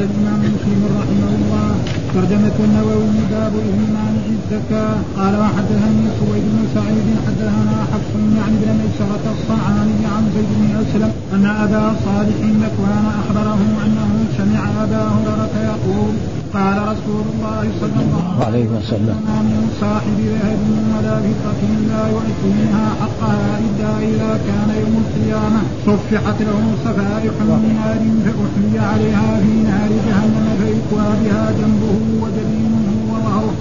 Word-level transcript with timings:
قال 0.00 0.08
الامام 0.08 0.40
مسلم 0.54 0.82
رحمه 1.00 1.30
الله 1.38 1.70
ترجمة 2.14 2.56
النووي 2.66 3.20
باب 3.30 3.52
الإيمان 3.64 4.14
الزكاة 4.34 4.96
قال 5.18 5.34
وحدثني 5.40 6.06
سويد 6.20 6.44
بن 6.52 6.62
سعيد 6.74 7.08
حدثنا 7.26 7.76
حفص 7.92 8.12
يعني 8.38 8.56
بن 8.62 8.70
ميسرة 8.80 9.24
الصنعاني 9.36 10.00
عن 10.14 10.24
زيد 10.34 10.50
بن 10.60 10.70
أسلم 10.82 11.12
أن 11.34 11.46
أبا 11.64 11.84
صالح 12.04 12.38
ذكوان 12.64 13.04
أخبره 13.20 13.60
أنه 13.84 14.10
سمع 14.38 14.62
أبا 14.84 15.02
هريرة 15.14 15.54
يقول 15.70 16.39
قال 16.54 16.78
رسول 16.92 17.24
الله 17.32 17.64
صلى 17.80 18.00
الله 18.04 18.44
عليه 18.46 18.66
وسلم 18.76 19.16
ما 19.28 19.38
من 19.50 19.62
صاحب 19.80 20.18
ذهب 20.32 20.62
ولا 20.92 21.16
فضة 21.26 21.62
لا 21.90 22.02
يؤتي 22.14 22.48
منها 22.58 22.88
حقها 23.00 23.50
إلا 23.66 23.90
إذا 24.10 24.30
كان 24.48 24.70
يوم 24.82 24.94
القيامة. 25.04 25.60
صفحت 25.86 26.38
له 26.48 26.62
صفائح 26.86 27.34
من 27.50 27.62
نار 27.78 28.02
فأحمي 28.24 28.78
عليها 28.90 29.28
في 29.42 29.54
نار 29.70 29.90
جهنم 30.06 30.46
فيكوى 30.60 31.08
بها 31.22 31.44
جنبه 31.58 31.96
وجبينه 32.22 32.86
وظهره. 33.12 33.54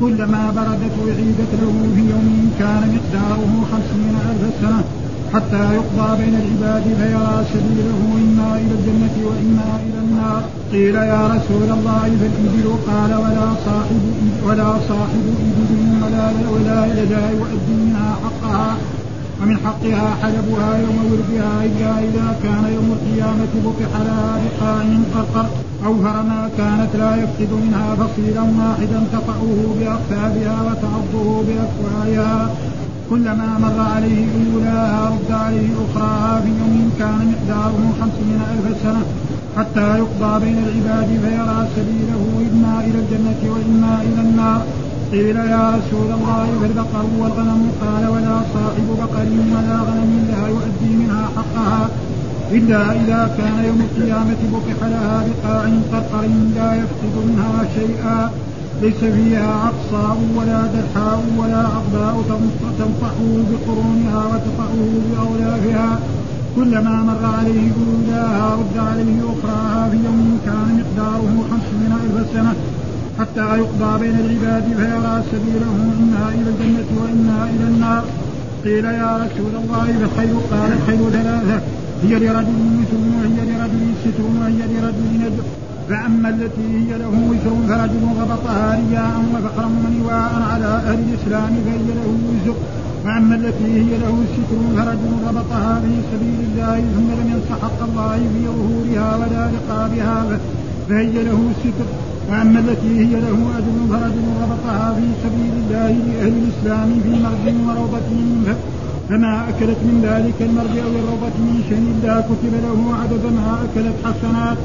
كلما 0.00 0.42
بردت 0.56 0.96
أعيدت 1.08 1.52
له 1.62 1.74
في 1.94 2.02
يوم 2.12 2.50
كان 2.58 2.82
مقداره 2.94 3.52
خمسين 3.70 4.14
ألف 4.30 4.54
سنة. 4.60 4.82
حتى 5.34 5.62
يقضى 5.78 6.08
بين 6.22 6.34
العباد 6.42 6.82
فيرى 6.82 7.44
سبيله 7.52 8.00
إما 8.24 8.48
إلى 8.60 8.74
الجنة 8.78 9.16
وإما 9.28 9.68
إلى 9.86 9.98
النار. 10.04 10.42
قيل 10.72 10.94
يا 10.94 11.22
رسول 11.34 11.68
الله 11.76 12.02
فالإبل 12.20 12.66
قال 12.88 13.12
ولا 13.14 13.48
صاحب 13.66 14.02
ولا 14.46 14.70
صاحب 14.88 15.24
إبل 15.48 15.70
ولا 16.02 16.26
ولا 16.52 16.80
يدا 16.86 17.22
يؤدي 17.30 17.74
منها 17.84 18.10
حقها. 18.24 18.76
ومن 19.42 19.56
حقها 19.56 20.08
حلبها 20.22 20.70
يوم 20.84 20.98
ولدها 21.10 21.52
إلا 21.64 21.92
إذا 22.08 22.36
كان 22.42 22.64
يوم 22.76 22.88
القيامة 22.96 23.52
بطح 23.64 23.92
لها 24.06 24.30
بقاع 24.42 24.82
قرقر. 25.14 25.46
أو 25.86 25.94
فرما 25.94 26.48
كانت 26.58 26.92
لا 26.98 27.16
يفقد 27.16 27.50
منها 27.64 27.94
فصيلا 27.94 28.42
واحدا 28.42 29.00
تقعه 29.12 29.74
بأقفابها 29.78 30.56
وتعضه 30.66 31.42
بأكوائها 31.46 32.50
كلما 33.12 33.58
مر 33.64 33.80
عليه 33.94 34.26
أولاها 34.54 35.10
رد 35.14 35.32
عليه 35.44 35.68
أخراها 35.84 36.40
في 36.40 36.48
يوم 36.48 36.92
كان 36.98 37.18
مقداره 37.32 37.82
خمسين 38.00 38.38
ألف 38.52 38.66
سنة 38.82 39.02
حتى 39.56 39.86
يقضى 40.00 40.32
بين 40.44 40.58
العباد 40.66 41.08
فيرى 41.24 41.58
سبيله 41.76 42.22
إما 42.50 42.74
إلى 42.86 42.98
الجنة 43.02 43.40
وإما 43.52 43.94
إلى 44.06 44.20
النار. 44.26 44.62
قيل 45.12 45.36
يا 45.36 45.64
رسول 45.78 46.08
الله 46.18 46.46
فالبقر 46.60 47.06
والغنم 47.20 47.62
قال 47.82 48.04
ولا 48.14 48.36
صاحب 48.54 48.86
بقر 49.02 49.30
ولا 49.54 49.76
غنم 49.88 50.12
لا 50.32 50.42
يؤدي 50.54 50.90
منها 51.00 51.24
حقها 51.36 51.88
إلا 52.52 52.82
إذا 52.92 53.20
كان 53.38 53.64
يوم 53.68 53.80
القيامة 53.88 54.40
بقح 54.52 54.78
لها 54.92 55.24
بقاع 55.28 55.62
قرقر 55.92 56.28
لا 56.56 56.74
يفقد 56.80 57.14
منها 57.26 57.64
شيئا. 57.76 58.30
ليس 58.82 59.00
فيها 59.16 59.54
عقصاء 59.64 60.18
ولا 60.36 60.60
دحاء 60.76 61.22
ولا 61.38 61.58
عقباء 61.58 62.14
تنطحه 62.78 63.20
بقرونها 63.50 64.24
وتقعه 64.26 64.90
بأولافها 65.10 65.98
كلما 66.56 66.96
مر 67.02 67.24
عليه 67.38 67.70
أولاها 67.82 68.54
رد 68.54 68.76
عليه 68.88 69.18
أخراها 69.32 69.88
في 69.90 69.96
يوم 69.96 70.38
كان 70.46 70.68
مقداره 70.78 71.44
خمسين 71.50 71.92
ألف 72.02 72.26
سنة. 72.32 72.54
حتى 73.18 73.58
يقضى 73.58 73.98
بين 74.00 74.16
العباد 74.24 74.64
فيرى 74.78 75.22
سبيله 75.32 75.76
إما 76.00 76.28
إلى 76.34 76.50
الجنة 76.50 76.90
وإما 77.02 77.50
إلى 77.54 77.64
النار. 77.64 78.04
قيل 78.64 78.84
يا 78.84 79.16
رسول 79.16 79.52
الله 79.62 79.86
الخير 80.04 80.34
قال 80.50 80.72
الخير 80.72 81.10
ثلاثة. 81.10 81.60
هي 82.02 82.14
لرجل 82.18 82.58
مثل 82.80 83.00
وهي 83.16 83.38
لرجل 83.50 83.82
ستر 84.02 84.24
وهي 84.40 84.62
لرجل 84.72 85.04
ندر 85.22 85.44
فأما 85.92 86.28
التي 86.28 86.66
هي 86.76 86.98
له 86.98 87.14
وزر 87.30 87.54
فرجل 87.68 88.04
غبطها 88.20 88.80
رياء 88.80 89.16
وفخرا 89.32 89.70
ونواء 89.84 90.32
على 90.52 90.70
أهل 90.88 90.98
الإسلام 91.06 91.52
فهي 91.64 91.88
له 92.00 92.08
وزر. 92.28 92.56
وأما 93.04 93.34
التي 93.34 93.70
هي 93.80 93.92
له 94.04 94.14
ستر 94.34 94.60
فرجل 94.76 95.12
ربطها 95.28 95.80
في 95.84 95.94
سبيل 96.12 96.38
الله 96.46 96.76
ثم 96.94 97.08
لم 97.20 97.28
ينص 97.32 97.48
حق 97.62 97.80
الله 97.88 98.16
في 98.32 98.40
ظهورها 98.58 99.16
ولا 99.16 99.42
رقابها 99.56 100.38
فهي 100.88 101.16
له 101.28 101.40
ستر. 101.62 101.88
وأما 102.30 102.58
التي 102.64 102.92
هي 103.00 103.14
له 103.26 103.38
أجر 103.58 103.76
فرجل 103.90 104.26
ربطها 104.42 104.94
في 104.98 105.06
سبيل 105.24 105.54
الله 105.62 105.92
لأهل 106.06 106.34
الإسلام 106.42 106.88
في 107.04 107.12
مرض 107.24 107.46
وروضة 107.66 108.10
فما 109.08 109.48
أكلت 109.48 109.80
من 109.88 109.96
ذلك 110.08 110.38
المرض 110.48 110.74
أو 110.86 110.92
الروضة 111.00 111.36
من 111.48 111.58
شيء 111.68 111.84
إلا 111.94 112.20
كتب 112.20 112.52
له 112.66 112.78
عدد 113.00 113.24
ما 113.38 113.58
أكلت 113.64 113.96
حسنات. 114.04 114.58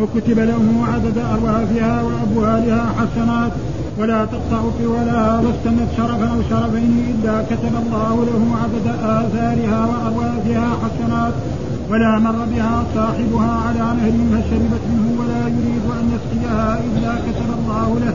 وكتب 0.00 0.38
له 0.38 0.86
عدد 0.92 1.18
أرواحها 1.18 2.02
وأبوالها 2.02 2.84
حسنات 2.98 3.52
ولا 3.98 4.24
تقطع 4.24 4.60
طولها 4.78 5.40
واستنت 5.40 5.88
شرفا 5.96 6.28
أو 6.34 6.42
شرفين 6.50 7.14
إلا 7.14 7.42
كتب 7.50 7.74
الله 7.82 8.14
له 8.28 8.42
عدد 8.62 8.86
آثارها 9.02 9.80
وأرواحها 9.90 10.68
حسنات 10.82 11.34
ولا 11.90 12.18
مر 12.18 12.44
بها 12.52 12.84
صاحبها 12.94 13.52
على 13.66 13.78
نهر 13.78 14.12
فشربت 14.32 14.84
منه 14.90 15.06
ولا 15.20 15.42
يريد 15.56 15.84
أن 16.00 16.04
يسقيها 16.14 16.78
إلا 16.86 17.14
كتب 17.26 17.48
الله 17.58 17.98
له 18.04 18.14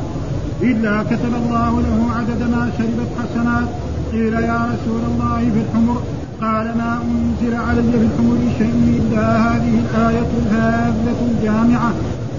إلا 0.62 1.03
كتب 1.03 1.34
الله 1.44 1.81
له 1.81 1.98
عدد 2.18 2.42
ما 2.53 2.72
شربت 2.78 3.09
حسنات. 3.19 3.68
قيل 4.12 4.34
يا 4.34 4.59
رسول 4.74 5.02
الله 5.12 5.40
في 5.53 5.59
الحمر 5.66 6.02
قال 6.41 6.66
ما 6.78 6.91
أنزل 7.06 7.56
علي 7.56 7.91
في 7.91 7.97
الحمر 7.97 8.38
شيء 8.57 9.00
إلا 9.00 9.25
هذه 9.46 9.74
الآية 9.84 10.31
الهادة 10.41 11.19
الجامعة. 11.31 11.91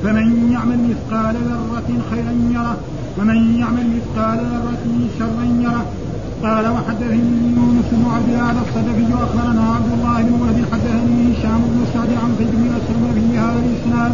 فمن 0.03 0.53
يعمل 0.53 0.79
مثقال 0.91 1.35
ذرة 1.35 1.91
خيرا 2.11 2.33
يره 2.55 2.77
ومن 3.19 3.59
يعمل 3.61 3.87
مثقال 3.97 4.39
ذرة 4.39 4.85
شرا 5.19 5.45
يره. 5.65 5.85
قال 6.43 6.65
وحدثني 6.75 7.55
يونس 7.57 7.89
بن 7.93 8.05
عبد 8.15 8.29
الله 8.29 8.51
الصدفي 8.51 9.05
وأخبرنا 9.15 9.65
عبد 9.77 9.93
الله 9.97 10.23
بن 10.23 10.35
وهب 10.41 10.59
حدثني 10.73 11.33
هشام 11.33 11.61
بن 11.73 11.81
سعد 11.95 12.11
عن 12.23 12.31
زيد 12.39 12.53
بن 12.53 12.71
أسلم 12.79 13.05
في 13.15 13.39
هذا 13.39 13.61
الإسناد. 13.67 14.13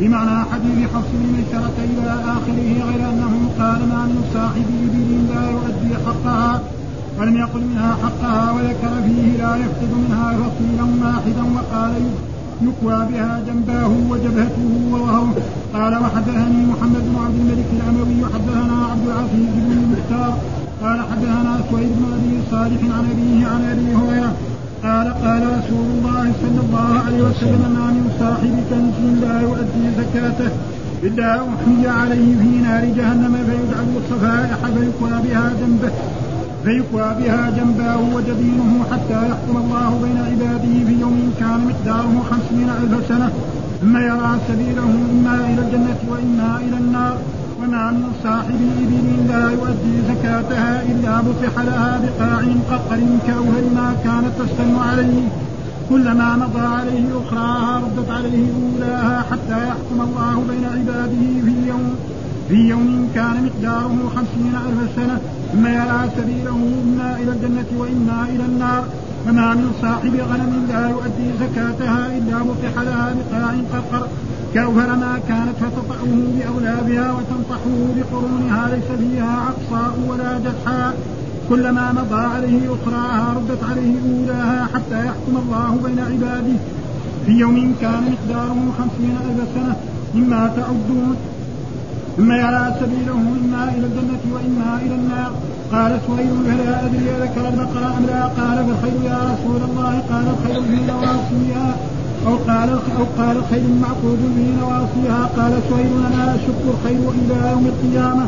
بمعنى 0.00 0.44
حديث 0.52 0.88
حفص 0.94 1.10
بن 1.12 1.26
ميسرة 1.36 1.78
إلى 1.90 2.10
آخره 2.34 2.68
غير 2.88 3.10
أنه 3.10 3.34
قال 3.58 3.80
ما 3.92 4.00
من 4.10 4.20
صاحب 4.34 4.66
ابل 4.84 5.10
لا 5.34 5.50
يؤدي 5.50 5.94
حقها. 6.06 6.60
ولم 7.20 7.36
يقل 7.36 7.60
منها 7.60 7.96
حقها 8.02 8.52
وذكر 8.52 8.92
فيه 9.06 9.26
لا 9.42 9.56
يفقد 9.56 9.90
منها 10.04 10.32
فصيلا 10.32 10.86
واحدا 11.02 11.44
وقال 11.54 11.94
يكوى 12.62 13.06
بها 13.10 13.40
جنباه 13.46 13.92
وجبهته 14.10 14.70
وظهره 14.92 15.34
قال 15.74 15.94
وحدثني 16.02 16.66
محمد 16.72 17.02
بن 17.10 17.16
عبد 17.24 17.38
الملك 17.40 17.68
الأموي 17.76 18.22
وحدثنا 18.24 18.86
عبد 18.92 19.06
العزيز 19.06 19.52
بن 19.56 19.72
المختار. 19.78 20.32
قال 20.82 21.00
حدثنا 21.10 21.60
سويد 21.70 21.90
بن 21.98 22.04
أبي 22.16 22.34
صالح 22.50 22.80
عن 22.96 23.04
أبيه 23.12 23.46
عن 23.46 23.62
أبي 23.72 23.94
هريرة. 23.94 24.32
قال 24.82 25.06
قال 25.24 25.42
رسول 25.58 25.86
الله 25.94 26.32
صلى 26.42 26.60
الله 26.64 26.90
عليه 27.06 27.22
وسلم 27.22 27.62
ما 27.76 27.86
من 27.96 28.06
صاحب 28.20 28.54
كنز 28.70 28.98
لا 29.24 29.40
يؤدي 29.40 29.84
زكاته 29.98 30.50
إلا 31.02 31.30
أحيي 31.34 31.88
عليه 31.88 32.30
في 32.40 32.50
نار 32.66 32.84
جهنم 32.84 33.34
فيجعل 33.46 33.86
الصفائح 34.00 34.58
فيكوى 34.74 35.10
بها 35.24 35.52
جنبه. 35.60 35.90
فيكوى 36.64 37.14
بها 37.18 37.50
جنباه 37.50 38.00
وجبينه 38.14 38.84
حتى 38.92 39.18
يحكم 39.28 39.56
الله 39.56 40.00
بين 40.02 40.18
عباده 40.30 40.74
في 40.86 41.00
يوم 41.00 41.34
كان 41.40 41.60
مقداره 41.68 42.14
خمسين 42.30 42.68
ألف 42.82 43.08
سنة. 43.08 43.30
ثم 43.80 43.96
يرى 43.96 44.38
سبيله 44.48 44.90
إما 45.12 45.34
إلى 45.50 45.62
الجنة 45.66 46.00
وإما 46.10 46.60
إلى 46.66 46.76
النار. 46.76 47.16
وما 47.62 47.90
من 47.90 48.12
صاحب 48.24 48.60
إبل 48.82 49.28
لا 49.28 49.50
يؤدي 49.50 49.94
زكاتها 50.08 50.82
إلا 50.82 51.20
بطح 51.20 51.54
لها 51.68 52.00
بقاع 52.04 52.42
قطر 52.70 53.00
كأول 53.26 53.64
ما 53.74 53.88
كانت 54.04 54.32
تستن 54.38 54.76
عليه. 54.90 55.28
كلما 55.90 56.36
مضى 56.36 56.66
عليه 56.76 57.06
أخراها 57.22 57.82
ردت 57.84 58.10
عليه 58.10 58.46
أولاها 58.60 59.24
حتى 59.30 59.58
يحكم 59.68 60.00
الله 60.00 60.44
بين 60.50 60.64
عباده 60.64 61.24
في 61.44 61.68
يوم 61.68 61.94
في 62.50 62.56
يوم 62.56 63.08
كان 63.14 63.36
مقداره 63.46 64.10
خمسين 64.16 64.54
ألف 64.66 64.90
سنة 64.96 65.20
ثم 65.52 65.66
يرى 65.66 66.00
سبيله 66.16 66.58
إما 66.84 67.16
إلى 67.22 67.32
الجنة 67.32 67.70
وإما 67.78 68.26
إلى 68.32 68.44
النار. 68.44 68.84
وما 69.28 69.54
من 69.54 69.72
صاحب 69.82 70.14
غنم 70.30 70.66
لا 70.68 70.88
يؤدي 70.88 71.28
زكاتها 71.40 72.06
إلا 72.18 72.38
بطح 72.38 72.82
لها 72.82 73.14
بقاع 73.18 73.52
قرقر. 73.72 74.06
كأوفر 74.54 74.96
ما 74.96 75.20
كانت 75.28 75.56
فتطعه 75.60 76.12
بأولادها 76.34 77.12
وتنطحه 77.12 77.76
بقرونها 77.96 78.68
ليس 78.74 78.98
فيها 79.00 79.32
عقصاء 79.46 79.94
ولا 80.08 80.38
جحاء 80.38 80.94
كلما 81.48 81.92
مضى 81.92 82.22
عليه 82.34 82.74
أخراها 82.74 83.34
ردت 83.36 83.62
عليه 83.70 83.94
أولاها 84.06 84.68
حتى 84.74 84.98
يحكم 85.06 85.34
الله 85.42 85.80
بين 85.84 85.98
عباده. 85.98 86.56
في 87.26 87.32
يوم 87.32 87.74
كان 87.80 88.02
مقداره 88.12 88.60
خمسين 88.78 89.16
ألف 89.24 89.48
سنة 89.54 89.76
مما 90.14 90.52
تعدون 90.56 91.16
ثم 92.16 92.32
يرى 92.32 92.74
سبيله 92.80 93.20
إما 93.40 93.62
إلى 93.74 93.86
الجنة 93.86 94.24
وإما 94.34 94.70
إلى 94.84 94.94
النار. 94.94 95.32
قال 95.72 95.92
سهيل 96.06 96.34
فلا 96.46 96.86
أدري 96.86 97.10
ذكر 97.24 97.48
البقرة 97.48 97.88
أم 97.98 98.04
لا؟ 98.06 98.22
قال 98.38 98.56
فالخير 98.66 98.98
يا 99.12 99.18
رسول 99.32 99.60
الله. 99.68 99.92
قال 100.10 100.24
الخير 100.34 100.62
في 100.62 100.78
نواصيها. 100.92 101.76
أو 102.26 102.36
قال 102.36 102.68
أو 102.98 103.04
قال 103.18 103.36
خير 103.50 103.64
معقود 103.82 104.20
به 104.36 104.46
نواصيها. 104.60 105.22
قال 105.36 105.52
سهيل 105.70 105.92
أنا 106.08 106.34
أشك 106.34 106.60
الخير 106.74 107.02
إلى 107.20 107.50
يوم 107.52 107.66
القيامة. 107.66 108.26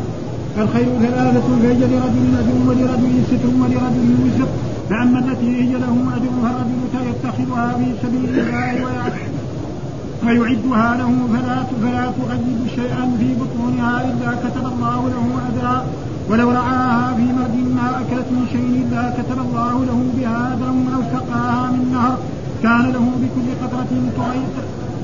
الخير 0.59 0.87
ثلاثة 1.01 1.41
فهي 1.63 1.75
لرجل 1.75 2.25
أجر 2.41 2.57
ولرجل 2.69 3.13
ستر 3.29 3.49
ولرجل 3.61 4.09
وزر 4.25 4.49
فأما 4.91 5.19
التي 5.19 5.63
هي 5.63 5.73
له 5.73 5.97
أجرها 6.17 6.65
الرجل 6.65 7.09
يتخذها 7.11 7.73
في 7.79 7.87
سبيل 8.03 8.25
الله 8.39 9.32
ويعدها 10.27 10.89
له 11.01 11.13
فلا 11.33 11.57
فلا 11.83 12.05
تؤيد 12.19 12.61
شيئا 12.77 13.05
في 13.19 13.29
بطونها 13.41 13.95
إلا 14.11 14.31
كتب 14.45 14.65
الله 14.73 15.01
له 15.15 15.27
أجرا. 15.49 15.77
ولو 16.31 16.51
رعاها 16.51 17.15
في 17.15 17.23
مرد 17.39 17.57
ما 17.77 17.89
أكلت 18.01 18.29
من 18.35 18.45
شيء 18.53 18.69
إلا 18.83 19.03
كتب 19.19 19.39
الله 19.47 19.75
له 19.89 19.99
بها 20.17 20.55
أجرا 20.55 20.73
ولو 20.87 21.03
سقاها 21.15 21.71
من 21.75 21.85
نهر. 21.93 22.17
كان 22.63 22.85
له 22.95 23.07
بكل 23.23 23.49
قطرة 23.63 23.93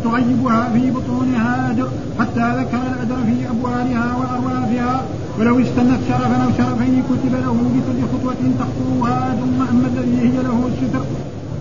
تغيبها 0.04 0.70
في 0.72 0.90
بطونها 0.90 1.70
أجر 1.70 1.88
حتى 2.20 2.46
ذكر 2.58 2.82
الأجر 2.92 3.18
في 3.28 3.36
أبوالها 3.50 4.06
وأروافها 4.18 5.02
ولو 5.38 5.60
استنت 5.60 6.00
شرفا 6.08 6.44
أو 6.44 6.50
شرفين 6.58 7.02
كتب 7.10 7.32
له 7.32 7.56
بكل 7.74 8.00
خطوة 8.12 8.42
تخطوها 8.60 9.34
ثم 9.40 9.60
أما 9.70 9.86
الذي 9.92 10.18
هي 10.20 10.42
له 10.42 10.68
الستر. 10.68 11.04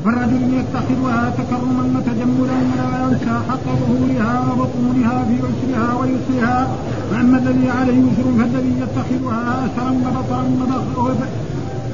فالرجل 0.05 0.41
يتخذها 0.59 1.33
تكرما 1.37 1.83
وتجملا 1.95 2.57
ولا 2.69 2.89
ينسى 3.03 3.35
حق 3.49 3.65
ظهورها 3.81 4.33
وبطونها 4.51 5.25
في 5.27 5.35
عسرها 5.45 5.89
ويسرها. 5.99 6.67
وأما 7.11 7.37
الذي 7.37 7.69
عليه 7.69 7.99
يسر 8.07 8.27
فالذي 8.39 8.73
يتخذها 8.81 9.65
أثرا 9.65 9.91
وبطرا 10.05 10.43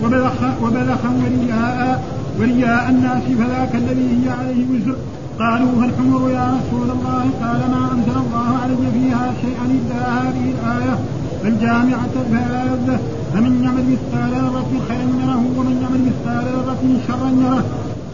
وبذخا 0.03 0.55
وبذخا 0.63 1.09
ورياء 1.23 2.03
ورياء 2.39 2.89
الناس 2.89 3.23
فذاك 3.23 3.75
الذي 3.75 4.07
هي 4.11 4.29
عليه 4.29 4.65
وزر 4.71 4.95
قالوا 5.39 5.71
فالحمر 5.81 6.29
يا 6.29 6.57
رسول 6.57 6.89
الله؟ 6.91 7.23
قال 7.43 7.61
ما 7.73 7.91
أنزل 7.93 8.17
الله 8.25 8.57
علي 8.63 8.91
فيها 8.93 9.33
شيئا 9.41 9.65
إلا 9.77 9.99
هذه 10.21 10.53
الآية 10.55 10.99
الجامعة 11.45 12.13
الفاذه 12.25 12.99
فمن 13.33 13.63
يعمل 13.63 13.85
مثقال 13.93 14.31
ذرة 14.31 14.71
خيرا 14.87 15.07
يره 15.23 15.43
ومن 15.57 15.75
يعمل 15.81 16.01
مثقال 16.09 16.45
ذرة 16.45 16.83
شرا 17.07 17.29
يره. 17.43 17.63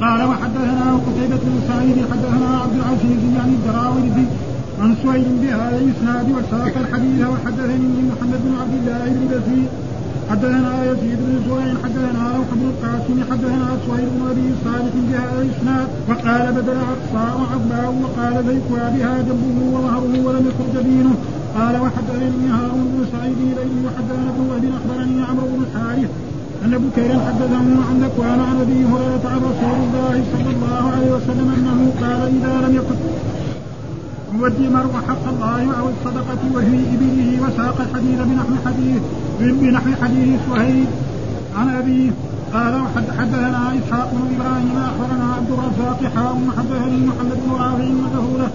قال 0.01 0.23
وحدثنا 0.23 0.99
قتيبة 1.07 1.41
بن 1.43 1.59
سعيد 1.67 1.97
حدثنا 2.11 2.49
عبد 2.63 2.75
العزيز 2.75 3.21
يعني 3.35 3.51
الدراوردي 3.51 4.25
عن 4.81 4.95
سويد 5.03 5.27
بهذا 5.41 5.77
الإسناد 5.83 6.31
وساق 6.31 6.73
الحديث 6.83 7.27
وحدثني 7.27 8.01
محمد 8.11 8.39
بن 8.45 8.53
عبد 8.61 8.73
الله 8.79 9.05
بن 9.05 9.27
بزيد 9.31 9.69
حدثنا 10.29 10.85
يزيد 10.91 11.19
بن 11.25 11.35
زهير 11.49 11.75
حدثنا 11.83 12.23
روح 12.37 12.47
بن 12.53 12.65
القاسم 12.71 13.17
حدثنا 13.31 13.67
سهيل 13.87 14.09
بن 14.15 14.21
أبي 14.31 14.47
صالح 14.65 14.93
بهذا 15.09 15.41
الإسناد. 15.41 15.87
وقال 16.09 16.53
بدل 16.57 16.77
عطاء 16.89 17.33
وعباء 17.41 17.93
وقال 18.03 18.33
ذيكها 18.49 18.89
بها 18.89 19.15
جنبه 19.27 19.57
وظهره 19.73 20.13
ولم 20.25 20.43
يكن 20.49 20.67
جبينه. 20.79 21.15
قال 21.57 21.81
وحدثني 21.81 22.47
هارون 22.57 22.85
بن 22.93 23.05
سعيد 23.13 23.37
اليه 23.51 23.75
وحدثنا 23.85 24.29
ابن 24.33 24.41
وهب 24.49 24.65
أخبرني 24.77 25.23
عمرو 25.29 25.47
بن 25.47 25.63
الحارث 25.67 26.09
أن 26.65 26.71
بكيرا 26.77 27.17
حدثه 27.27 27.57
عن 27.89 27.95
ذكوان 28.03 28.39
عن 28.39 28.61
أبي 28.61 28.85
هريرة 28.91 29.25
عن 29.25 29.39
رسول 29.49 29.77
الله 29.85 30.23
صلى 30.33 30.51
الله 30.55 30.91
عليه 30.95 31.11
وسلم 31.11 31.47
أنه 31.57 31.91
قال 32.01 32.21
إذا 32.37 32.67
لم 32.67 32.75
يكن 32.75 32.95
يؤدي 34.39 34.65
المرء 34.67 34.93
حق 35.07 35.25
الله 35.29 35.79
أو 35.79 35.89
الصدقة 35.89 36.41
وفي 36.55 36.77
إبله 36.93 37.39
وساق 37.43 37.81
الحديث 37.81 38.19
بنحو 38.19 38.53
حديث 38.65 39.01
بنحو 39.39 39.89
حديث 40.03 40.39
سهيل 40.49 40.85
عن 41.57 41.69
ابيه 41.69 42.11
قال 42.53 42.81
حدثنا 43.19 43.73
إسحاق 43.79 44.09
بن 44.13 44.35
إبراهيم 44.35 44.77
أخبرنا 44.89 45.33
عبد 45.37 45.51
الرزاق 45.51 45.99
حاء 46.15 46.37
حدثني 46.57 46.97
محمد 47.07 47.37
بن 47.45 47.51
رافع 47.51 47.85
مدهولة 48.05 48.49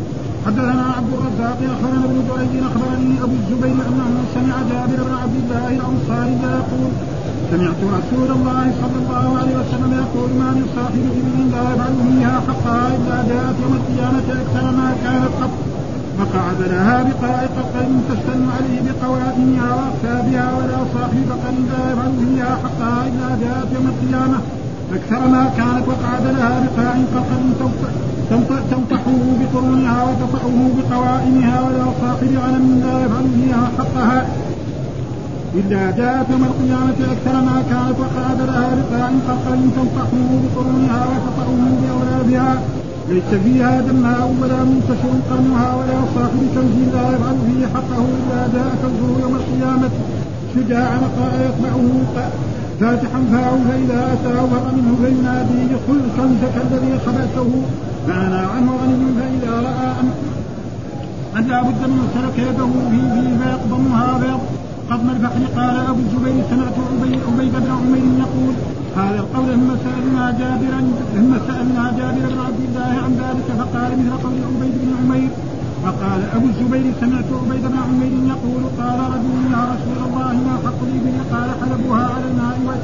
حدثنا 0.47 0.85
عبد 0.97 1.13
الرزاق 1.19 1.59
أخبرنا 1.75 2.05
ابن 2.05 2.19
جريج 2.29 2.53
أخبرني 2.69 3.17
أبو 3.25 3.35
الزبير 3.41 3.79
أنه 3.89 4.11
سمع 4.35 4.57
جابر 4.71 4.99
بن 5.09 5.15
عبد 5.23 5.37
الله 5.43 5.69
الأنصاري 5.79 6.37
يقول 6.61 6.91
سمعت 7.51 7.81
رسول 7.99 8.29
الله 8.37 8.65
صلى 8.83 8.99
الله 9.03 9.27
عليه 9.39 9.55
وسلم 9.61 9.93
يقول 10.03 10.31
ما 10.41 10.49
من 10.57 10.67
صاحب 10.77 11.05
ابن 11.21 11.37
لا 11.53 11.63
يفعل 11.73 11.95
فيها 12.07 12.35
حقها 12.47 12.87
الا 12.97 13.17
جاءت 13.31 13.57
يوم 13.63 13.75
القيامة 13.81 14.27
أكثر 14.43 14.65
ما 14.79 14.89
كانت 15.05 15.33
قط. 15.41 15.55
فقعد 16.19 16.61
لها 16.73 16.97
بقاع 17.09 17.41
قطر 17.57 17.87
تستن 18.09 18.43
عليه 18.57 18.79
بقوائمها 18.87 19.69
واقتابها 19.79 20.47
ولا 20.59 20.79
صاحب 20.95 21.23
بقر 21.31 21.57
لا 21.71 21.93
يفعل 21.93 22.13
فيها 22.21 22.59
حقها 22.63 23.01
الا 23.09 23.29
جاءت 23.43 23.69
يوم 23.75 23.87
القيامة. 23.93 24.39
أكثر 24.93 25.29
ما 25.29 25.51
كانت 25.57 25.89
وقعد 25.89 26.25
لها 26.27 26.67
بقاع 26.67 26.95
قطر 27.15 27.41
تنطحه 28.71 29.17
بقرونها 29.41 30.05
وتطأه 30.05 30.57
بقوائمها 30.77 31.61
ولا 31.63 31.85
صاحب 32.01 32.31
غنم 32.45 32.81
لا 32.85 32.95
يفعل 33.05 33.27
فيها 33.37 33.71
حقها. 33.79 34.27
إلا 35.55 35.91
جاءت 35.91 36.31
يوم 36.31 36.45
القيامة 36.45 36.99
أكثر 37.13 37.37
ما 37.49 37.63
كانت 37.71 37.97
وقعد 38.01 38.41
لها 38.49 38.69
لقاء 38.77 39.13
قرقر 39.29 39.59
تنطحه 39.77 40.13
بقرونها 40.43 41.07
وتطأه 41.11 41.61
بأولادها. 41.81 42.63
ليس 43.09 43.41
فيها 43.45 43.81
دماء 43.81 44.35
ولا 44.43 44.65
منتشر 44.65 45.15
قرنها 45.31 45.75
ولا 45.75 45.99
صاحب 46.15 46.41
كنز 46.55 46.95
لا 46.95 47.03
يفعل 47.15 47.37
فيه 47.47 47.67
حقه. 47.75 48.05
إلا 48.19 48.41
جاء 48.55 48.71
كنزه 48.83 49.21
يوم 49.23 49.35
القيامة 49.41 49.91
شجاعا 50.55 50.99
قال 51.17 51.33
يتبعه 51.47 51.85
فاتحا 52.81 53.21
فاعوا 53.33 53.65
فإذا 53.69 54.13
أتاه 54.13 54.47
فر 54.47 54.67
منه 54.77 54.97
فينادي 55.03 55.75
خذ 55.87 56.03
كنزك 56.17 56.55
الذي 56.67 56.99
خبأته 57.07 57.51
فأنا 58.07 58.49
عنه 58.55 58.71
غني 58.83 59.07
فإذا 59.19 59.55
رأى 59.69 59.91
أن 61.37 61.49
لا 61.49 61.63
بد 61.63 61.83
من 61.95 62.09
سلك 62.15 62.39
يده 62.39 62.73
فيه 62.91 63.37
فيقضمها 63.39 64.19
فيقضم 64.19 64.65
قبل 64.91 65.11
البحر 65.11 65.43
قال 65.57 65.77
أبو 65.91 66.01
الزبير 66.07 66.45
سمعت 66.51 66.77
عبيد 67.27 67.53
بن 67.53 67.71
عمير 67.79 68.05
يقول 68.25 68.55
هذا 68.97 69.19
القول 69.21 69.47
ثم 69.47 69.71
سألنا 69.85 70.25
جابرا 70.41 70.81
ثم 71.15 71.33
سألنا 71.47 71.85
جابر 71.99 72.25
بن 72.33 72.41
عبد 72.47 72.63
الله 72.69 72.93
عن 73.05 73.13
ذلك 73.23 73.49
فقال 73.59 73.91
مثل 73.99 74.23
قول 74.23 74.39
عبيد 74.49 74.75
بن 74.83 74.91
عمير 75.01 75.31
فقال 75.85 76.21
أبو 76.37 76.47
الزبير 76.47 76.93
سمعت 77.01 77.25
عبيد 77.41 77.63
بن 77.63 77.79
عمير 77.87 78.13
يقول 78.33 78.63
قال 78.79 78.99
رجل 79.15 79.35
يا 79.53 79.63
رسول 79.73 79.99
الله 80.07 80.33
ما 80.33 80.55
حق 80.65 80.81
به 80.81 81.37
قال 81.37 81.49
حلبها 81.61 82.05
على 82.15 82.25
الماء 82.31 82.79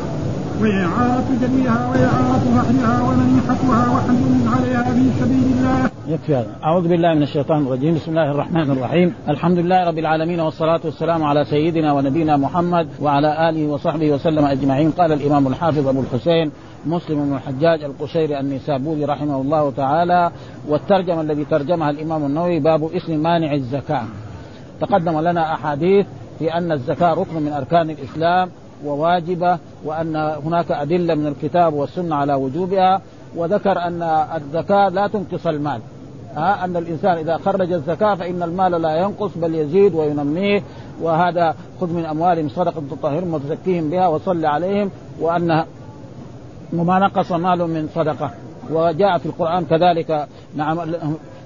وإعارة 0.60 1.28
جليها 1.42 1.88
وإعارة 1.90 2.44
فحلها 2.56 3.02
ومنيحتها 3.02 3.90
وحمل 3.94 4.48
عليها 4.56 4.82
في 4.82 5.04
سبيل 5.20 5.44
الله. 5.52 5.90
يكفي 6.08 6.34
هذا، 6.34 6.46
أعوذ 6.64 6.88
بالله 6.88 7.14
من 7.14 7.22
الشيطان 7.22 7.62
الرجيم، 7.62 7.94
بسم 7.94 8.10
الله 8.10 8.30
الرحمن 8.30 8.70
الرحيم، 8.70 9.14
الحمد 9.28 9.58
لله 9.58 9.88
رب 9.88 9.98
العالمين 9.98 10.40
والصلاة 10.40 10.80
والسلام 10.84 11.22
على 11.22 11.44
سيدنا 11.44 11.92
ونبينا 11.92 12.36
محمد 12.36 12.88
وعلى 13.00 13.48
آله 13.48 13.66
وصحبه 13.66 14.12
وسلم 14.12 14.44
أجمعين، 14.44 14.90
قال 14.90 15.12
الإمام 15.12 15.46
الحافظ 15.46 15.88
أبو 15.88 16.00
الحسين 16.00 16.50
مسلم 16.86 17.24
بن 17.24 17.36
الحجاج 17.36 17.84
القشيري 17.84 18.40
النسابوري 18.40 19.04
رحمه 19.04 19.40
الله 19.40 19.70
تعالى 19.70 20.30
والترجمة 20.68 21.20
الذي 21.20 21.44
ترجمها 21.44 21.90
الإمام 21.90 22.24
النووي 22.24 22.58
باب 22.58 22.84
اسم 22.94 23.18
مانع 23.18 23.52
الزكاة. 23.52 24.04
تقدم 24.80 25.20
لنا 25.20 25.54
أحاديث 25.54 26.06
في 26.38 26.54
أن 26.54 26.72
الزكاة 26.72 27.14
ركن 27.14 27.42
من 27.42 27.52
أركان 27.52 27.90
الإسلام 27.90 28.50
وواجبة 28.84 29.58
وأن 29.84 30.16
هناك 30.16 30.70
أدلة 30.70 31.14
من 31.14 31.26
الكتاب 31.26 31.74
والسنة 31.74 32.16
على 32.16 32.34
وجوبها 32.34 33.00
وذكر 33.36 33.78
أن 33.78 34.02
الزكاة 34.36 34.88
لا 34.88 35.06
تنقص 35.06 35.46
المال 35.46 35.80
ها 36.36 36.64
أن 36.64 36.76
الإنسان 36.76 37.18
إذا 37.18 37.36
خرج 37.36 37.72
الزكاة 37.72 38.14
فإن 38.14 38.42
المال 38.42 38.72
لا 38.72 38.96
ينقص 38.96 39.30
بل 39.36 39.54
يزيد 39.54 39.94
وينميه 39.94 40.62
وهذا 41.02 41.54
خذ 41.80 41.92
من 41.92 42.04
أموالهم 42.04 42.48
صدقة 42.48 42.82
تطهرهم 42.90 43.34
وتزكيهم 43.34 43.90
بها 43.90 44.08
وصل 44.08 44.46
عليهم 44.46 44.90
وأن 45.20 45.64
وما 46.72 46.98
نقص 46.98 47.32
مال 47.32 47.58
من 47.58 47.88
صدقة. 47.94 48.30
وجاء 48.70 49.18
في 49.18 49.26
القرآن 49.26 49.64
كذلك 49.64 50.26
نعم 50.56 50.78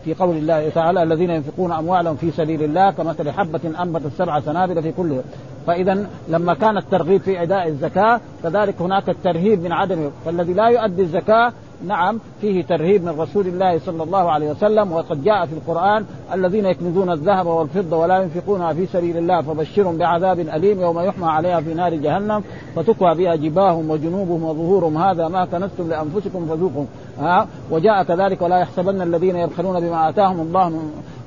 في 0.04 0.14
قول 0.14 0.36
الله 0.36 0.68
تعالى 0.68 1.02
الذين 1.02 1.30
ينفقون 1.30 1.72
أموالهم 1.72 2.16
في 2.16 2.30
سبيل 2.30 2.62
الله 2.62 2.90
كمثل 2.90 3.30
حبة 3.30 3.60
أنبتت 3.82 4.12
سبع 4.18 4.40
سنابل 4.40 4.82
في 4.82 4.92
كل 4.92 5.20
فاذا 5.66 6.06
لما 6.28 6.54
كان 6.54 6.76
الترغيب 6.76 7.20
في 7.20 7.42
أداء 7.42 7.68
الزكاة 7.68 8.20
كذلك 8.42 8.82
هناك 8.82 9.08
الترهيب 9.08 9.62
من 9.62 9.72
عدم 9.72 10.10
فالذي 10.24 10.52
لا 10.52 10.68
يؤدي 10.68 11.02
الزكاة 11.02 11.52
نعم 11.86 12.20
فيه 12.40 12.62
ترهيب 12.62 13.04
من 13.04 13.20
رسول 13.20 13.46
الله 13.46 13.78
صلى 13.78 14.02
الله 14.02 14.30
عليه 14.30 14.50
وسلم 14.50 14.92
وقد 14.92 15.24
جاء 15.24 15.46
في 15.46 15.52
القرآن 15.52 16.04
الذين 16.34 16.66
يكنزون 16.66 17.12
الذهب 17.12 17.46
والفضة 17.46 17.96
ولا 17.96 18.22
ينفقونها 18.22 18.72
في 18.72 18.86
سبيل 18.86 19.16
الله 19.16 19.42
فبشرهم 19.42 19.96
بعذاب 19.98 20.40
أليم 20.40 20.80
يوم 20.80 21.00
يحمى 21.00 21.26
عليها 21.26 21.60
في 21.60 21.74
نار 21.74 21.94
جهنم 21.94 22.42
فتكوى 22.76 23.14
بها 23.14 23.34
جباههم 23.34 23.90
وجنوبهم 23.90 24.44
وظهورهم. 24.44 24.98
هذا 24.98 25.28
ما 25.28 25.44
كنزتم 25.44 25.88
لأنفسكم 25.88 26.46
فذوقوا. 26.46 26.86
ها؟ 27.20 27.48
وجاء 27.70 28.02
كذلك 28.02 28.42
ولا 28.42 28.58
يحسبن 28.58 29.02
الذين 29.02 29.36
يبخلون 29.36 29.80
بما 29.80 30.08
آتاهم 30.08 30.40
الله 30.40 30.68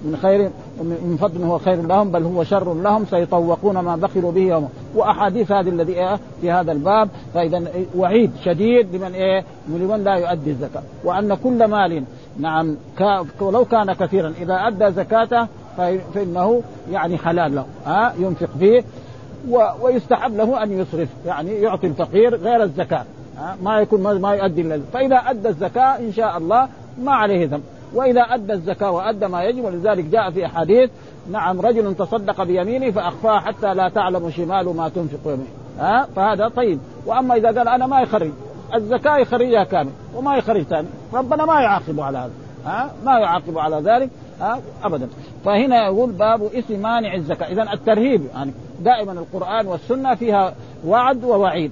من 0.06 0.17
خير 0.22 0.50
من 0.82 1.17
فضل 1.22 1.44
هو 1.44 1.58
خير 1.58 1.82
لهم 1.82 2.12
بل 2.12 2.24
هو 2.24 2.44
شر 2.44 2.74
لهم 2.74 3.06
سيطوقون 3.06 3.79
ما 3.79 3.96
بخلوا 3.96 4.32
به 4.32 4.41
يوم. 4.41 4.70
وأحاديث 4.96 5.51
هذه 5.51 5.70
الذي 5.70 5.94
إيه؟ 5.94 6.20
في 6.41 6.51
هذا 6.51 6.72
الباب. 6.72 7.10
فإذا 7.34 7.63
وعيد 7.98 8.32
شديد 8.46 8.96
لمن 8.96 9.13
إيه؟ 9.13 9.44
لمن 9.70 10.03
لا 10.03 10.13
يؤدي 10.15 10.50
الزكاة. 10.50 10.82
وأن 11.03 11.36
كل 11.44 11.65
مال 11.65 12.03
نعم 12.39 12.75
ولو 13.41 13.65
كان 13.65 13.94
كثيرا 13.94 14.34
إذا 14.41 14.56
أدى 14.67 14.91
زكاته 14.91 15.48
فإنه 16.13 16.62
يعني 16.91 17.17
حلال 17.17 17.56
له 17.56 17.65
ها؟ 17.86 18.13
ينفق 18.20 18.50
فيه. 18.60 18.84
ويستحب 19.82 20.36
له 20.36 20.63
أن 20.63 20.79
يصرف 20.79 21.10
يعني 21.25 21.51
يعطي 21.51 21.88
الفقير 21.88 22.36
غير 22.36 22.63
الزكاة. 22.63 23.06
ما 23.63 23.79
يكون 23.79 24.22
ما 24.22 24.34
يؤدي 24.34 24.62
إلا 24.62 24.82
فإذا 24.94 25.15
أدى 25.15 25.50
الزكاة 25.50 26.00
إن 26.00 26.13
شاء 26.13 26.38
الله 26.38 26.67
ما 27.01 27.12
عليه 27.12 27.48
ذنب. 27.48 27.63
وإذا 27.94 28.22
أدى 28.22 28.53
الزكاة 28.53 28.91
وأدى 28.91 29.27
ما 29.27 29.44
يجب 29.44 29.63
ولذلك 29.63 30.06
جاء 30.06 30.32
في 30.32 30.46
أحاديث 30.46 30.89
نعم 31.32 31.62
رجل 31.62 31.96
تصدق 31.96 32.44
بيمينه 32.44 32.91
فاخفاها 32.91 33.39
حتى 33.39 33.74
لا 33.74 33.89
تعلم 33.89 34.29
شماله 34.29 34.74
ما 34.74 34.89
تنفق 34.89 35.20
يمينه. 35.25 35.48
ها 35.79 36.08
فهذا 36.15 36.48
طيب. 36.48 36.79
وأما 37.06 37.36
إذا 37.36 37.48
قال 37.48 37.67
أنا 37.67 37.88
ما 37.88 38.01
يخرج 38.01 38.32
الزكاة 38.75 39.17
يخرجها 39.17 39.63
كامل 39.63 39.91
وما 40.15 40.38
يخرج 40.38 40.62
ثاني. 40.62 40.88
ربنا 41.13 41.46
ما 41.46 41.62
يعاقبه 41.62 42.03
على 42.03 42.17
هذا. 42.17 42.32
ها 42.65 42.91
ما 43.06 43.20
يعاقبه 43.20 43.62
على 43.62 43.75
ذلك 43.75 44.10
ها 44.41 44.60
ابدا. 44.84 45.08
فهنا 45.46 45.86
يقول 45.86 46.12
باب 46.12 46.44
اسم 46.44 46.79
مانع 46.82 47.13
الزكاة. 47.13 47.48
اذا 47.48 47.74
الترهيب 47.74 48.25
يعني 48.34 48.51
دائما 48.79 49.12
القرآن 49.12 49.67
والسنة 49.67 50.15
فيها 50.15 50.53
وعد 50.86 51.24
ووعيد. 51.24 51.72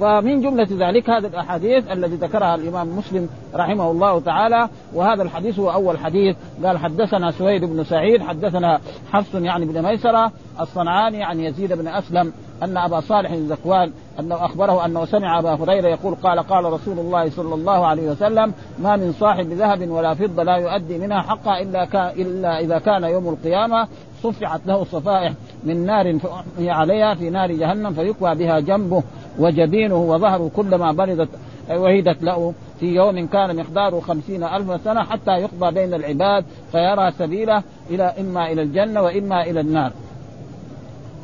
فمن 0.00 0.40
جملة 0.40 0.68
ذلك 0.70 1.10
هذه 1.10 1.26
الأحاديث 1.26 1.92
التي 1.92 2.14
ذكرها 2.14 2.54
الإمام 2.54 2.98
مسلم 2.98 3.28
رحمه 3.54 3.90
الله 3.90 4.20
تعالى 4.20 4.68
وهذا 4.94 5.22
الحديث 5.22 5.58
هو 5.58 5.70
أول 5.70 5.98
حديث. 5.98 6.36
قال 6.64 6.78
حدثنا 6.78 7.30
سويد 7.30 7.64
بن 7.64 7.84
سعيد 7.84 8.22
حدثنا 8.22 8.80
حفص 9.12 9.34
يعني 9.34 9.64
بن 9.64 9.82
ميسرة 9.82 10.32
الصنعاني 10.60 11.24
عن 11.24 11.40
يزيد 11.40 11.72
بن 11.72 11.88
أسلم 11.88 12.32
أن 12.62 12.76
أبا 12.76 13.00
صالح 13.00 13.30
الزكوان 13.30 13.92
أنه 14.20 14.44
أخبره 14.44 14.84
أنه 14.86 15.04
سمع 15.04 15.38
أبا 15.38 15.54
هريرة 15.54 15.88
يقول 15.88 16.14
قال 16.14 16.38
قال 16.38 16.64
رسول 16.64 16.98
الله 16.98 17.30
صلى 17.30 17.54
الله 17.54 17.86
عليه 17.86 18.10
وسلم 18.10 18.52
ما 18.78 18.96
من 18.96 19.12
صاحب 19.12 19.52
ذهب 19.52 19.90
ولا 19.90 20.14
فضة 20.14 20.42
لا 20.42 20.56
يؤدي 20.56 20.98
منها 20.98 21.22
حقا 21.22 21.60
إلا, 21.60 22.12
إلا 22.12 22.60
إذا 22.60 22.78
كان 22.78 23.04
يوم 23.04 23.28
القيامة 23.28 23.88
صفعت 24.22 24.60
له 24.66 24.84
صفائح 24.84 25.32
من 25.64 25.86
نار 25.86 26.18
هي 26.58 26.70
عليها 26.70 27.14
في 27.14 27.30
نار 27.30 27.52
جهنم 27.52 27.92
فيكوى 27.92 28.34
بها 28.34 28.60
جنبه 28.60 29.02
وجبينه 29.38 29.96
وظهره 29.96 30.50
كلما 30.56 30.92
بردت 30.92 31.28
وهدت 31.70 32.22
له. 32.22 32.54
في 32.80 32.86
يوم 32.86 33.26
كان 33.26 33.56
مقداره 33.56 34.00
خمسين 34.00 34.44
ألف 34.44 34.84
سنة 34.84 35.02
حتى 35.02 35.30
يقضى 35.30 35.74
بين 35.74 35.94
العباد 35.94 36.44
فيرى 36.72 37.10
سبيله 37.18 37.62
إلى 37.90 38.12
إما 38.20 38.52
إلى 38.52 38.62
الجنة 38.62 39.02
وإما 39.02 39.42
إلى 39.42 39.60
النار. 39.60 39.92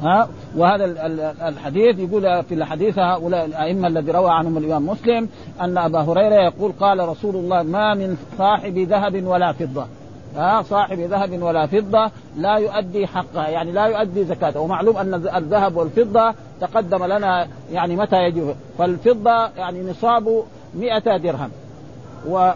ها؟ 0.02 0.28
وهذا 0.56 0.84
الحديث 1.48 1.98
يقول 1.98 2.42
في 2.42 2.54
الحديث 2.54 2.98
هؤلاء 2.98 3.44
الأئمة 3.44 3.88
الذي 3.88 4.12
روى 4.12 4.30
عنهم 4.30 4.58
الإمام 4.58 4.86
مسلم 4.86 5.28
أن 5.60 5.78
أبا 5.78 6.00
هريرة 6.00 6.34
يقول 6.34 6.72
قال 6.80 7.08
رسول 7.08 7.36
الله 7.36 7.62
ما 7.62 7.94
من 7.94 8.16
صاحب 8.38 8.78
ذهب 8.78 9.24
ولا 9.26 9.52
فضة. 9.52 9.86
ها 10.36 10.62
صاحب 10.62 11.00
ذهب 11.00 11.42
ولا 11.42 11.66
فضة 11.66 12.10
لا 12.36 12.56
يؤدي 12.56 13.06
حقها 13.06 13.48
يعني 13.48 13.72
لا 13.72 13.86
يؤدي 13.86 14.24
زكاته. 14.24 14.60
ومعلوم 14.60 14.96
أن 14.96 15.14
الذهب 15.14 15.76
والفضة 15.76 16.34
تقدم 16.60 17.04
لنا 17.04 17.48
يعني 17.72 17.96
متى 17.96 18.16
يجب 18.16 18.54
فالفضة 18.78 19.48
يعني 19.56 19.90
نصاب 19.90 20.42
مئة 20.74 21.16
درهم. 21.16 21.50
و 22.28 22.50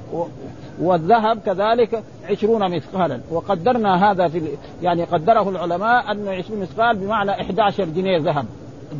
والذهب 0.80 1.38
كذلك 1.46 2.02
عشرون 2.30 2.76
مثقالا. 2.76 3.20
وقدرنا 3.30 4.10
هذا 4.10 4.28
في 4.28 4.42
يعني 4.82 5.04
قدره 5.04 5.48
العلماء 5.48 6.12
أنه 6.12 6.30
عشرون 6.30 6.60
مثقال 6.60 6.96
بمعنى 6.96 7.30
11 7.30 7.84
جنيه 7.84 8.18
ذهب. 8.18 8.46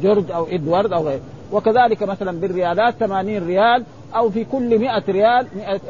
جرج 0.02 0.30
أو 0.30 0.46
إدوارد 0.50 0.92
أو 0.92 1.08
غيره 1.08 1.20
وكذلك 1.52 2.02
مثلا 2.02 2.40
بالريالات 2.40 2.94
80 2.94 3.46
ريال 3.46 3.84
أو 4.16 4.30
في 4.30 4.44
كل 4.44 4.78
100 4.78 5.02
ريال 5.08 5.46
100 5.56 5.80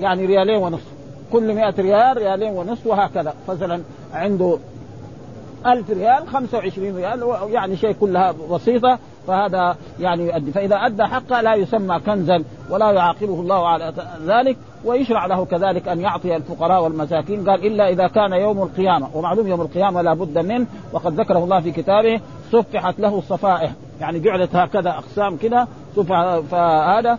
يعني 0.00 0.26
ريالين 0.26 0.56
ونصف. 0.56 0.95
كل 1.32 1.54
100 1.54 1.74
ريال 1.78 2.16
ريالين 2.16 2.52
ونصف 2.52 2.86
وهكذا. 2.86 3.34
مثلا 3.48 3.82
عنده 4.14 4.58
ألف 5.66 5.90
ريال 5.90 6.28
25 6.28 6.96
ريال 6.96 7.24
يعني 7.50 7.76
شيء 7.76 7.92
كلها 7.92 8.34
بسيطة. 8.50 8.98
فهذا 9.26 9.76
يعني 10.00 10.26
يؤدي. 10.26 10.52
فإذا 10.52 10.76
أدى 10.76 11.04
حقه 11.04 11.40
لا 11.40 11.54
يسمى 11.54 12.00
كنزا 12.06 12.44
ولا 12.70 12.92
يعاقبه 12.92 13.40
الله 13.40 13.68
على 13.68 13.92
ذلك 14.26 14.56
ويشرع 14.84 15.26
له 15.26 15.44
كذلك 15.44 15.88
أن 15.88 16.00
يعطي 16.00 16.36
الفقراء 16.36 16.82
والمساكين. 16.82 17.50
قال 17.50 17.66
إلا 17.66 17.88
إذا 17.88 18.06
كان 18.06 18.32
يوم 18.32 18.62
القيامة 18.62 19.08
ومعلوم 19.14 19.46
يوم 19.46 19.60
القيامة 19.60 20.02
لا 20.02 20.14
بد 20.14 20.38
منه. 20.38 20.66
وقد 20.92 21.20
ذكره 21.20 21.38
الله 21.38 21.60
في 21.60 21.70
كتابه 21.70 22.20
صفحت 22.52 23.00
له 23.00 23.18
الصفائح 23.18 23.72
يعني 24.00 24.20
جعلت 24.20 24.56
هكذا 24.56 24.90
أقسام 24.90 25.36
كده 25.36 25.66
فهذا 26.50 27.18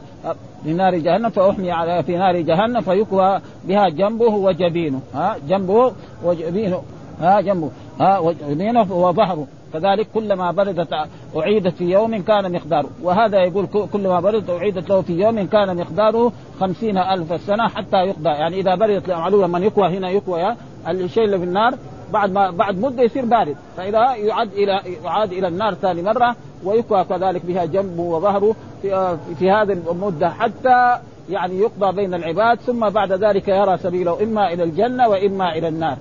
لنار 0.68 0.96
جهنم 0.96 1.30
فأحمي 1.30 1.72
على 1.72 2.04
في 2.04 2.18
نار 2.18 2.42
جهنم 2.42 2.82
فيكوى 2.82 3.40
بها 3.64 3.90
جنبه 3.90 4.36
وجبينه. 4.36 5.02
ها 5.14 5.36
جنبه 5.50 5.92
وجبينه. 6.24 6.82
ها 7.22 7.42
جنبه. 7.42 7.70
ها 8.00 8.20
وجبينه 8.20 8.94
وظهره 8.94 9.48
كذلك 9.74 10.08
كلما 10.14 10.52
بردت 10.52 10.94
أعيدت 11.38 11.76
في 11.76 11.84
يوم 11.84 12.22
كان 12.22 12.52
مقداره. 12.52 12.90
وهذا 13.04 13.38
يقول 13.44 13.68
كلما 13.94 14.20
بردت 14.20 14.50
أعيدت 14.50 14.90
له 14.90 15.02
في 15.02 15.14
يوم 15.14 15.48
كان 15.48 15.78
مقداره 15.78 16.32
خمسين 16.60 16.98
ألف 16.98 17.42
سنة 17.42 17.68
حتى 17.68 17.98
يقضى. 17.98 18.30
يعني 18.30 18.60
إذا 18.60 18.76
بردت 18.76 19.10
معلومة 19.10 19.48
من 19.48 19.64
يكوى 19.64 19.88
هنا 19.98 20.10
يكوى 20.10 20.56
الشيء 20.90 21.24
اللي 21.24 21.38
في 21.38 21.44
النار 21.44 21.74
بعد 22.14 22.32
ما 22.32 22.52
بعد 22.52 22.80
مدة 22.80 23.04
يصير 23.04 23.26
بارد. 23.26 23.56
فإذا 23.78 24.16
يعاد 24.16 24.54
إلى 24.54 24.82
يعاد 25.04 25.32
إلى 25.32 25.48
النار 25.48 25.74
ثاني 25.74 26.02
مرة 26.02 26.36
ويكوى 26.64 27.04
كذلك 27.04 27.46
بها 27.46 27.66
جنبه 27.66 28.04
وظهره 28.04 28.56
في, 28.82 29.18
في 29.40 29.52
هذه 29.52 29.74
المدة 29.74 30.30
حتى 30.30 30.98
يعني 31.30 31.60
يقضى 31.60 31.96
بين 31.96 32.14
العباد 32.14 32.60
ثم 32.60 32.90
بعد 32.90 33.12
ذلك 33.12 33.48
يرى 33.48 33.78
سبيله 33.78 34.24
إما 34.24 34.54
إلى 34.54 34.64
الجنة 34.64 35.08
وإما 35.08 35.58
إلى 35.58 35.68
النار. 35.68 35.98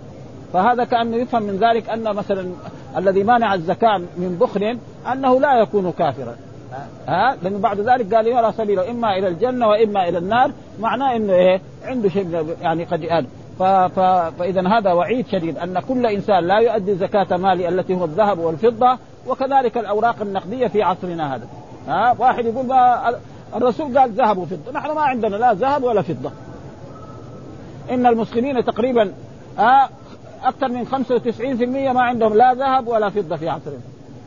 فهذا 0.52 0.84
كأنه 0.84 1.16
يفهم 1.16 1.42
من 1.42 1.56
ذلك 1.56 1.90
أن 1.90 2.02
مثلا 2.02 2.50
الذي 2.96 3.22
مانع 3.22 3.54
الزكاة 3.54 3.98
من 3.98 4.36
بخل 4.40 4.78
أنه 5.12 5.40
لا 5.40 5.54
يكون 5.60 5.92
كافرا. 5.98 6.36
ها؟ 7.08 7.36
لأنه 7.42 7.58
بعد 7.58 7.80
ذلك 7.80 8.14
قال 8.14 8.26
يرى 8.26 8.52
سبيله 8.52 8.90
إما 8.90 9.18
إلى 9.18 9.28
الجنة 9.28 9.68
وإما 9.68 10.08
إلى 10.08 10.18
النار 10.18 10.50
معناه 10.80 11.16
إنه 11.16 11.32
إيه؟ 11.32 11.60
عنده 11.84 12.08
شيء 12.08 12.56
يعني 12.62 12.84
قد 12.84 13.02
يقال. 13.02 13.26
فاذا 13.58 14.68
هذا 14.68 14.92
وعيد 14.92 15.26
شديد 15.26 15.58
أن 15.58 15.80
كل 15.88 16.06
إنسان 16.06 16.44
لا 16.44 16.58
يؤدي 16.58 16.94
زكاه 16.94 17.36
ماله 17.36 17.68
التي 17.68 17.94
هو 17.94 18.04
الذهب 18.04 18.38
والفضة 18.38 18.98
وكذلك 19.26 19.78
الأوراق 19.78 20.16
النقدية 20.22 20.66
في 20.66 20.82
عصرنا 20.82 21.34
هذا. 21.34 21.46
ها 21.86 22.16
واحد 22.18 22.44
يقول 22.44 22.66
ما 22.66 23.14
الرسول 23.56 23.98
قال 23.98 24.10
ذهب 24.10 24.38
وفضة. 24.38 24.72
نحن 24.72 24.90
ما 24.90 25.00
عندنا 25.00 25.36
لا 25.36 25.52
ذهب 25.52 25.82
ولا 25.84 26.02
فضة. 26.02 26.30
إن 27.90 28.06
المسلمين 28.06 28.64
تقريبا 28.64 29.12
ها 29.58 29.88
أكثر 30.44 30.68
من 30.68 30.86
95% 30.86 31.92
ما 31.92 32.02
عندهم 32.02 32.34
لا 32.34 32.54
ذهب 32.54 32.88
ولا 32.88 33.10
فضة 33.10 33.36
في 33.36 33.48
عصرنا 33.48 33.80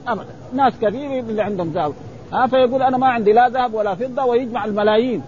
ابدا. 0.07 0.29
ناس 0.53 0.73
كثير 0.81 1.19
اللي 1.19 1.41
عندهم 1.41 1.69
ذهب. 1.69 1.93
ها 2.33 2.47
فيقول 2.47 2.83
أنا 2.83 2.97
ما 2.97 3.07
عندي 3.07 3.33
لا 3.33 3.49
ذهب 3.49 3.73
ولا 3.73 3.95
فضة 3.95 4.25
ويجمع 4.25 4.65
الملايين. 4.65 5.21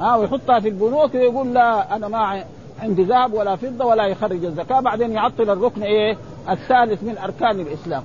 ها 0.00 0.16
ويحطها 0.16 0.60
في 0.60 0.68
البنوك 0.68 1.14
ويقول 1.14 1.54
لا 1.54 1.96
أنا 1.96 2.08
ما 2.08 2.44
عندي 2.82 3.02
ذهب 3.02 3.34
ولا 3.34 3.56
فضة 3.56 3.84
ولا 3.84 4.06
يخرج 4.06 4.44
الزكاة. 4.44 4.80
بعدين 4.80 5.12
يعطل 5.12 5.50
الركن 5.50 5.82
إيه؟ 5.82 6.16
الثالث 6.50 7.02
من 7.02 7.18
أركان 7.18 7.60
الإسلام. 7.60 8.02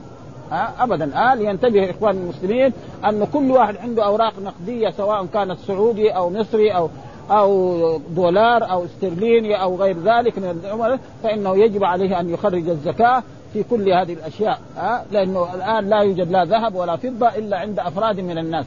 ابدا. 0.52 1.32
آه 1.32 1.36
لينتبه 1.36 1.90
إخوان 1.90 2.16
المسلمين 2.18 2.74
أن 3.06 3.28
كل 3.34 3.52
واحد 3.52 3.78
عنده 3.78 4.06
أوراق 4.06 4.34
نقدية 4.44 4.90
سواء 4.90 5.26
كانت 5.26 5.60
سعودي 5.60 6.10
أو 6.10 6.30
مصري 6.30 6.72
أو 6.72 6.90
أو 7.32 7.98
دولار 8.16 8.72
أو 8.72 8.86
استرليني 8.86 9.62
أو 9.62 9.76
غير 9.76 9.98
ذلك 10.00 10.38
من 10.38 10.62
العملاء 10.66 11.00
فإنه 11.24 11.58
يجب 11.58 11.84
عليه 11.84 12.20
أن 12.20 12.30
يخرج 12.30 12.70
الزكاة 12.70 13.24
في 13.54 13.64
كل 13.64 13.90
هذه 13.90 14.14
الأشياء 14.14 14.60
ها 14.78 15.06
لأنه 15.12 15.56
الآن 15.56 15.90
لا 15.90 16.00
يوجد 16.00 16.32
لا 16.32 16.46
ذهب 16.46 16.76
ولا 16.76 16.96
فضة 16.96 17.28
إلا 17.28 17.58
عند 17.58 17.80
أفراد 17.80 18.20
من 18.20 18.38
الناس 18.38 18.66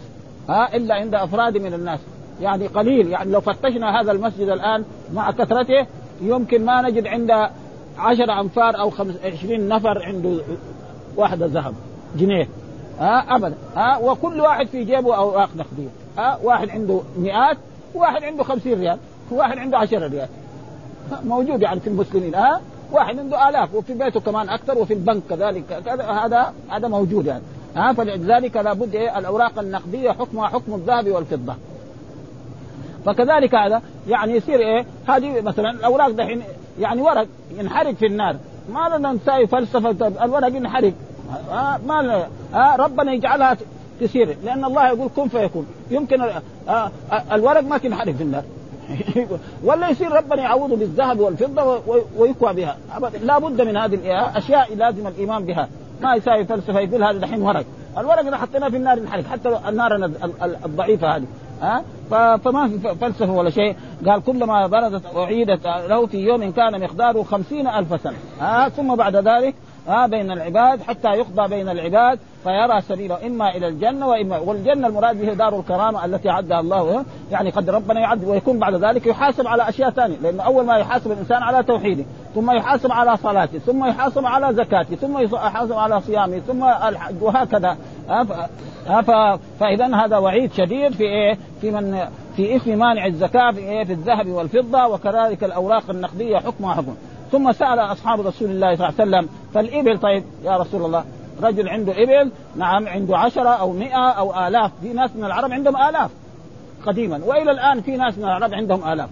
ها 0.48 0.76
إلا 0.76 0.94
عند 0.94 1.14
أفراد 1.14 1.58
من 1.58 1.74
الناس. 1.74 2.00
يعني 2.40 2.66
قليل 2.66 3.08
يعني 3.08 3.30
لو 3.30 3.40
فتشنا 3.40 4.00
هذا 4.00 4.12
المسجد 4.12 4.48
الآن 4.48 4.84
مع 5.12 5.30
كثرته 5.30 5.86
يمكن 6.20 6.64
ما 6.64 6.82
نجد 6.82 7.06
عند 7.06 7.30
عشر 7.98 8.40
أنفار 8.40 8.80
أو 8.80 8.90
خمس 8.90 9.14
عشرين 9.24 9.68
نفر 9.68 10.02
عنده 10.02 10.40
واحدة 11.16 11.46
ذهب 11.46 11.74
جنيه. 12.16 12.48
ها 12.98 13.36
ابدا. 13.36 13.54
ها 13.76 13.98
وكل 13.98 14.40
واحد 14.40 14.66
في 14.66 14.84
جيبه 14.84 15.16
اوراق 15.16 15.48
نقديه 15.56 15.88
ها 16.18 16.38
واحد 16.42 16.70
عنده 16.70 17.00
مئات 17.18 17.56
وواحد 17.94 18.24
عنده 18.24 18.44
خمسين 18.44 18.80
ريال 18.80 18.98
وواحد 19.32 19.58
عنده 19.58 19.78
عشرة 19.78 20.06
ريال. 20.06 20.28
موجود 21.24 21.62
يعني 21.62 21.80
في 21.80 21.86
المسلمين. 21.86 22.34
ها 22.34 22.60
واحد 22.92 23.18
عنده 23.18 23.48
آلاف 23.48 23.74
وفي 23.74 23.94
بيته 23.94 24.20
كمان 24.20 24.48
أكثر 24.48 24.78
وفي 24.78 24.94
البنك 24.94 25.22
كذلك. 25.30 25.72
هذا 26.08 26.52
هذا 26.70 26.88
موجود 26.88 27.26
يعني. 27.26 27.42
ها 27.76 27.92
فلذلك 27.92 28.56
لابد 28.56 28.94
إيه 28.94 29.18
الأوراق 29.18 29.58
النقدية 29.58 30.10
حكمها 30.10 30.48
حكم 30.48 30.74
الذهب 30.74 31.08
والفضة. 31.08 31.54
فكذلك 33.06 33.54
هذا 33.54 33.82
يعني 34.08 34.32
يصير 34.32 34.58
إيه 34.58 34.86
هذه 35.08 35.40
مثلا 35.40 35.70
الأوراق 35.70 36.10
دحين 36.10 36.42
يعني 36.80 37.02
ورق 37.02 37.26
ينحرق 37.58 37.94
في 37.94 38.06
النار. 38.06 38.36
ما 38.68 38.96
لنا 38.96 39.12
نساوي 39.12 39.46
فلسفة 39.46 40.24
الورق 40.24 40.56
ينحرق. 40.56 40.92
آه 41.50 41.80
ما 41.86 42.26
آه 42.54 42.76
ربنا 42.76 43.12
يجعلها 43.12 43.56
تسير 44.00 44.36
لأن 44.44 44.64
الله 44.64 44.88
يقول 44.88 45.10
كن 45.16 45.28
فيكون. 45.28 45.66
يمكن 45.90 46.22
آه 46.68 46.90
الورق 47.32 47.60
ما 47.60 47.78
تنحرق 47.78 48.12
في 48.12 48.22
النار. 48.22 48.42
ولا 49.64 49.88
يصير 49.88 50.12
ربنا 50.12 50.42
يعوضه 50.42 50.76
بالذهب 50.76 51.20
والفضة 51.20 51.80
ويكوى 52.16 52.52
بها. 52.52 52.76
لا 53.22 53.38
بد 53.38 53.60
من 53.60 53.76
هذه 53.76 53.94
الاشياء 53.94 54.74
لازم 54.74 55.06
الإيمان 55.06 55.44
بها. 55.44 55.68
ما 56.02 56.14
يساوي 56.14 56.44
فلسفة 56.44 56.80
يقول 56.80 57.04
هذا 57.04 57.18
دحين 57.18 57.42
ورق. 57.42 57.64
الورق 57.98 58.18
إذا 58.18 58.36
حطيناه 58.36 58.68
في 58.68 58.76
النار 58.76 58.98
ينحرق. 58.98 59.24
حتى 59.24 59.58
النار 59.68 59.94
الضعيفة 60.64 61.16
هذه. 61.16 61.24
ها؟ 61.62 61.84
فما 62.36 62.68
في 62.68 62.94
فلسفة 62.94 63.32
ولا 63.32 63.50
شيء. 63.50 63.76
قال 64.06 64.22
كلما 64.24 64.66
بردت 64.66 65.16
أعيدت 65.16 65.66
له 65.66 66.06
في 66.06 66.18
يوم 66.18 66.50
كان 66.50 66.80
مقداره 66.80 67.22
خمسين 67.22 67.66
ألف 67.66 68.00
سنة. 68.00 68.16
ها؟ 68.40 68.68
ثم 68.68 68.94
بعد 68.94 69.16
ذلك 69.16 69.54
ها 69.88 70.06
بين 70.06 70.30
العباد 70.30 70.82
حتى 70.82 71.08
يقضى 71.08 71.48
بين 71.48 71.68
العباد 71.68 72.18
فيرى 72.44 72.80
سبيله 72.80 73.26
إما 73.26 73.56
إلى 73.56 73.68
الجنة 73.68 74.08
وإما 74.08 74.38
والجنة 74.38 74.86
المراد 74.86 75.20
به 75.20 75.32
دار 75.32 75.58
الكرامة 75.58 76.04
التي 76.04 76.28
عدها 76.28 76.60
الله 76.60 77.04
يعني 77.30 77.50
قد 77.50 77.70
ربنا 77.70 78.00
يعد 78.00 78.24
ويكون 78.24 78.58
بعد 78.58 78.74
ذلك 78.74 79.06
يحاسب 79.06 79.46
على 79.46 79.68
أشياء 79.68 79.90
ثانية 79.90 80.16
لأن 80.16 80.40
أول 80.40 80.64
ما 80.64 80.76
يحاسب 80.76 81.12
الإنسان 81.12 81.42
على 81.42 81.62
توحيده 81.62 82.04
ثم 82.34 82.50
يحاسب 82.50 82.92
على 82.92 83.16
صلاته 83.16 83.58
ثم 83.58 83.84
يحاسب 83.84 84.26
على 84.26 84.54
زكاته 84.54 84.96
ثم 84.96 85.18
يحاسب 85.18 85.72
على 85.72 86.00
صيامه 86.00 86.38
ثم 86.38 86.64
الحج 86.64 87.22
وهكذا 87.22 87.76
فاذا 89.60 89.96
هذا 89.96 90.18
وعيد 90.18 90.52
شديد 90.52 90.92
في 90.92 91.04
إيه؟ 91.04 91.38
في 91.60 91.70
من 91.70 91.98
في 92.36 92.56
إثم 92.56 92.78
مانع 92.78 93.06
الزكاة 93.06 93.50
في 93.50 93.58
إيه؟ 93.58 93.84
في 93.84 93.92
الذهب 93.92 94.28
والفضة 94.28 94.86
وكذلك 94.86 95.44
الأوراق 95.44 95.90
النقدية 95.90 96.38
حكمها 96.38 96.74
حكم 96.74 96.94
ثم 97.32 97.52
سأل 97.52 97.78
أصحاب 97.78 98.20
رسول 98.20 98.50
الله 98.50 98.76
صلى 98.76 98.88
الله 98.88 99.00
عليه 99.00 99.10
وسلم 99.10 99.28
فالإبل 99.54 99.98
طيب 99.98 100.24
يا 100.44 100.56
رسول 100.56 100.84
الله 100.84 101.04
رجل 101.42 101.68
عنده 101.68 101.92
إبل 101.92 102.30
نعم 102.56 102.88
عنده 102.88 103.18
عشرة 103.18 103.48
أو 103.48 103.72
مئة 103.72 104.10
أو 104.10 104.46
آلاف 104.48 104.70
في 104.80 104.92
ناس 104.92 105.10
من 105.16 105.24
العرب 105.24 105.52
عندهم 105.52 105.76
آلاف 105.76 106.10
قديما 106.86 107.20
وإلى 107.24 107.50
الآن 107.50 107.80
في 107.80 107.96
ناس 107.96 108.18
من 108.18 108.24
العرب 108.24 108.54
عندهم 108.54 108.92
آلاف. 108.92 109.08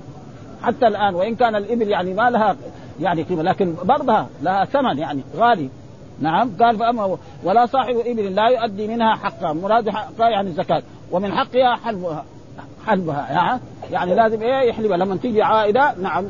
حتى 0.63 0.87
الآن 0.87 1.15
وإن 1.15 1.35
كان 1.35 1.57
الإبل 1.57 1.89
يعني 1.89 2.15
ما 2.15 2.31
لها 2.31 2.57
يعني 3.01 3.23
قيمة 3.23 3.43
لكن 3.43 3.75
برضها 3.85 4.27
لها 4.43 4.65
ثمن 4.65 4.99
يعني 4.99 5.23
غالي. 5.37 5.69
نعم 6.21 6.51
قال 6.61 6.79
فأما 6.79 7.19
ولا 7.45 7.67
صاحب 7.67 7.97
إبل 7.97 8.35
لا 8.35 8.49
يؤدي 8.49 8.89
منها 8.89 9.15
حقها 9.15 9.53
مراد 9.53 9.91
حقها 9.91 10.29
يعني 10.29 10.49
الزكاة 10.49 10.83
ومن 11.11 11.33
حقها 11.33 11.77
حلبها 11.77 12.25
حلبها 12.87 13.61
يعني 13.91 14.15
لازم 14.15 14.43
إيه 14.43 14.69
يحلبها 14.69 14.97
لما 14.97 15.17
تيجي 15.17 15.43
عائدة 15.43 15.95
نعم 16.03 16.25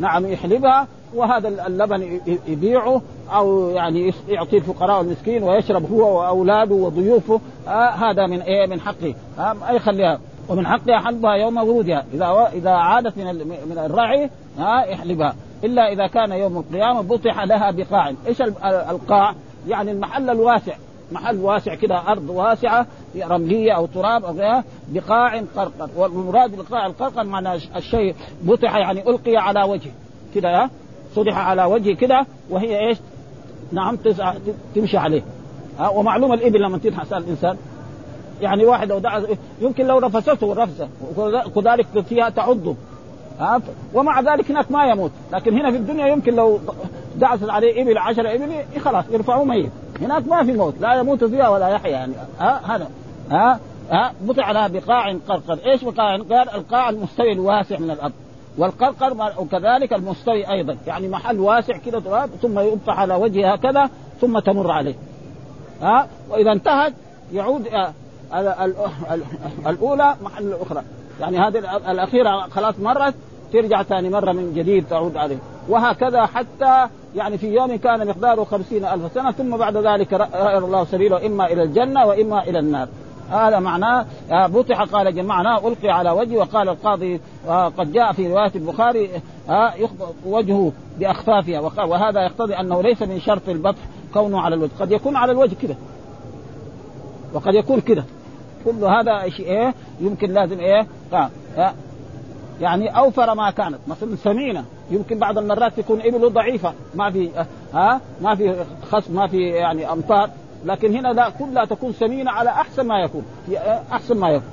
نعم 0.00 0.26
يحلبها 0.26 0.86
وهذا 1.14 1.66
اللبن 1.66 2.20
يبيعه 2.46 3.02
أو 3.34 3.70
يعني 3.70 4.12
يعطيه 4.28 4.58
الفقراء 4.58 4.98
والمسكين 4.98 5.42
ويشرب 5.42 5.92
هو 5.92 6.20
وأولاده 6.20 6.74
وضيوفه. 6.74 7.40
آه 7.68 7.90
هذا 7.90 8.26
من 8.26 8.40
إيه؟ 8.40 8.66
من 8.66 8.80
حقه. 8.80 9.14
آه 9.38 9.56
أي 9.68 9.78
خليها. 9.78 10.20
ومن 10.48 10.66
حقها 10.66 10.98
حلبها 10.98 11.34
يوم 11.34 11.56
ورودها. 11.56 12.04
إذا 12.14 12.50
إذا 12.52 12.70
عادت 12.70 13.18
من 13.18 13.34
من 13.48 13.78
الرعي 13.78 14.30
ها 14.58 14.82
آه 14.82 14.84
يحلبها. 14.84 15.34
إلا 15.64 15.92
إذا 15.92 16.06
كان 16.06 16.32
يوم 16.32 16.58
القيامة 16.58 17.00
بطح 17.00 17.44
لها 17.44 17.70
بقاع. 17.70 18.12
إيش 18.26 18.42
القاع؟ 18.90 19.34
يعني 19.68 19.90
المحل 19.90 20.30
الواسع. 20.30 20.74
محل 21.12 21.36
واسع 21.36 21.74
كده 21.74 22.08
أرض 22.08 22.30
واسعة 22.30 22.86
رملية 23.22 23.72
أو 23.72 23.86
تراب 23.86 24.24
أو 24.24 24.32
غيرها 24.32 24.64
بقاع 24.88 25.42
قرقر. 25.56 25.88
والمراد 25.96 26.56
بالقاع 26.56 26.86
القرقر 26.86 27.24
معنى 27.24 27.54
الشيء 27.54 28.14
بطح 28.42 28.76
يعني 28.76 29.10
ألقي 29.10 29.36
على 29.36 29.62
وجه. 29.62 29.90
كده 30.34 30.70
صدح 31.18 31.36
على 31.36 31.64
وجهه 31.64 31.94
كده 31.94 32.26
وهي 32.50 32.88
إيش؟ 32.88 32.98
نعم 33.72 33.98
تمشي 34.74 34.96
عليه. 34.96 35.22
ها 35.78 35.88
ومعلوم 35.88 36.32
الإبل 36.32 36.60
لما 36.60 36.78
تنحس 36.78 37.12
الإنسان. 37.12 37.56
يعني 38.40 38.64
واحد 38.64 38.88
لو 38.88 38.98
دعا 38.98 39.22
يمكن 39.60 39.86
لو 39.86 39.98
رفسته 39.98 40.54
رفسه 40.54 40.88
وكذلك 41.16 41.86
فيها 42.08 42.28
تعضه 42.28 42.74
ها 43.40 43.60
ومع 43.94 44.20
ذلك 44.20 44.50
هناك 44.50 44.70
ما 44.70 44.84
يموت. 44.84 45.10
لكن 45.32 45.58
هنا 45.58 45.70
في 45.70 45.76
الدنيا 45.76 46.06
يمكن 46.06 46.34
لو 46.34 46.60
دعست 47.16 47.50
عليه 47.50 47.82
إبل 47.82 47.98
عشر 47.98 48.34
إبل 48.34 48.80
خلاص 48.80 49.04
يرفعوه 49.10 49.44
ميت. 49.44 49.70
هناك 50.00 50.28
ما 50.28 50.44
في 50.44 50.52
موت 50.52 50.74
لا 50.80 50.94
يموت 50.94 51.24
فيها 51.24 51.48
ولا 51.48 51.68
يحيا. 51.68 51.90
يعني 51.90 52.12
ها 52.38 52.60
هذا. 52.76 52.90
ها 53.30 53.60
ها 53.90 54.12
بطع 54.22 54.50
لها 54.50 54.68
بقاع 54.68 55.12
قرقر. 55.28 55.58
إيش 55.66 55.84
بقاع؟ 55.84 56.16
قال 56.16 56.50
القاع 56.54 56.88
المستوي 56.88 57.32
الواسع 57.32 57.78
من 57.78 57.90
الأرض. 57.90 58.12
والقرقر 58.58 59.32
وكذلك 59.38 59.92
المستوي 59.92 60.50
أيضا. 60.50 60.76
يعني 60.86 61.08
محل 61.08 61.40
واسع 61.40 61.76
كده 61.76 62.00
تراب 62.00 62.30
ثم 62.42 62.58
يفتح 62.58 63.00
على 63.00 63.14
وجهها 63.14 63.56
كذا 63.56 63.90
ثم 64.20 64.38
تمر 64.38 64.70
عليه. 64.70 64.94
ها؟ 65.82 66.08
وإذا 66.30 66.52
انتهت 66.52 66.92
يعود 67.32 67.68
الأولى 69.66 70.16
محل 70.22 70.46
الاخرى 70.46 70.82
يعني 71.20 71.38
هذه 71.38 71.58
الأخيرة 71.90 72.40
خلاص 72.40 72.74
مرت 72.80 73.14
ترجع 73.52 73.82
ثاني 73.82 74.08
مرة 74.08 74.32
من 74.32 74.52
جديد 74.54 74.84
تعود 74.90 75.16
عليه. 75.16 75.38
وهكذا 75.68 76.26
حتى 76.26 76.88
يعني 77.16 77.38
في 77.38 77.54
يوم 77.54 77.76
كان 77.76 78.06
مقداره 78.06 78.44
خمسين 78.44 78.84
ألف 78.84 79.12
سنة 79.14 79.30
ثم 79.30 79.56
بعد 79.56 79.76
ذلك 79.76 80.12
رأى 80.12 80.58
الله 80.58 80.84
سبيله 80.84 81.26
إما 81.26 81.46
إلى 81.46 81.62
الجنة 81.62 82.06
وإما 82.06 82.42
إلى 82.42 82.58
النار. 82.58 82.88
هذا 83.30 83.58
معناه 83.58 84.06
بطح 84.30 84.82
قال 84.82 85.26
معناه 85.26 85.68
ألقي 85.68 85.88
على 85.88 86.10
وجهه 86.10 86.36
وقال 86.36 86.68
القاضي 86.68 87.20
قد 87.48 87.92
جاء 87.92 88.12
في 88.12 88.26
رواية 88.28 88.52
البخاري 88.54 89.10
وجهه 90.26 90.72
بأخفافها. 90.98 91.84
وهذا 91.84 92.20
يقتضي 92.20 92.54
أنه 92.54 92.82
ليس 92.82 93.02
من 93.02 93.20
شرط 93.20 93.48
البطح 93.48 93.78
كونه 94.14 94.40
على 94.40 94.54
الوجه. 94.54 94.70
قد 94.80 94.92
يكون 94.92 95.16
على 95.16 95.32
الوجه 95.32 95.54
كده. 95.62 95.76
وقد 97.34 97.54
يكون 97.54 97.80
كده. 97.80 98.04
كل 98.64 98.84
هذا 98.84 99.28
شيء 99.28 99.46
إيه 99.46 99.74
يمكن 100.00 100.30
لازم 100.30 100.60
إيه 100.60 100.86
يعني 102.60 102.98
أوفر 102.98 103.34
ما 103.34 103.50
كانت. 103.50 103.78
مثلا 103.88 104.16
سمينة 104.16 104.64
يمكن 104.90 105.18
بعض 105.18 105.38
المرات 105.38 105.80
تكون 105.80 106.00
إبله 106.00 106.28
ضعيفة. 106.28 106.72
ما 106.94 107.10
في 107.10 107.30
ها 107.74 108.00
ما 108.22 108.34
في 108.34 108.64
خصم 108.90 109.14
ما 109.14 109.26
في 109.26 109.48
يعني 109.48 109.92
أمطار. 109.92 110.30
لكن 110.64 110.94
هنا 110.94 111.08
لا 111.08 111.30
كلها 111.30 111.64
تكون 111.64 111.92
سمينة 111.92 112.30
على 112.30 112.50
أحسن 112.50 112.86
ما 112.86 112.98
يكون. 113.00 113.24
أحسن 113.92 114.16
ما 114.16 114.28
يكون. 114.28 114.48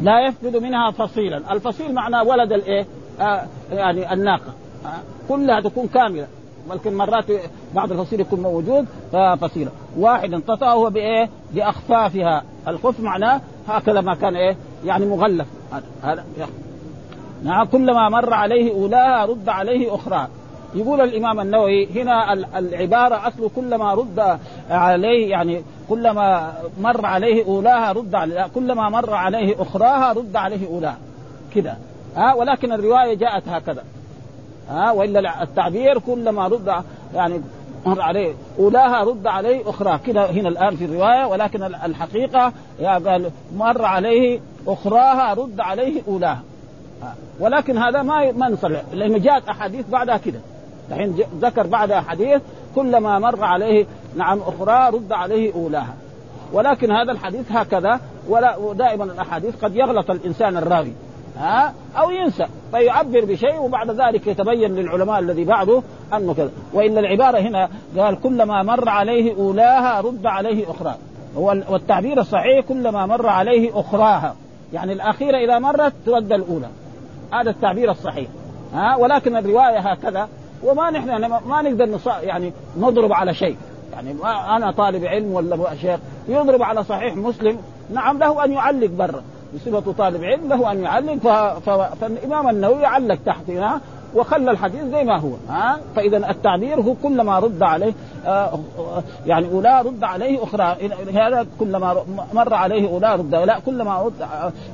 لا 0.00 0.26
يفقد 0.26 0.56
منها 0.56 0.90
فصيلا. 0.90 1.52
الفصيل 1.52 1.94
معناه 1.94 2.24
ولد 2.24 2.52
الايه 2.52 2.86
آه 3.20 3.42
يعني 3.72 4.12
الناقة. 4.12 4.52
آه 4.86 4.88
كلها 5.28 5.60
تكون 5.60 5.86
كاملة. 5.86 6.26
ولكن 6.70 6.94
مرات 6.94 7.24
بعض 7.74 7.92
الفصيل 7.92 8.20
يكون 8.20 8.40
موجود 8.40 8.86
فصيله 9.40 9.70
واحد 9.96 10.34
انتطأه 10.34 10.88
بإيه؟ 10.88 11.28
بأخفافها. 11.52 12.42
الخف 12.68 13.00
معناه 13.00 13.40
هكذا 13.68 14.00
ما 14.00 14.14
كان 14.14 14.36
إيه؟ 14.36 14.56
يعني 14.84 15.06
مغلف. 15.06 15.46
هذا 16.02 16.24
نعم 17.44 17.66
كلما 17.66 18.08
مر 18.08 18.34
عليه 18.34 18.72
أولاها 18.72 19.24
رد 19.26 19.48
عليه 19.48 19.94
اخراها 19.94 20.28
يقول 20.74 21.00
الإمام 21.00 21.40
النووي 21.40 21.88
هنا 21.94 22.32
العبارة 22.32 23.28
أصل 23.28 23.50
كلما 23.56 23.94
رد 23.94 24.38
عليه 24.70 25.30
يعني 25.30 25.62
كلما 25.88 26.52
مر 26.80 27.06
عليه 27.06 27.44
أولاها 27.46 27.92
رد 27.92 28.14
عليه 28.14 28.46
كلما 28.54 28.88
مر 28.88 29.14
عليه 29.14 29.62
أخراها 29.62 30.12
رد 30.12 30.36
عليه 30.36 30.66
أولاها. 30.66 30.98
كذا 31.54 31.78
ها 32.16 32.34
ولكن 32.34 32.72
الرواية 32.72 33.14
جاءت 33.14 33.48
هكذا. 33.48 33.84
ها 34.68 34.92
وإلا 34.92 35.42
التعبير 35.42 35.98
كلما 35.98 36.48
رد 36.48 36.74
يعني 37.14 37.40
مر 37.86 38.00
عليه 38.02 38.34
أولاها 38.58 39.04
رد 39.04 39.26
عليه 39.26 39.70
اخراها 39.70 39.96
كذا 39.96 40.26
هنا 40.26 40.48
الآن 40.48 40.76
في 40.76 40.84
الرواية 40.84 41.26
ولكن 41.26 41.62
الحقيقة 41.62 42.52
قال 42.80 43.30
مر 43.56 43.84
عليه 43.84 44.40
أخراها 44.66 45.34
رد 45.34 45.60
عليه 45.60 46.02
أولاها. 46.08 46.42
ولكن 47.40 47.78
هذا 47.78 48.02
ما 48.02 48.32
ما 48.32 48.48
نصلح. 48.48 48.82
لأن 48.92 49.20
جاءت 49.20 49.48
أحاديث 49.48 49.88
بعدها 49.90 50.16
كده. 50.16 50.40
الحين 50.90 51.16
ذكر 51.40 51.66
بعد 51.66 51.92
حديث 51.92 52.42
كلما 52.74 53.18
مر 53.18 53.44
عليه 53.44 53.86
نعم 54.16 54.38
أخرى 54.38 54.96
رد 54.96 55.12
عليه 55.12 55.54
أولاها. 55.54 55.94
ولكن 56.52 56.92
هذا 56.92 57.12
الحديث 57.12 57.52
هكذا 57.52 58.00
ولا 58.28 58.56
دائما 58.72 59.04
الأحاديث 59.04 59.64
قد 59.64 59.76
يغلط 59.76 60.10
الإنسان 60.10 60.56
الراوي. 60.56 60.92
ها؟ 61.38 61.74
أو 61.98 62.10
ينسى 62.10 62.46
فيعبر 62.72 63.24
بشيء 63.24 63.60
وبعد 63.60 63.90
ذلك 63.90 64.26
يتبين 64.26 64.74
للعلماء 64.74 65.18
الذي 65.18 65.44
بعده 65.44 65.82
أنه 66.14 66.34
كذا. 66.34 66.50
وإن 66.72 66.98
العبارة 66.98 67.38
هنا 67.38 67.68
قال 67.98 68.20
كلما 68.20 68.62
مر 68.62 68.88
عليه 68.88 69.34
أولاها 69.36 70.00
رد 70.00 70.26
عليه 70.26 70.70
أخرى. 70.70 70.94
والتعبير 71.70 72.20
الصحيح 72.20 72.60
كلما 72.68 73.06
مر 73.06 73.26
عليه 73.26 73.80
أخراها. 73.80 74.36
يعني 74.72 74.92
الأخيرة 74.92 75.36
إذا 75.38 75.58
مرت 75.58 75.92
ترد 76.06 76.32
الأولى. 76.32 76.68
هذا 77.32 77.50
التعبير 77.50 77.90
الصحيح. 77.90 78.28
ها؟ 78.74 78.96
ولكن 78.96 79.36
الرواية 79.36 79.78
هكذا. 79.78 80.28
وما 80.64 80.90
نحن 80.90 81.26
ما 81.26 81.62
نقدر 81.62 81.98
يعني 82.22 82.52
نضرب 82.78 83.12
على 83.12 83.34
شيء. 83.34 83.56
يعني 83.92 84.14
ما 84.14 84.56
أنا 84.56 84.70
طالب 84.70 85.04
علم 85.04 85.32
ولا 85.32 85.74
شيخ؟ 85.74 86.00
يضرب 86.28 86.62
على 86.62 86.84
صحيح 86.84 87.16
مسلم. 87.16 87.58
نعم 87.94 88.18
له 88.18 88.44
أن 88.44 88.52
يعلق 88.52 88.90
برا. 88.90 89.22
بصفته 89.54 89.92
طالب 89.92 90.24
علم 90.24 90.48
له 90.48 90.72
أن 90.72 90.82
يعلق 90.82 91.14
ف... 91.14 91.28
ف... 91.68 91.70
فالإمام 91.70 92.48
النووي 92.48 92.86
علق 92.86 93.18
تحت 93.26 93.50
هنا 93.50 93.80
وخلى 94.14 94.50
الحديث 94.50 94.82
زي 94.84 95.04
ما 95.04 95.20
هو 95.20 95.30
ها؟ 95.48 95.80
فإذا 95.96 96.30
التعبير 96.30 96.80
هو 96.80 96.94
كلما 97.02 97.38
رد 97.38 97.62
عليه 97.62 97.92
آه 98.26 98.58
يعني 99.26 99.48
اولى 99.48 99.82
رد 99.86 100.04
عليه 100.04 100.42
أخرى 100.42 100.76
هذا 101.14 101.46
كلما 101.60 101.96
مر 102.34 102.54
عليه 102.54 102.88
اولى 102.88 103.14
رد 103.14 103.34
لا 103.34 103.58
كلما 103.58 104.02
رد 104.02 104.28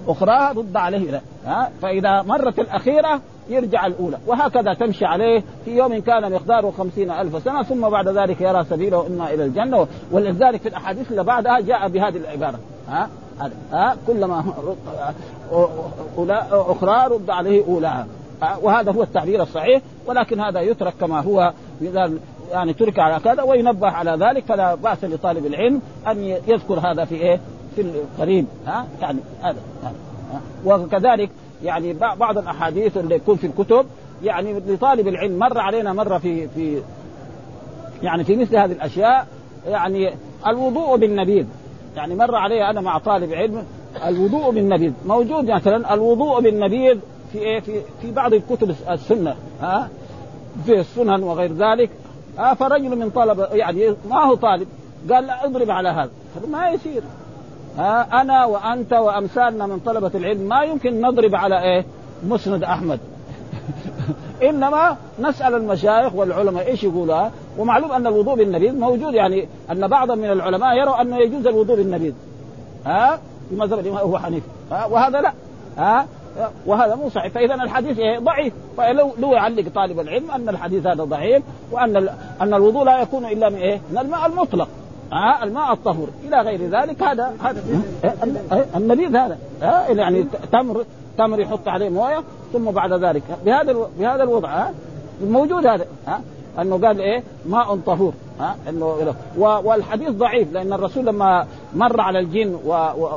أخرى 0.08 0.52
رد 0.56 0.76
عليه 0.76 1.10
لا 1.10 1.20
ها؟ 1.46 1.70
فإذا 1.82 2.22
مرت 2.22 2.58
الأخيرة 2.58 3.20
يرجع 3.48 3.86
الأولى 3.86 4.18
وهكذا 4.26 4.74
تمشي 4.74 5.04
عليه 5.04 5.42
في 5.64 5.76
يوم 5.76 6.00
كان 6.00 6.32
مقداره 6.32 6.72
خمسين 6.78 7.10
ألف 7.10 7.42
سنة 7.42 7.62
ثم 7.62 7.88
بعد 7.88 8.08
ذلك 8.08 8.40
يرى 8.40 8.64
سبيله 8.64 9.06
إما 9.06 9.34
إلى 9.34 9.44
الجنة 9.44 9.86
ولذلك 10.10 10.60
في 10.60 10.68
الأحاديث 10.68 11.10
اللي 11.10 11.24
بعدها 11.24 11.60
جاء 11.60 11.88
بهذه 11.88 12.16
العبارة 12.16 12.58
ها؟ 12.88 13.08
ها؟ 13.72 13.96
كلما 14.06 14.44
أولى 16.18 16.46
أخرى 16.50 17.14
رد 17.14 17.30
عليه 17.30 17.66
أولاها 17.66 18.06
وهذا 18.62 18.92
هو 18.92 19.02
التعبير 19.02 19.42
الصحيح 19.42 19.82
ولكن 20.06 20.40
هذا 20.40 20.60
يترك 20.60 20.94
كما 21.00 21.20
هو 21.20 21.52
يعني 22.52 22.72
ترك 22.72 22.98
على 22.98 23.20
كذا 23.24 23.42
وينبه 23.42 23.88
على 23.88 24.10
ذلك 24.10 24.44
فلا 24.44 24.74
بأس 24.74 25.04
لطالب 25.04 25.46
العلم 25.46 25.80
أن 26.06 26.24
يذكر 26.48 26.78
هذا 26.78 27.04
في 27.04 27.14
إيه؟ 27.14 27.40
في 27.76 27.80
القريب. 27.82 28.46
ها؟ 28.66 28.86
يعني 29.00 29.18
هذا 29.42 29.56
وكذلك 30.64 31.30
يعني 31.64 31.92
بعض 31.92 32.38
الأحاديث 32.38 32.96
اللي 32.96 33.14
يكون 33.14 33.36
في 33.36 33.46
الكتب 33.46 33.86
يعني 34.24 34.52
لطالب 34.52 35.08
العلم 35.08 35.38
مر 35.38 35.58
علينا 35.58 35.92
مرة 35.92 36.18
في 36.18 36.48
في 36.48 36.82
يعني 38.02 38.24
في 38.24 38.36
مثل 38.36 38.56
هذه 38.56 38.72
الأشياء 38.72 39.26
يعني 39.66 40.10
الوضوء 40.46 40.96
بالنبيذ. 40.96 41.46
يعني 41.96 42.14
مر 42.14 42.34
علي 42.34 42.70
أنا 42.70 42.80
مع 42.80 42.98
طالب 42.98 43.32
علم 43.32 43.64
الوضوء 44.06 44.50
بالنبيذ. 44.50 44.92
موجود 45.06 45.50
مثلا 45.50 45.94
الوضوء 45.94 46.40
بالنبيذ 46.40 46.98
في 47.34 47.40
إيه؟ 47.40 47.60
في 47.60 47.80
في 48.02 48.12
بعض 48.12 48.34
الكتب 48.34 48.74
السنة 48.90 49.36
ها؟ 49.62 49.88
في 50.66 50.80
السنن 50.80 51.22
وغير 51.22 51.52
ذلك. 51.52 51.90
ها؟ 52.38 52.54
فرجل 52.54 52.96
من 52.96 53.10
طلب 53.10 53.46
يعني 53.52 53.96
ما 54.10 54.24
هو 54.24 54.34
طالب؟ 54.34 54.68
قال 55.10 55.26
لا 55.26 55.44
اضرب 55.44 55.70
على 55.70 55.88
هذا. 55.88 56.10
ما 56.50 56.68
يصير. 56.68 57.02
ها؟ 57.78 58.20
أنا 58.20 58.44
وأنت 58.44 58.92
وأمثالنا 58.92 59.66
من 59.66 59.78
طلبة 59.78 60.10
العلم 60.14 60.40
ما 60.40 60.62
يمكن 60.62 61.00
نضرب 61.00 61.34
على 61.34 61.62
إيه؟ 61.62 61.84
مسند 62.28 62.64
أحمد. 62.64 63.00
إنما 64.48 64.96
نسأل 65.20 65.54
المشايخ 65.54 66.14
والعلماء 66.14 66.66
إيش 66.66 66.84
يقولوا 66.84 67.28
ومعلوم 67.58 67.92
أن 67.92 68.06
الوضوء 68.06 68.34
بالنبيذ 68.34 68.74
موجود 68.74 69.14
يعني 69.14 69.48
أن 69.70 69.88
بعضا 69.88 70.14
من 70.14 70.30
العلماء 70.30 70.76
يروا 70.76 71.00
أنه 71.00 71.16
يجوز 71.16 71.46
الوضوء 71.46 71.76
بالنبيذ. 71.76 72.12
ها؟ 72.86 73.16
في 73.50 73.56
مذهب 73.56 73.78
الإمام 73.78 73.98
أبو 73.98 74.18
حنيفة. 74.18 74.46
وهذا 74.70 75.20
لا. 75.20 75.32
ها؟ 75.78 76.06
وهذا 76.66 76.94
مو 76.94 77.08
صحيح. 77.08 77.32
فإذا 77.32 77.54
الحديث 77.54 77.98
إيه 77.98 78.18
ضعيف. 78.18 78.52
فلو 78.76 79.10
لو 79.18 79.32
يعلق 79.32 79.64
طالب 79.74 80.00
العلم 80.00 80.30
أن 80.30 80.48
الحديث 80.48 80.86
هذا 80.86 81.04
ضعيف 81.04 81.42
وأن 81.72 82.08
أن 82.40 82.54
الوضوء 82.54 82.84
لا 82.84 83.02
يكون 83.02 83.24
إلا 83.24 83.48
من 83.48 83.56
إيه؟ 83.56 83.80
من 83.90 83.98
الماء 83.98 84.26
المطلق. 84.26 84.68
ها 85.12 85.44
الماء 85.44 85.72
الطهور. 85.72 86.08
إلى 86.28 86.40
غير 86.40 86.70
ذلك 86.70 87.02
هذا 87.02 87.32
هذا 87.42 87.62
النبيذ 88.76 89.16
هذا. 89.16 89.38
ها 89.62 89.88
يعني 89.88 90.26
تمر 90.52 90.84
تمر 91.18 91.40
يحط 91.40 91.68
عليه 91.68 91.88
موية 91.88 92.22
ثم 92.52 92.70
بعد 92.70 92.92
ذلك. 92.92 93.22
بهذا 93.44 93.76
بهذا 93.98 94.22
الوضع 94.22 94.48
ها 94.48 94.74
موجود 95.24 95.66
هذا 95.66 95.86
ها 96.06 96.20
أنه 96.60 96.86
قال 96.86 97.00
إيه؟ 97.00 97.22
ماء 97.46 97.76
طهور 97.86 98.12
ها 98.40 98.56
إنه 98.68 99.14
والحديث 99.36 100.10
ضعيف 100.10 100.52
لأن 100.52 100.72
الرسول 100.72 101.06
لما 101.06 101.46
مر 101.74 102.00
على 102.00 102.18
الجن 102.18 102.58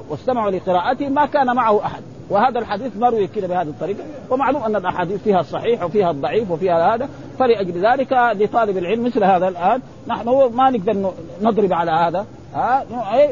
واستمعوا 0.10 0.52
لقراءته 0.52 1.10
ما 1.10 1.26
كان 1.26 1.56
معه 1.56 1.86
أحد. 1.86 2.04
وهذا 2.30 2.60
الحديث 2.60 2.98
مروي 2.98 3.28
كده 3.28 3.48
بهذه 3.48 3.68
الطريقة. 3.68 4.00
ومعلوم 4.30 4.64
أن 4.64 4.76
الأحاديث 4.76 5.24
فيها 5.24 5.40
الصحيح 5.40 5.84
وفيها 5.84 6.12
الضعيف 6.12 6.52
وفيها 6.52 6.96
هذا. 6.96 7.10
فلأجل 7.40 7.86
ذلك 7.86 8.12
لطالب 8.12 8.78
العلم 8.78 9.06
مثل 9.06 9.24
هذا 9.24 9.48
الآن 9.48 9.82
نحن 10.08 10.50
ما 10.54 10.70
نقدر 10.70 11.12
نضرب 11.42 11.74
على 11.74 11.92
هذا. 11.92 12.26
ها 12.54 12.84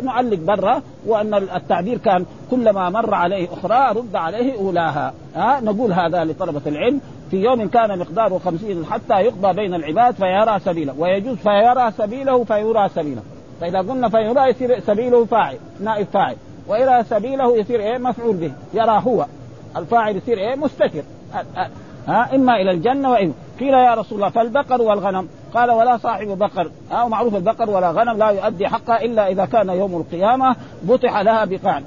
نعلق 0.04 0.40
برا 0.40 0.82
وأن 1.08 1.34
التعبير 1.34 1.98
كان 1.98 2.26
كلما 2.52 2.90
مر 2.90 3.14
عليه 3.14 3.48
أخرى 3.54 4.00
رد 4.00 4.16
عليه 4.16 4.58
أولاها. 4.60 5.14
ها 5.36 5.62
نقول 5.62 5.94
هذا 5.94 6.24
لطلبة 6.24 6.62
العلم. 6.68 7.02
في 7.32 7.38
يوم 7.38 7.68
كان 7.68 8.00
مقداره 8.00 8.38
خمسين 8.38 8.86
حتى 8.86 9.14
يقضى 9.14 9.54
بين 9.54 9.74
العباد 9.74 10.14
فيرى 10.14 10.60
سبيله. 10.60 10.94
ويجوز 11.00 11.38
فيرى 11.38 11.92
سبيله 11.92 12.44
فيرى 12.44 12.90
سبيله. 12.90 13.22
فإذا 13.62 13.80
قلنا 13.80 14.10
فيرى 14.10 14.50
يصير 14.50 14.80
سبيله 14.80 15.26
فاعل 15.26 15.58
نائب 15.84 16.08
فاعل. 16.14 16.36
وإلى 16.68 17.06
سبيله 17.10 17.58
يصير 17.58 17.80
إيه؟ 17.80 17.98
مفعول 17.98 18.36
به. 18.36 18.52
يرى 18.74 19.02
هو. 19.06 19.26
الفاعل 19.78 20.16
يصير 20.16 20.38
إيه؟ 20.38 20.56
مستتر. 20.56 21.04
ها؟ 22.08 22.36
إما 22.36 22.56
إلى 22.56 22.72
الجنة 22.72 23.12
وإما 23.12 23.34
قيل 23.60 23.74
يا 23.74 23.94
رسول 23.94 24.18
الله 24.18 24.30
فالبقر 24.30 24.82
والغنم. 24.82 25.28
قال 25.54 25.72
ولا 25.72 25.98
صاحب 25.98 26.28
بقر. 26.28 26.72
ها؟ 26.92 27.08
معروف 27.08 27.36
البقر 27.36 27.70
ولا 27.70 27.92
غنم 27.92 28.18
لا 28.18 28.30
يؤدي 28.30 28.68
حقها 28.68 29.02
إلا 29.02 29.28
إذا 29.28 29.46
كان 29.46 29.70
يوم 29.70 29.96
القيامة 29.96 30.56
بطح 30.84 31.18
لها 31.18 31.46
بقاع. 31.46 31.82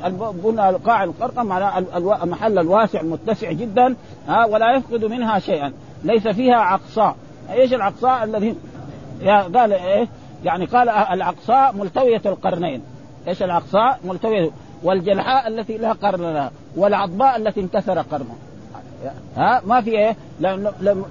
قلنا 0.45 0.71
القاع 0.71 1.05
القرقم 1.05 1.47
معناه 1.47 1.79
المحل 2.23 2.59
الواسع 2.59 3.01
المتسع 3.01 3.53
جدا. 3.53 3.97
ها؟ 4.29 4.45
ولا 4.47 4.77
يفقد 4.77 5.05
منها 5.05 5.39
شيئا. 5.39 5.73
ليس 6.05 6.29
فيها 6.29 6.57
عقصاء. 6.57 7.17
إيش 7.51 7.75
العقصاء 7.75 8.25
الذي 8.25 8.57
قال 9.55 9.73
إيه؟ 9.73 10.09
يعني 10.45 10.65
قال 10.65 10.89
العقصاء 10.89 11.73
ملتوية 11.73 12.23
القرنين. 12.27 12.83
إيش 13.29 13.43
العقصاء؟ 13.43 13.99
ملتوية 14.05 14.51
والجلحاء 14.83 15.49
التي 15.49 15.79
لا 15.79 15.93
قرن 15.93 16.21
لها 16.21 16.51
والعضباء 16.77 17.37
التي 17.37 17.61
انكسر 17.61 17.99
قرنها 17.99 18.37
ها 19.37 19.63
ما 19.67 19.81
في 19.81 19.91
إيه؟ 19.91 20.17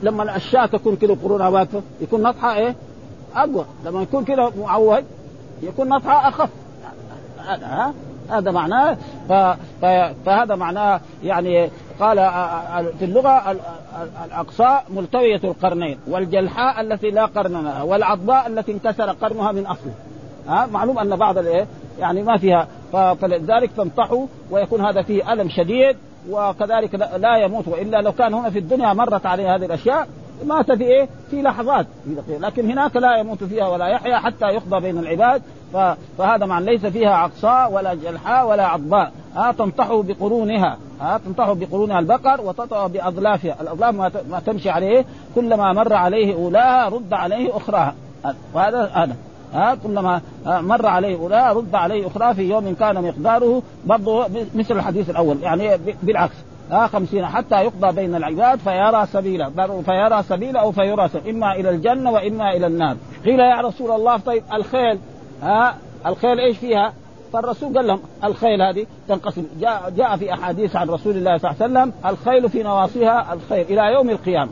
لما 0.01 0.36
الشاة 0.36 0.65
تكون 0.65 0.95
كذا 0.95 1.17
قرونها 1.23 1.47
واقفه 1.47 1.82
يكون 2.01 2.21
نطحها 2.21 2.56
إيه؟ 2.58 2.75
أقوى. 3.36 3.65
لما 3.86 4.01
يكون 4.01 4.25
كذا 4.25 4.51
معوج 4.60 5.03
يكون 5.63 5.89
نطحها 5.89 6.30
أخف. 6.30 6.49
ها؟ 7.47 7.93
هذا 8.30 8.51
معناه 8.51 8.97
فهذا 10.25 10.56
معناه 10.56 11.01
يعني 11.23 11.69
قال 11.99 12.17
في 12.99 13.06
اللغة 13.06 13.58
الاقصاء 14.25 14.86
ملتوية 14.89 15.41
القرنين 15.43 15.99
والجلحاء 16.08 16.82
التي 16.82 17.12
لا 17.12 17.25
قرن 17.25 17.63
لها 17.63 17.84
والعضباء 17.84 18.47
التي 18.47 18.71
انكسر 18.71 19.12
قرنها 19.12 19.51
من 19.51 19.65
أصله. 19.65 19.93
ها؟ 20.47 20.65
معلوم 20.65 20.99
أن 20.99 21.15
بعض 21.15 21.38
الايه 21.38 21.67
يعني 21.99 22.23
ما 22.23 22.38
فيها 22.38 22.67
فلذلك 22.91 23.71
تنطحوا 23.78 24.26
ويكون 24.52 24.86
هذا 24.86 25.02
فيه 25.02 25.34
ألم 25.34 25.50
شديد 25.50 25.97
وكذلك 26.30 26.95
لا 26.95 27.38
يموت. 27.38 27.67
وإلا 27.67 28.02
لو 28.02 28.12
كان 28.12 28.34
هنا 28.34 28.50
في 28.50 28.60
الدنيا 28.60 28.93
مرت 28.93 29.26
عليه 29.26 29.56
هذه 29.56 29.65
الأشياء 29.65 30.08
مات 30.45 30.71
في 30.71 30.84
إيه؟ 30.84 31.08
في 31.30 31.41
لحظات. 31.41 31.88
لكن 32.30 32.71
هناك 32.71 32.95
لا 32.95 33.17
يموت 33.17 33.43
فيها 33.43 33.67
ولا 33.67 33.88
يحيا 33.88 34.17
حتى 34.17 34.45
يقضى 34.45 34.80
بين 34.80 34.97
العباد. 34.97 35.41
فهذا 36.17 36.45
معنى 36.45 36.65
ليس 36.65 36.86
فيها 36.86 37.15
عقصاء 37.15 37.71
ولا 37.71 37.93
جلحاء 37.93 38.47
ولا 38.47 38.65
عضباء 38.67 39.12
ها 39.36 39.52
تنطح 39.52 39.88
بقرونها. 39.93 40.78
ها 41.02 41.19
تنطح 41.26 41.52
بقرونها 41.52 42.00
البقر 42.00 42.41
وتطأ 42.41 42.88
بأظلافها. 42.88 43.62
الاظلاف 43.62 43.95
ما 44.30 44.39
تمشي 44.45 44.69
عليه. 44.69 45.06
كلما 45.36 45.73
مر 45.73 45.93
عليه 45.93 46.36
أولاها 46.36 46.89
رد 46.89 47.13
عليه 47.13 47.58
أخراها. 47.58 47.95
وهذا 48.54 48.91
هذا. 48.93 49.15
ها 49.53 49.75
كلما 49.75 50.21
مر 50.45 50.86
عليه 50.86 51.17
أولى 51.17 51.53
رد 51.53 51.75
عليه 51.75 52.07
أخرى 52.07 52.33
في 52.33 52.49
يوم 52.49 52.75
كان 52.79 53.03
مقداره 53.03 53.62
برضه 53.86 54.27
مثل 54.55 54.77
الحديث 54.77 55.10
الأول 55.10 55.43
يعني 55.43 55.77
بالعكس 56.03 56.36
ها 56.71 56.88
خمسين 56.88 57.25
حتى 57.25 57.55
يقضى 57.55 57.95
بين 57.95 58.15
العباد 58.15 58.60
فيرى 58.60 59.05
سبيلا 59.05 59.49
فيرى 59.86 60.23
سبيلا 60.23 60.60
أو 60.60 60.71
فيرى 60.71 61.07
سبيلا 61.07 61.38
إما 61.38 61.55
إلى 61.55 61.69
الجنة 61.69 62.12
وإما 62.12 62.53
إلى 62.53 62.67
النار. 62.67 62.97
قيل 63.25 63.39
يا 63.39 63.62
رسول 63.62 63.91
الله 63.91 64.17
طيب 64.17 64.43
الخيل 64.53 64.99
ها 65.41 65.75
الخيل 66.05 66.39
إيش 66.39 66.57
فيها؟ 66.57 66.93
فالرسول 67.33 67.77
قال 67.77 67.88
لهم 67.88 67.99
الخيل 68.23 68.62
هذه 68.62 68.86
تنقسم. 69.07 69.45
جاء, 69.60 69.93
جاء 69.97 70.17
في 70.17 70.33
أحاديث 70.33 70.75
عن 70.75 70.89
رسول 70.89 71.17
الله 71.17 71.38
صلى 71.38 71.51
الله 71.51 71.63
عليه 71.63 71.73
وسلم 71.73 71.93
الخيل 72.05 72.49
في 72.49 72.63
نواصيها 72.63 73.33
الخير 73.33 73.65
إلى 73.65 73.93
يوم 73.93 74.10
القيامة. 74.10 74.51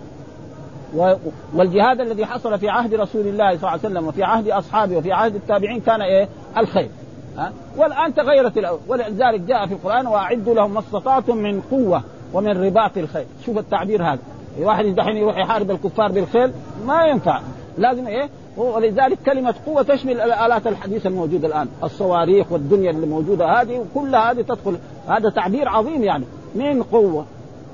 والجهاد 1.54 2.02
الذي 2.02 2.26
حصل 2.26 2.60
في 2.60 2.70
عهد 2.70 2.94
رسول 2.94 3.28
الله 3.28 3.50
صلى 3.50 3.58
الله 3.58 3.70
عليه 3.70 3.80
وسلم 3.80 4.08
وفي 4.08 4.24
عهد 4.24 4.50
أصحابه 4.50 4.98
وفي 4.98 5.12
عهد 5.12 5.36
التابعين 5.36 5.82
كان 5.82 6.02
إيه؟ 6.02 6.28
الخير. 6.58 6.90
ها؟ 7.38 7.52
والآن 7.78 8.16
تغيرت 8.16 8.58
الأول 8.58 8.80
ولذلك 8.88 9.42
جاء 9.42 9.68
في 9.68 9.74
القرآن 9.74 10.08
وأعدوا 10.08 10.54
لهم 10.56 10.74
ما 10.74 10.80
استطعتم 10.80 11.38
من 11.38 11.62
قوة 11.62 12.04
ومن 12.34 12.64
رباط 12.64 12.98
الخيل 12.98 13.26
شوف 13.46 13.58
التعبير 13.58 14.04
هذا. 14.04 14.20
واحد 14.60 14.86
دحين 14.86 15.18
يروح 15.18 15.38
يحارب 15.38 15.72
الكفار 15.72 16.12
بالخيل 16.12 16.52
ما 16.86 17.06
ينفع. 17.06 17.42
لازم 17.78 18.08
إيه؟ 18.08 18.30
ولذلك 18.58 19.18
كلمة 19.26 19.56
قوة 19.66 19.84
تشمل 19.84 20.22
الآلات 20.22 20.68
الحديثة 20.68 21.10
الموجودة 21.10 21.48
الآن. 21.48 21.68
الصواريخ 21.84 22.52
والدنيا 22.52 22.92
اللي 22.92 23.08
موجودة. 23.08 23.62
هذه 23.62 23.80
وكلها 23.80 24.32
هذه 24.32 24.42
تدخل 24.42 24.78
هذا 25.08 25.30
تعبير 25.30 25.70
عظيم 25.70 26.04
يعني. 26.04 26.26
من 26.56 26.84
قوة. 26.84 27.26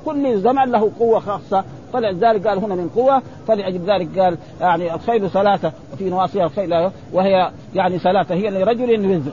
كل 0.05 0.39
زمن 0.39 0.71
له 0.71 0.91
قوة 0.99 1.19
خاصة. 1.19 1.63
فلذلك 1.93 2.47
قال 2.47 2.57
هنا 2.57 2.75
من 2.75 2.89
قوة 2.95 3.21
فلأجل 3.47 3.79
ذلك 3.79 4.19
قال 4.19 4.37
يعني 4.61 4.93
الخيل 4.93 5.29
ثلاثة 5.29 5.71
وفي 5.93 6.09
نواصيها 6.09 6.45
الخيل 6.45 6.89
وهي 7.13 7.51
يعني 7.75 7.99
ثلاثة 7.99 8.35
هي 8.35 8.49
لرجل 8.49 9.05
وزر. 9.05 9.31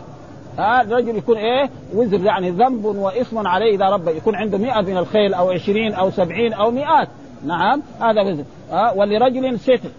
آه 0.58 0.80
الرجل 0.80 1.16
يكون 1.16 1.36
إيه؟ 1.36 1.70
وزر 1.94 2.24
يعني 2.24 2.50
ذنب 2.50 2.84
واسم 2.84 3.46
عليه 3.46 3.76
إذا 3.76 3.88
رب 3.88 4.08
يكون 4.08 4.34
عنده 4.34 4.58
مئة 4.58 4.80
من 4.80 4.96
الخيل 4.96 5.34
أو 5.34 5.50
عشرين 5.50 5.94
أو 5.94 6.10
سبعين 6.10 6.52
أو 6.52 6.70
مئات. 6.70 7.08
نعم 7.44 7.82
هذا 8.00 8.22
وزر. 8.22 8.44
آه 8.72 8.94
ولرجل 8.96 9.58
ستر. 9.58 9.90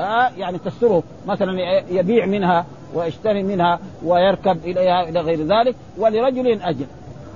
آه 0.00 0.30
يعني 0.36 0.58
تستره 0.58 1.02
مثلا 1.26 1.80
يبيع 1.90 2.26
منها 2.26 2.66
ويشتري 2.94 3.42
منها 3.42 3.78
ويركب 4.04 4.58
إليها 4.64 5.08
إلى 5.08 5.20
غير 5.20 5.42
ذلك 5.42 5.74
ولرجل 5.98 6.62
اجر 6.62 6.86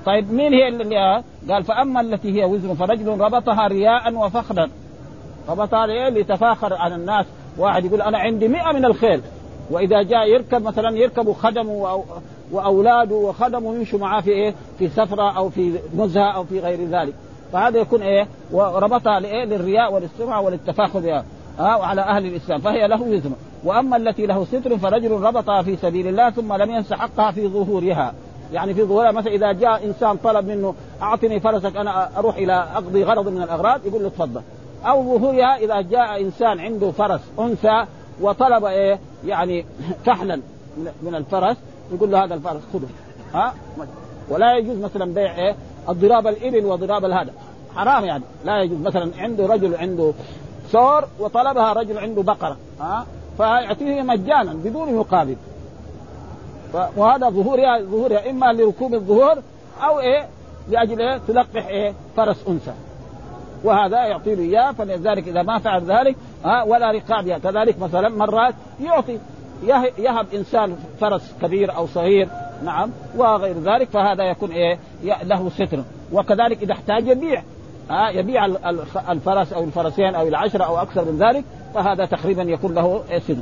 طيب 0.06 0.32
مين 0.32 0.52
هي 0.52 0.68
اللي 0.68 1.22
قال 1.50 1.64
فأما 1.64 2.00
التي 2.00 2.40
هي 2.40 2.44
وزر 2.44 2.74
فرجل 2.74 3.08
ربطها 3.08 3.66
رياء 3.66 4.14
وفخرا 4.14 4.68
ربطها 5.48 5.86
رياء 5.86 6.10
ليتفاخر 6.10 6.74
على 6.74 6.94
الناس. 6.94 7.26
واحد 7.58 7.84
يقول 7.84 8.02
أنا 8.02 8.18
عندي 8.18 8.48
مئة 8.48 8.72
من 8.72 8.84
الخيل. 8.84 9.20
وإذا 9.70 10.02
جاء 10.02 10.28
يركب 10.28 10.62
مثلا 10.62 10.96
يركب 10.96 11.32
خدمه 11.32 12.02
وأولاده 12.52 13.14
وخدمه 13.14 13.74
يمشوا 13.74 13.98
معاه 13.98 14.20
في 14.20 14.30
إيه؟ 14.30 14.54
في 14.78 14.88
سفرة 14.88 15.36
أو 15.36 15.50
في 15.50 15.78
نزهه 15.96 16.30
أو 16.30 16.44
في 16.44 16.60
غير 16.60 16.84
ذلك. 16.84 17.14
فهذا 17.52 17.78
يكون 17.78 18.02
إيه؟ 18.02 18.26
وربطها 18.52 19.20
لإيه؟ 19.20 19.44
للرياء 19.44 19.92
والسمعه 19.92 20.40
وللتفاخر 20.40 21.00
بها. 21.00 21.24
ها 21.58 21.76
وعلى 21.76 22.00
أهل 22.00 22.26
الإسلام. 22.26 22.60
فهي 22.60 22.88
له 22.88 23.02
وزن. 23.02 23.32
وأما 23.64 23.96
التي 23.96 24.26
له 24.26 24.44
ستر 24.44 24.78
فرجل 24.78 25.10
ربطها 25.10 25.62
في 25.62 25.76
سبيل 25.76 26.06
الله 26.06 26.30
ثم 26.30 26.52
لم 26.54 26.70
ينس 26.70 26.92
حقها 26.92 27.30
في 27.30 27.48
ظهورها. 27.48 28.14
يعني 28.52 28.74
في 28.74 28.84
ظهورها 28.84 29.10
مثلا 29.10 29.32
إذا 29.32 29.52
جاء 29.52 29.86
إنسان 29.86 30.16
طلب 30.16 30.48
منه 30.48 30.74
أعطني 31.02 31.40
فرسك 31.40 31.76
أنا 31.76 32.18
أروح 32.18 32.36
إلى 32.36 32.52
أقضي 32.74 33.04
غرض 33.04 33.28
من 33.28 33.42
الأغراض 33.42 33.86
يقول 33.86 34.02
له 34.02 34.08
تفضل. 34.08 34.42
أو 34.86 35.18
ظهورها 35.18 35.56
إذا 35.56 35.80
جاء 35.80 36.20
إنسان 36.20 36.60
عنده 36.60 36.90
فرس 36.90 37.20
أنثى 37.38 37.84
وطلب 38.20 38.64
إيه؟ 38.64 38.98
يعني 39.26 39.66
كحلا 40.06 40.40
من 41.02 41.14
الفرس 41.14 41.56
يقول 41.92 42.12
له 42.12 42.24
هذا 42.24 42.34
الفرس 42.34 42.62
خذه. 42.72 42.88
ها؟ 43.34 43.54
ولا 44.28 44.56
يجوز 44.56 44.78
مثلا 44.78 45.14
بيع 45.14 45.36
إيه؟ 45.36 45.54
الضراب 45.88 46.26
الإبل 46.26 46.66
وضراب 46.66 47.04
الهذا 47.04 47.32
حرام 47.76 48.04
يعني. 48.04 48.24
لا 48.44 48.62
يجوز. 48.62 48.78
مثلا 48.80 49.10
عنده 49.18 49.46
رجل 49.46 49.74
عنده 49.74 50.12
سور 50.72 51.04
وطلبها 51.20 51.72
رجل 51.72 51.98
عنده 51.98 52.22
بقرة. 52.22 52.56
ها؟ 52.80 53.06
فيعطيه 53.36 54.02
مجانا 54.02 54.52
بدون 54.52 54.94
مقابل. 54.94 55.36
وهذا 56.74 57.28
ظهورها 57.28 57.80
ظهورها 57.80 58.30
إما 58.30 58.52
لركوب 58.52 58.94
الظهور 58.94 59.38
أو 59.82 60.00
إيه؟ 60.00 60.28
لأجل 60.68 61.00
إيه؟ 61.00 61.20
تلقح 61.28 61.66
إيه؟ 61.66 61.94
فرس 62.16 62.48
أنثى. 62.48 62.72
وهذا 63.64 64.04
يعطي 64.04 64.34
له 64.34 64.42
إياه 64.42 64.72
فلذلك 64.72 65.28
إذا 65.28 65.42
ما 65.42 65.58
فعل 65.58 65.84
ذلك 65.84 66.16
ها 66.44 66.62
ولا 66.62 66.90
رقابها 66.90 67.38
كذلك 67.38 67.78
مثلا 67.78 68.08
مرات 68.08 68.54
يعطي 68.82 69.18
يهب 69.98 70.26
إنسان 70.34 70.76
فرس 71.00 71.34
كبير 71.42 71.76
أو 71.76 71.86
صغير 71.86 72.28
نعم 72.64 72.90
وغير 73.16 73.58
ذلك 73.58 73.88
فهذا 73.88 74.24
يكون 74.24 74.50
إيه؟ 74.50 74.78
له 75.22 75.50
ستر. 75.50 75.82
وكذلك 76.12 76.62
إذا 76.62 76.72
احتاج 76.72 77.08
يبيع 77.08 77.42
ها 77.90 78.10
يبيع 78.10 78.46
الفرس 79.08 79.52
أو 79.52 79.64
الفرسين 79.64 80.14
أو 80.14 80.28
العشرة 80.28 80.64
أو 80.64 80.78
أكثر 80.78 81.04
من 81.04 81.18
ذلك 81.18 81.44
فهذا 81.74 82.04
تقريبا 82.04 82.42
يكون 82.42 82.74
له 82.74 83.02
ستر. 83.18 83.36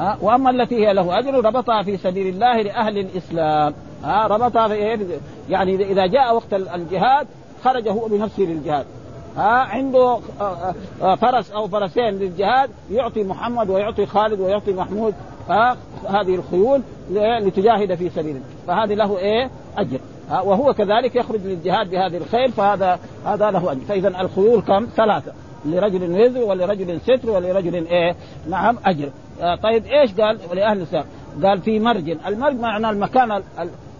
ها؟ 0.00 0.18
وأما 0.22 0.50
التي 0.50 0.86
هي 0.86 0.92
له 0.92 1.18
أجر 1.18 1.44
ربطها 1.44 1.82
في 1.82 1.96
سبيل 1.96 2.26
الله 2.26 2.62
لأهل 2.62 2.98
الإسلام. 2.98 3.74
ها؟ 4.04 4.26
ربطها 4.26 4.68
في 4.68 4.74
إيه؟ 4.74 4.98
يعني 5.50 5.74
إذا 5.74 6.06
جاء 6.06 6.34
وقت 6.34 6.52
الجهاد 6.52 7.26
خرج 7.64 7.88
هو 7.88 8.08
بنفسه 8.08 8.42
للجهاد. 8.42 8.86
ها؟ 9.36 9.42
عنده 9.42 10.18
فرس 11.00 11.50
أو 11.50 11.68
فرسين 11.68 12.14
للجهاد 12.14 12.70
يعطي 12.90 13.24
محمد 13.24 13.70
ويعطي 13.70 14.06
خالد 14.06 14.40
ويعطي 14.40 14.72
محمود 14.72 15.14
ها؟ 15.48 15.76
هذه 16.08 16.34
الخيول 16.34 16.82
لتجاهد 17.10 17.94
في 17.94 18.10
سبيله 18.10 18.40
فهذه 18.66 18.94
له 18.94 19.18
إيه؟ 19.18 19.50
أجر. 19.78 19.98
ها؟ 20.30 20.40
وهو 20.40 20.74
كذلك 20.74 21.16
يخرج 21.16 21.40
للجهاد 21.44 21.90
بهذه 21.90 22.16
الخيل 22.16 22.52
فهذا 22.52 22.98
هذا 23.26 23.50
له 23.50 23.72
أجر. 23.72 23.80
فاذا 23.88 24.08
الخيول 24.08 24.60
كم؟ 24.60 24.86
ثلاثة. 24.96 25.32
لرجل 25.64 26.12
وزر 26.12 26.40
ولرجل 26.40 27.00
ستر 27.00 27.30
ولرجل 27.30 27.86
إيه؟ 27.86 28.14
نعم 28.50 28.76
أجر. 28.84 29.08
آه 29.40 29.54
طيب 29.54 29.86
إيش 29.86 30.14
قال؟ 30.14 30.38
لأهل 30.52 30.76
الاسلام 30.76 31.04
قال 31.42 31.60
في 31.60 31.78
مرج 31.78 32.10
المرج 32.26 32.60
معناه 32.60 32.90
المكان 32.90 33.42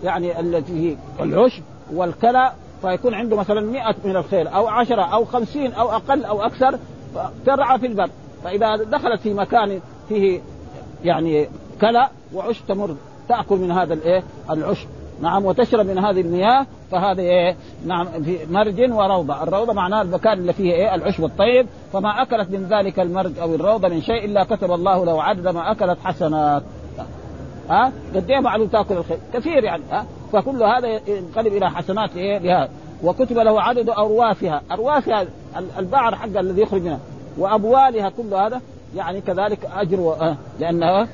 يعني 0.05 0.41
التي 0.41 0.91
هي 0.91 0.97
العشب 1.25 1.63
والكلى 1.93 2.53
فيكون 2.83 3.15
عنده 3.15 3.37
مثلا 3.37 3.61
مئة 3.61 3.95
من 4.05 4.17
الخيل 4.17 4.49
أو 4.49 4.69
عشرة 4.69 5.03
أو 5.03 5.25
خمسين 5.25 5.73
أو 5.73 5.91
أقل 5.91 6.25
أو 6.25 6.43
أكثر 6.43 6.79
ترعى 7.47 7.79
في 7.79 7.87
البر. 7.87 8.11
فإذا 8.45 8.77
دخلت 8.77 9.21
في 9.21 9.35
مكان 9.35 9.81
فيه 10.09 10.41
يعني 11.05 11.49
كلى 11.81 12.09
وعشب 12.35 12.67
تمر 12.69 12.97
تأكل 13.29 13.57
من 13.57 13.71
هذا 13.71 13.95
الإيه؟ 13.95 14.23
العشب. 14.51 14.89
نعم 15.21 15.45
وتشرب 15.45 15.87
من 15.87 15.99
هذه 15.99 16.21
المياه 16.21 16.67
فهذا 16.91 17.21
إيه؟ 17.23 17.57
نعم 17.87 18.07
في 18.07 18.39
مرج 18.51 18.93
وروضة، 18.93 19.43
الروضة 19.43 19.73
معناها 19.73 20.03
المكان 20.03 20.39
اللي 20.39 20.53
فيه 20.53 20.73
إيه؟ 20.73 20.95
العشب 20.95 21.25
الطيب، 21.25 21.67
فما 21.93 22.23
أكلت 22.23 22.51
من 22.51 22.67
ذلك 22.71 23.01
المرج 23.01 23.39
أو 23.39 23.55
الروضة 23.55 23.89
من 23.89 24.03
شيء 24.03 24.25
إلا 24.25 24.45
كتب 24.45 24.73
الله 24.73 25.05
له 25.05 25.23
عدد 25.23 25.49
ما 25.49 25.71
أكلت 25.73 25.99
حسنات. 26.05 26.63
ها؟ 27.71 27.93
قد 28.15 28.31
إيه 28.31 28.41
معلوم 28.41 28.69
تأكل 28.69 28.97
الخير؟ 28.97 29.19
كثير 29.35 29.65
يعني 29.65 29.83
ها؟ 29.91 30.07
فكل 30.33 30.63
هذا 30.63 30.89
ينقلب 30.89 31.47
إلى 31.57 31.71
حسنات 31.71 32.17
إيه؟ 32.17 32.39
لهذا. 32.39 32.71
وكتب 33.05 33.39
له 33.39 33.63
عدد 33.63 33.91
ارواسها، 33.91 34.63
ارواسها 34.73 35.27
البعر 35.79 36.15
حق 36.17 36.39
الذي 36.39 36.63
يخرج 36.63 36.83
منها. 36.83 37.01
وأبوالها 37.39 38.09
كل 38.09 38.35
هذا 38.35 38.61
يعني 38.97 39.21
كذلك 39.21 39.59
أجر 39.77 40.01
و... 40.01 40.17
لأنها 40.61 41.09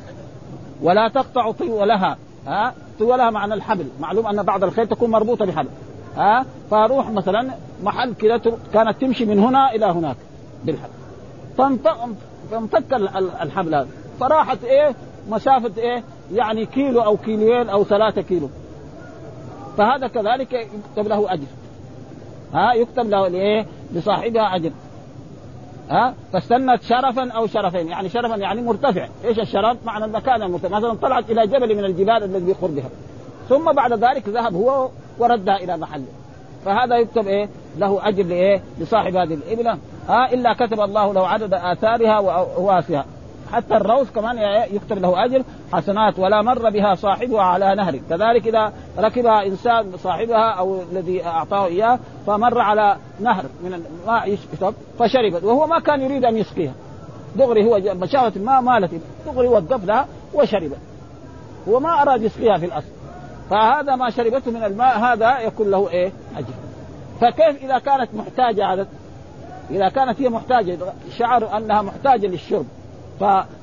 ولا 0.82 1.08
تقطع 1.08 1.52
طولها 1.52 2.16
ها؟ 2.46 2.74
طولها 2.98 3.30
معنى 3.30 3.54
الحبل. 3.54 3.86
معلوم 4.00 4.26
أن 4.26 4.42
بعض 4.42 4.64
الخيل 4.64 4.86
تكون 4.86 5.10
مربوطة 5.10 5.44
بحبل. 5.44 5.68
ها؟ 6.16 6.46
فاروح 6.70 7.10
مثلا 7.10 7.50
محل 7.82 8.14
كذا 8.14 8.40
كانت 8.72 9.00
تمشي 9.00 9.24
من 9.24 9.38
هنا 9.38 9.74
إلى 9.74 9.86
هناك 9.86 10.16
بالحبل. 10.64 10.92
فانفك 12.50 12.94
الحبل 13.42 13.74
هذا. 13.74 13.88
فراحت 14.20 14.64
إيه؟ 14.64 14.94
مسافه 15.28 15.72
إيه؟ 15.78 16.02
يعني 16.32 16.66
كيلو 16.66 17.00
أو 17.00 17.16
كيلوين 17.16 17.68
أو 17.68 17.84
ثلاثة 17.84 18.22
كيلو. 18.22 18.48
فهذا 19.78 20.06
كذلك 20.06 20.52
يكتب 20.52 21.08
له 21.08 21.32
أجر. 21.32 21.46
ها؟ 22.54 22.72
يكتب 22.72 23.10
له 23.10 23.28
لإيه؟ 23.28 23.66
لصاحبها 23.92 24.56
أجر. 24.56 24.70
ها؟ 25.90 26.14
فاستنت 26.32 26.82
شرفا 26.82 27.30
أو 27.30 27.46
شرفين. 27.46 27.88
يعني 27.88 28.08
شرفا 28.08 28.34
يعني 28.34 28.62
مرتفع. 28.62 29.08
إيش 29.24 29.38
الشرف؟ 29.38 29.76
معنى 29.84 30.04
المكان 30.04 30.42
المرتفع. 30.42 30.68
مثلا 30.68 30.94
طلعت 30.94 31.30
إلى 31.30 31.46
جبل 31.46 31.76
من 31.76 31.84
الجبال 31.84 32.24
الذي 32.24 32.52
بقربها 32.52 32.90
ثم 33.48 33.72
بعد 33.72 33.92
ذلك 33.92 34.28
ذهب 34.28 34.54
هو 34.54 34.88
وردها 35.18 35.56
إلى 35.56 35.76
محله 35.76 36.06
فهذا 36.64 36.96
يكتب 36.96 37.26
إيه؟ 37.26 37.48
له 37.78 38.08
أجر 38.08 38.22
لإيه؟ 38.22 38.62
لصاحب 38.78 39.16
هذه 39.16 39.34
الإبلة. 39.34 39.78
ها؟ 40.08 40.32
إلا 40.32 40.52
كتب 40.52 40.80
الله 40.80 41.12
له 41.12 41.28
عدد 41.28 41.54
آثارها 41.54 42.18
واواسها 42.18 43.04
حتى 43.52 43.76
الروث 43.76 44.12
كمان 44.12 44.38
يكتب 44.72 44.98
له 44.98 45.24
أجر 45.24 45.42
حسنات 45.72 46.18
ولا 46.18 46.42
مر 46.42 46.70
بها 46.70 46.94
صاحبها 46.94 47.42
على 47.42 47.74
نهر 47.74 48.00
كذلك 48.10 48.46
إذا 48.46 48.72
ركبها 48.98 49.46
إنسان 49.46 49.96
صاحبها 49.96 50.50
أو 50.50 50.82
الذي 50.92 51.24
أعطاه 51.24 51.66
إياه 51.66 51.98
فمر 52.26 52.60
على 52.60 52.96
نهر 53.20 53.44
من 53.64 53.74
الماء 53.74 54.38
فشربت. 54.98 55.44
وهو 55.44 55.66
ما 55.66 55.80
كان 55.80 56.00
يريد 56.00 56.24
أن 56.24 56.36
يسقيها. 56.36 56.72
دغري 57.36 57.64
هو 57.64 57.94
مشاوة 57.94 58.32
الماء 58.36 58.60
مالت. 58.60 58.90
دغري 59.26 59.48
وقف 59.48 59.84
لها 59.84 60.06
وشربت. 60.34 60.78
هو 61.68 61.80
ما 61.80 62.02
أراد 62.02 62.22
يسقيها 62.22 62.58
في 62.58 62.66
الأصل. 62.66 62.88
فهذا 63.50 63.96
ما 63.96 64.10
شربته 64.10 64.50
من 64.50 64.64
الماء 64.64 64.98
هذا 64.98 65.38
يكون 65.38 65.70
له 65.70 65.90
إيه؟ 65.90 66.12
أجر. 66.36 66.54
فكيف 67.20 67.64
إذا 67.64 67.78
كانت 67.78 68.08
محتاجة 68.14 68.64
عدد 68.64 68.86
إذا 69.70 69.88
كانت 69.88 70.20
هي 70.20 70.28
محتاجة؟ 70.28 70.78
شعر 71.18 71.56
أنها 71.56 71.82
محتاجة 71.82 72.26
للشرب. 72.26 72.66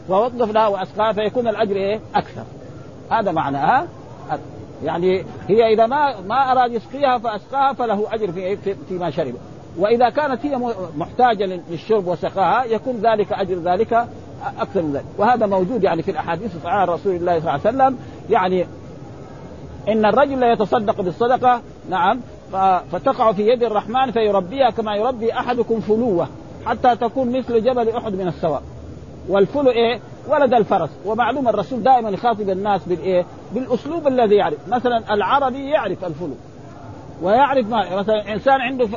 فوظف 0.07 0.51
لها 0.51 0.67
واسقاها 0.67 1.13
فيكون 1.13 1.47
الأجر 1.47 1.75
إيه؟ 1.75 1.99
أكثر. 2.15 2.43
هذا 3.11 3.31
معناها 3.31 3.87
يعني 4.83 5.25
هي 5.47 5.73
إذا 5.73 5.85
ما 5.85 6.21
ما 6.21 6.51
أراد 6.51 6.71
يسقيها 6.71 7.17
فأسقاها 7.17 7.73
فله 7.73 8.07
أجر 8.13 8.31
في 8.31 8.39
إيه؟ 8.39 8.55
في 8.55 8.75
فيما 8.89 9.09
شرب. 9.09 9.33
وإذا 9.77 10.09
كانت 10.09 10.45
هي 10.45 10.59
محتاجة 10.97 11.61
للشرب 11.69 12.07
وسقاها 12.07 12.65
يكون 12.65 12.95
ذلك 12.95 13.33
أجر 13.33 13.55
ذلك 13.55 14.07
أكثر 14.59 14.81
من 14.81 14.93
ذلك. 14.93 15.05
وهذا 15.17 15.45
موجود 15.45 15.83
يعني 15.83 16.01
في 16.01 16.11
الأحاديث 16.11 16.55
الصحيحة 16.55 16.77
عن 16.77 16.87
رسول 16.87 17.15
الله 17.15 17.39
صلى 17.39 17.55
الله 17.55 17.65
عليه 17.65 17.77
وسلم. 17.77 17.97
يعني 18.29 18.65
إن 19.87 20.05
الرجل 20.05 20.39
لا 20.39 20.51
يتصدق 20.51 21.01
بالصدقة 21.01 21.61
نعم 21.89 22.19
فتقع 22.91 23.31
في 23.31 23.47
يد 23.47 23.63
الرحمن 23.63 24.11
فيربيها 24.11 24.69
كما 24.69 24.95
يربي 24.95 25.33
أحدكم 25.33 25.79
فلوه 25.79 26.27
حتى 26.65 26.95
تكون 26.95 27.37
مثل 27.37 27.63
جبل 27.63 27.89
أحد 27.89 28.13
من 28.13 28.27
السواء 28.27 28.61
والفلو 29.29 29.69
إيه؟ 29.69 29.99
ولد 30.27 30.53
الفرس 30.53 30.89
ومعلوم 31.05 31.47
الرسول 31.47 31.83
دائما 31.83 32.09
يخاطب 32.09 32.49
الناس 32.49 32.85
بالإيه؟ 32.85 33.25
بالأسلوب 33.53 34.07
الذي 34.07 34.35
يعرف، 34.35 34.57
مثلا 34.67 35.13
العربي 35.13 35.69
يعرف 35.69 36.05
الفلو 36.05 36.35
ويعرف 37.21 37.69
ما 37.69 37.95
مثلا 37.95 38.33
إنسان 38.33 38.61
عنده 38.61 38.87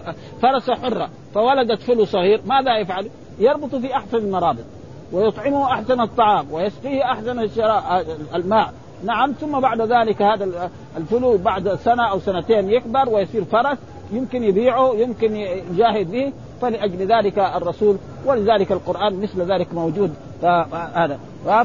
فرسة 0.43 0.75
حرة 0.75 1.09
فولدت 1.35 1.83
فلو 1.83 2.05
صغير 2.05 2.41
ماذا 2.47 2.79
يفعل؟ 2.79 3.11
يربط 3.39 3.75
في 3.75 3.95
أحسن 3.95 4.17
المرابط 4.17 4.65
ويطعمه 5.13 5.73
أحسن 5.73 6.01
الطعام 6.01 6.53
ويسقيه 6.53 7.05
أحسن 7.05 7.49
الماء 8.35 8.73
نعم 9.05 9.33
ثم 9.33 9.61
بعد 9.61 9.81
ذلك 9.81 10.23
هذا 10.23 10.71
الفلو 10.97 11.37
بعد 11.37 11.75
سنة 11.75 12.11
أو 12.11 12.19
سنتين 12.19 12.71
يكبر 12.71 13.09
ويصير 13.09 13.45
فرس 13.45 13.79
يمكن 14.13 14.43
يبيعه 14.45 14.95
يمكن 14.95 15.37
يجاهد 15.37 16.11
به 16.11 16.33
فلأجل 16.63 17.07
ذلك 17.07 17.39
الرسول 17.39 17.97
ولذلك 18.25 18.73
القرآن 18.73 19.21
مثل 19.21 19.53
ذلك 19.53 19.75
موجود. 19.75 20.15
فهذا 20.43 21.19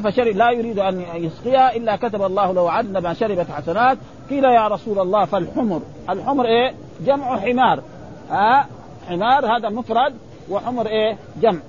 فشرب 0.04 0.36
لا 0.36 0.50
يريد 0.50 0.78
أن 0.78 1.04
يسقيها 1.14 1.76
إلا 1.76 1.96
كتب 1.96 2.22
الله 2.22 2.52
له 2.52 2.70
عدل 2.70 2.98
ما 2.98 3.14
شربت 3.14 3.50
حسنات. 3.50 3.98
قيل 4.30 4.44
يا 4.44 4.68
رسول 4.68 4.98
الله 4.98 5.24
فالحمر. 5.24 5.82
الحمر 6.10 6.46
إيه؟ 6.46 6.74
جمع 7.06 7.40
حمار. 7.40 7.82
ها؟ 8.30 8.66
حمار 9.08 9.56
هذا 9.56 9.68
مفرد 9.68 10.14
وحمر 10.50 10.86
إيه؟ 10.86 11.16
جمع. 11.42 11.60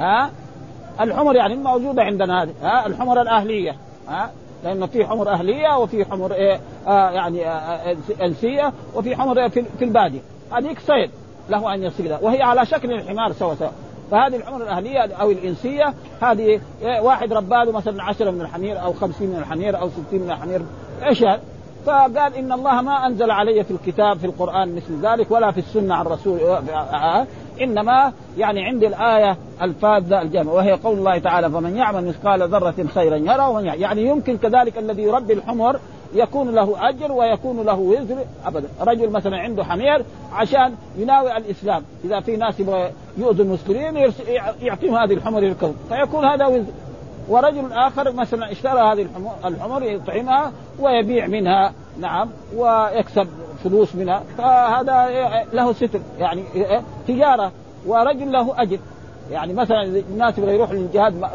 ها؟ 0.00 0.30
الحمر 1.00 1.36
يعني 1.36 1.56
موجودة 1.56 2.02
عندنا 2.02 2.42
هذه. 2.42 2.54
ها؟ 2.62 2.86
الحمر 2.86 3.22
الأهلية. 3.22 3.76
ها؟ 4.08 4.30
لأنه 4.64 4.86
في 4.86 5.06
حمر 5.06 5.28
أهلية 5.28 5.78
وفي 5.78 6.04
حمر 6.04 6.32
إيه؟ 6.32 6.60
آه 6.86 7.10
يعني 7.10 7.48
آه 7.48 7.96
أنسية 8.22 8.72
وفي 8.94 9.16
حمر 9.16 9.38
إيه؟ 9.38 9.48
في 9.48 9.82
البادية. 9.82 10.20
هذيك 10.52 10.78
صيد. 10.78 11.10
له 11.48 11.74
أن 11.74 11.82
يصيدها 11.82 12.18
وهي 12.22 12.42
على 12.42 12.66
شكل 12.66 12.92
الحمار 12.92 13.32
سوا 13.32 13.54
سوا 13.54 13.68
فهذه 14.10 14.36
الحمر 14.36 14.62
الأهلية 14.62 15.00
أو 15.00 15.30
الإنسية 15.30 15.94
هذه 16.22 16.60
إيه 16.82 17.00
واحد 17.00 17.32
رباله 17.32 17.72
مثلا 17.72 18.02
عشرة 18.02 18.30
من 18.30 18.40
الحمير 18.40 18.82
أو 18.82 18.92
خمسين 18.92 19.30
من 19.30 19.36
الحمير 19.36 19.80
أو 19.80 19.88
ستين 19.88 20.22
من 20.22 20.30
الحمير 20.30 20.62
إيش؟ 21.08 21.24
فقال 21.86 22.34
إن 22.34 22.52
الله 22.52 22.82
ما 22.82 23.06
أنزل 23.06 23.30
علي 23.30 23.64
في 23.64 23.70
الكتاب 23.70 24.18
في 24.18 24.26
القرآن 24.26 24.76
مثل 24.76 25.06
ذلك 25.06 25.30
ولا 25.30 25.50
في 25.50 25.58
السنة 25.58 25.94
عن 25.94 26.06
الرسول 26.06 26.40
إنما 27.60 28.12
يعني 28.38 28.64
عندي 28.64 28.86
الآية 28.86 29.36
الفاذة 29.62 30.22
الجامعة 30.22 30.54
وهي 30.54 30.72
قول 30.72 30.98
الله 30.98 31.18
تعالى 31.18 31.50
فمن 31.50 31.76
يعمل 31.76 32.08
مثقال 32.08 32.48
ذرة 32.48 32.86
خيرا 32.94 33.16
يرى 33.16 33.46
ومن 33.46 33.64
يعني 33.64 34.06
يمكن 34.06 34.36
كذلك 34.36 34.78
الذي 34.78 35.02
يربي 35.02 35.32
الحمر 35.32 35.80
يكون 36.14 36.54
له 36.54 36.88
أجر 36.88 37.12
ويكون 37.12 37.62
له 37.62 37.78
وزر. 37.78 38.16
ابدا، 38.46 38.68
رجل 38.80 39.10
مثلا 39.10 39.36
عنده 39.36 39.64
حمير 39.64 40.04
عشان 40.32 40.74
يناوي 40.96 41.36
الإسلام، 41.36 41.82
إذا 42.04 42.20
في 42.20 42.36
ناس 42.36 42.60
يبغى 42.60 42.90
يؤذوا 43.18 43.44
المسلمين 43.44 44.12
يعطيهم 44.62 44.94
هذه 44.94 45.12
الحمر 45.12 45.42
يركض، 45.42 45.74
فيكون 45.88 46.24
هذا 46.24 46.46
وزر. 46.46 46.72
ورجل 47.28 47.72
آخر 47.72 48.12
مثلا 48.12 48.52
اشترى 48.52 48.80
هذه 48.80 49.06
الحمر, 49.44 49.82
يطعمها 49.82 50.52
ويبيع 50.80 51.26
منها. 51.26 51.72
نعم. 52.00 52.28
ويكسب 52.56 53.28
فلوس 53.64 53.94
منها. 53.94 54.22
فهذا 54.38 55.08
له 55.52 55.72
ستر. 55.72 56.00
يعني 56.18 56.42
تجارة. 57.08 57.52
ورجل 57.86 58.32
له 58.32 58.62
أجر. 58.62 58.78
يعني 59.30 59.54
مثلا 59.54 59.82
الناس 59.82 60.38
يبغى 60.38 60.54
يروح 60.54 60.72
للجهاد 60.72 61.28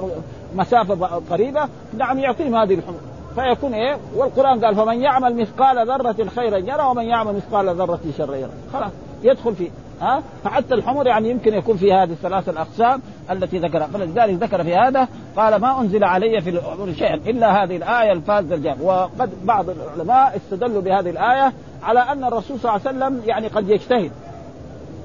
مسافة 0.55 1.21
قريبة. 1.29 1.67
نعم 1.97 2.19
يعطيهم 2.19 2.55
هذه 2.55 2.73
الحمر. 2.73 2.99
فيكون 3.35 3.73
إيه؟ 3.73 3.97
والقرآن 4.15 4.65
قال 4.65 4.75
فمن 4.75 5.01
يعمل 5.01 5.35
مثقال 5.35 5.87
ذرة 5.87 6.29
خيرا 6.35 6.57
يرى 6.57 6.83
ومن 6.83 7.03
يعمل 7.03 7.35
مثقال 7.35 7.75
ذرة 7.75 7.99
شرا 8.17 8.35
يرى 8.35 8.51
خلاص 8.73 8.91
يدخل 9.23 9.55
فيه 9.55 9.69
ها؟ 10.01 10.23
فحتى 10.43 10.73
الحمر 10.73 11.07
يعني 11.07 11.29
يمكن 11.29 11.53
يكون 11.53 11.77
في 11.77 11.93
هذه 11.93 12.11
الثلاث 12.11 12.49
الأقسام 12.49 13.01
التي 13.31 13.57
ذكرها. 13.57 13.87
فلذلك 13.87 14.43
ذكر 14.43 14.63
في 14.63 14.75
هذا 14.75 15.07
قال 15.37 15.55
ما 15.55 15.81
أنزل 15.81 16.03
علي 16.03 16.41
في 16.41 16.49
الأمور 16.49 16.93
شيئا 16.93 17.15
إلا 17.15 17.63
هذه 17.63 17.75
الآية 17.77 18.11
الفاذة 18.11 18.53
الجامع 18.53 18.81
وقد 18.81 19.29
بعض 19.43 19.65
العلماء 19.69 20.37
استدلوا 20.37 20.81
بهذه 20.81 21.09
الآية 21.09 21.53
على 21.83 21.99
أن 21.99 22.23
الرسول 22.23 22.59
صلى 22.59 22.75
الله 22.75 22.87
عليه 22.87 22.97
وسلم 22.97 23.21
يعني 23.25 23.47
قد 23.47 23.69
يجتهد. 23.69 24.11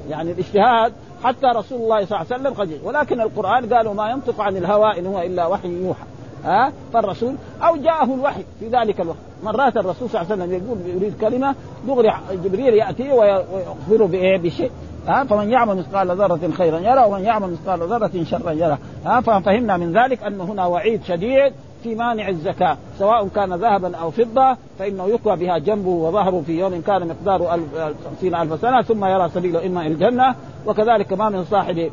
يعني 0.08 0.32
الاجتهاد 0.32 0.92
حتى 1.24 1.46
رسول 1.46 1.80
الله 1.80 2.04
صلى 2.04 2.20
الله 2.20 2.26
عليه 2.32 2.42
وسلم 2.42 2.54
قد. 2.54 2.80
ولكن 2.84 3.20
القرآن 3.20 3.74
قالوا 3.74 3.94
ما 3.94 4.10
ينطق 4.10 4.40
عن 4.40 4.56
الهوى 4.56 4.98
إن 4.98 5.06
هو 5.06 5.20
إلا 5.20 5.46
وحي 5.46 5.68
يوحى. 5.68 6.04
ها 6.44 6.72
فالرسول 6.92 7.34
أو 7.62 7.76
جاءه 7.76 8.14
الوحي 8.14 8.44
في 8.60 8.68
ذلك 8.68 9.00
الوقت. 9.00 9.18
مرات 9.44 9.76
الرسول 9.76 10.10
صلى 10.10 10.22
الله 10.22 10.32
عليه 10.32 10.42
وسلم 10.44 10.64
يقول 10.64 10.96
يريد 10.96 11.14
كلمة 11.20 11.54
دغري 11.86 12.12
جبريل 12.44 12.74
يأتي 12.74 13.12
ويخبره 13.12 14.06
بإيه 14.06 14.38
بشيء. 14.38 14.70
ها 15.06 15.24
فمن 15.24 15.50
يعمل 15.50 15.76
مثقال 15.76 16.16
ذرة 16.16 16.50
خيرا 16.52 16.78
يرى 16.78 17.04
ومن 17.04 17.24
يعمل 17.24 17.52
مثقال 17.52 17.80
ذرة 17.80 18.24
شرا 18.24 18.50
يرى. 18.50 18.78
ها 19.06 19.20
ففهمنا 19.20 19.76
من 19.76 19.92
ذلك 19.92 20.22
أن 20.22 20.40
هنا 20.40 20.66
وعيد 20.66 21.04
شديد 21.04 21.52
في 21.82 21.94
مانع 21.94 22.28
الزكاة. 22.28 22.76
سواء 22.98 23.28
كان 23.28 23.54
ذهبا 23.54 23.96
أو 23.96 24.10
فضة 24.10 24.56
فإنه 24.78 25.08
يكوى 25.08 25.36
بها 25.36 25.58
جنبه 25.58 25.88
وظهره 25.88 26.42
في 26.46 26.58
يوم 26.58 26.80
كان 26.80 27.08
مقداره 27.08 27.60
خمسين 28.04 28.34
ألف 28.34 28.60
سنة 28.60 28.82
ثم 28.82 29.04
يرى 29.04 29.28
سبيله 29.28 29.66
إما 29.66 29.80
إلى 29.80 29.94
الجنة 29.94 30.34
وكذلك 30.66 31.12
ما 31.12 31.28
من 31.28 31.44
صاحب 31.44 31.90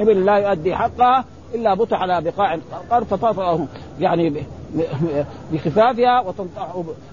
ابن 0.00 0.24
لا 0.24 0.36
يؤدي 0.36 0.74
حقها 0.76 1.24
إلا 1.54 1.74
بطح 1.74 2.02
على 2.02 2.20
بقاع 2.20 2.58
الأرض 2.86 3.06
فتطأه 3.06 3.66
يعني 4.00 4.44
بخفافها 5.52 6.24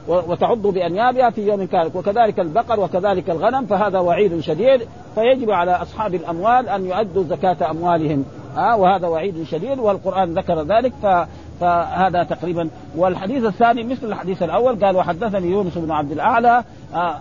وتعض 0.07 0.67
بأنيابها 0.67 1.29
في 1.29 1.47
يوم 1.47 1.65
كان. 1.65 1.91
وكذلك 1.95 2.39
البقر 2.39 2.79
وكذلك 2.79 3.29
الغنم 3.29 3.65
فهذا 3.65 3.99
وعيد 3.99 4.39
شديد. 4.39 4.81
فيجب 5.15 5.51
على 5.51 5.71
أصحاب 5.71 6.15
الأموال 6.15 6.69
أن 6.69 6.85
يؤدوا 6.85 7.23
زكاة 7.23 7.71
أموالهم. 7.71 8.25
ها 8.55 8.75
وهذا 8.75 9.07
وعيد 9.07 9.43
شديد 9.43 9.79
والقرآن 9.79 10.33
ذكر 10.33 10.61
ذلك 10.61 10.93
ف 11.03 11.27
فهذا 11.59 12.23
تقريبا. 12.23 12.69
والحديث 12.97 13.45
الثاني 13.45 13.83
مثل 13.83 14.07
الحديث 14.07 14.43
الأول 14.43 14.85
قال 14.85 14.95
وحدثني 14.95 15.47
يونس 15.47 15.77
بن 15.77 15.91
عبد 15.91 16.11
الأعلى 16.11 16.63
آه 16.95 17.17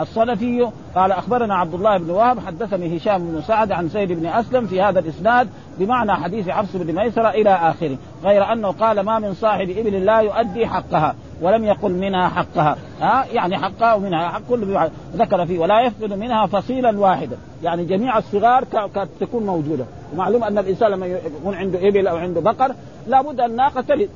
الصنفي 0.00 0.68
قال 0.94 1.12
أخبرنا 1.12 1.54
عبد 1.54 1.74
الله 1.74 1.98
بن 1.98 2.10
وهب 2.10 2.38
حدثني 2.40 2.96
هشام 2.96 3.18
بن 3.18 3.42
سعد 3.42 3.72
عن 3.72 3.88
زيد 3.88 4.12
بن 4.12 4.26
أسلم 4.26 4.66
في 4.66 4.82
هذا 4.82 5.00
الإسناد 5.00 5.48
بمعنى 5.78 6.12
حديث 6.12 6.48
عبس 6.48 6.76
بن 6.76 6.94
ميسرة 6.94 7.28
إلى 7.28 7.50
آخره 7.50 7.96
غير 8.24 8.52
أنه 8.52 8.68
قال 8.68 9.00
ما 9.00 9.18
من 9.18 9.34
صاحب 9.34 9.70
إبل 9.70 10.04
لا 10.04 10.20
يؤدي 10.20 10.66
حقها 10.66 11.14
ولم 11.42 11.64
يقل 11.64 11.92
منها 11.92 12.28
حقها. 12.28 12.76
ها؟ 13.00 13.24
يعني 13.32 13.58
حقها 13.58 13.94
ومنها 13.94 14.28
حق 14.28 14.42
كل 14.48 14.78
ذكر 15.16 15.46
فيه 15.46 15.58
ولا 15.58 15.80
يفقد 15.80 16.12
منها 16.12 16.46
فصيلا 16.46 16.98
واحدا. 16.98 17.36
يعني 17.62 17.84
جميع 17.84 18.18
الصغار 18.18 18.64
كانت 18.64 19.08
تكون 19.20 19.46
موجودة. 19.46 19.84
ومعلوم 20.12 20.44
أن 20.44 20.58
الإنسان 20.58 20.90
لما 20.90 21.06
يكون 21.06 21.54
عنده 21.54 21.88
إبل 21.88 22.06
أو 22.06 22.16
عنده 22.16 22.40
بقر 22.40 22.74
لابد 23.06 23.40
الناقه 23.40 23.80
تلد. 23.80 24.08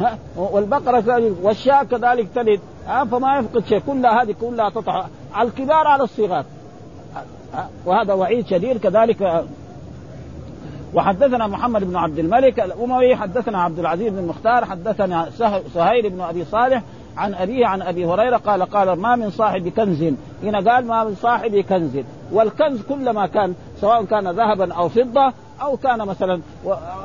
ها؟ 0.00 0.18
والبقره 0.36 1.00
تلد 1.00 1.36
والشاة 1.42 1.82
كذلك 1.82 2.28
تلد. 2.34 2.60
فما 2.86 3.38
يفقد 3.38 3.66
شيء. 3.66 3.78
كلها 3.78 4.22
هذه 4.22 4.34
كلها 4.40 4.70
تطع. 4.70 5.06
على 5.34 5.48
الكبار 5.48 5.86
على 5.86 6.04
الصغار. 6.04 6.44
وهذا 7.86 8.12
وعيد 8.12 8.46
شديد 8.46 8.78
كذلك. 8.78 9.44
وحدثنا 10.94 11.46
محمد 11.46 11.84
بن 11.84 11.96
عبد 11.96 12.18
الملك 12.18 12.60
الأموي 12.60 13.16
حدثنا 13.16 13.62
عبد 13.62 13.78
العزيز 13.78 14.12
بن 14.12 14.18
المختار 14.18 14.64
حدثنا 14.64 15.30
سهيل 15.74 16.10
بن 16.10 16.20
أبي 16.20 16.44
صالح 16.44 16.82
عن 17.16 17.34
أبيه 17.34 17.66
عن 17.66 17.82
أبي 17.82 18.06
هريرة 18.06 18.36
قال 18.36 18.62
قال 18.62 19.00
ما 19.00 19.16
من 19.16 19.30
صاحب 19.30 19.68
كنز. 19.68 20.04
هنا 20.42 20.72
قال 20.72 20.86
ما 20.86 21.04
من 21.04 21.14
صاحب 21.14 21.56
كنز. 21.56 21.98
والكنز 22.32 22.82
كلما 22.82 23.26
كان 23.26 23.54
سواء 23.80 24.04
كان 24.04 24.28
ذهبا 24.28 24.74
أو 24.74 24.88
فضة 24.88 25.32
أو 25.62 25.76
كان 25.76 25.98
مثلا 25.98 26.40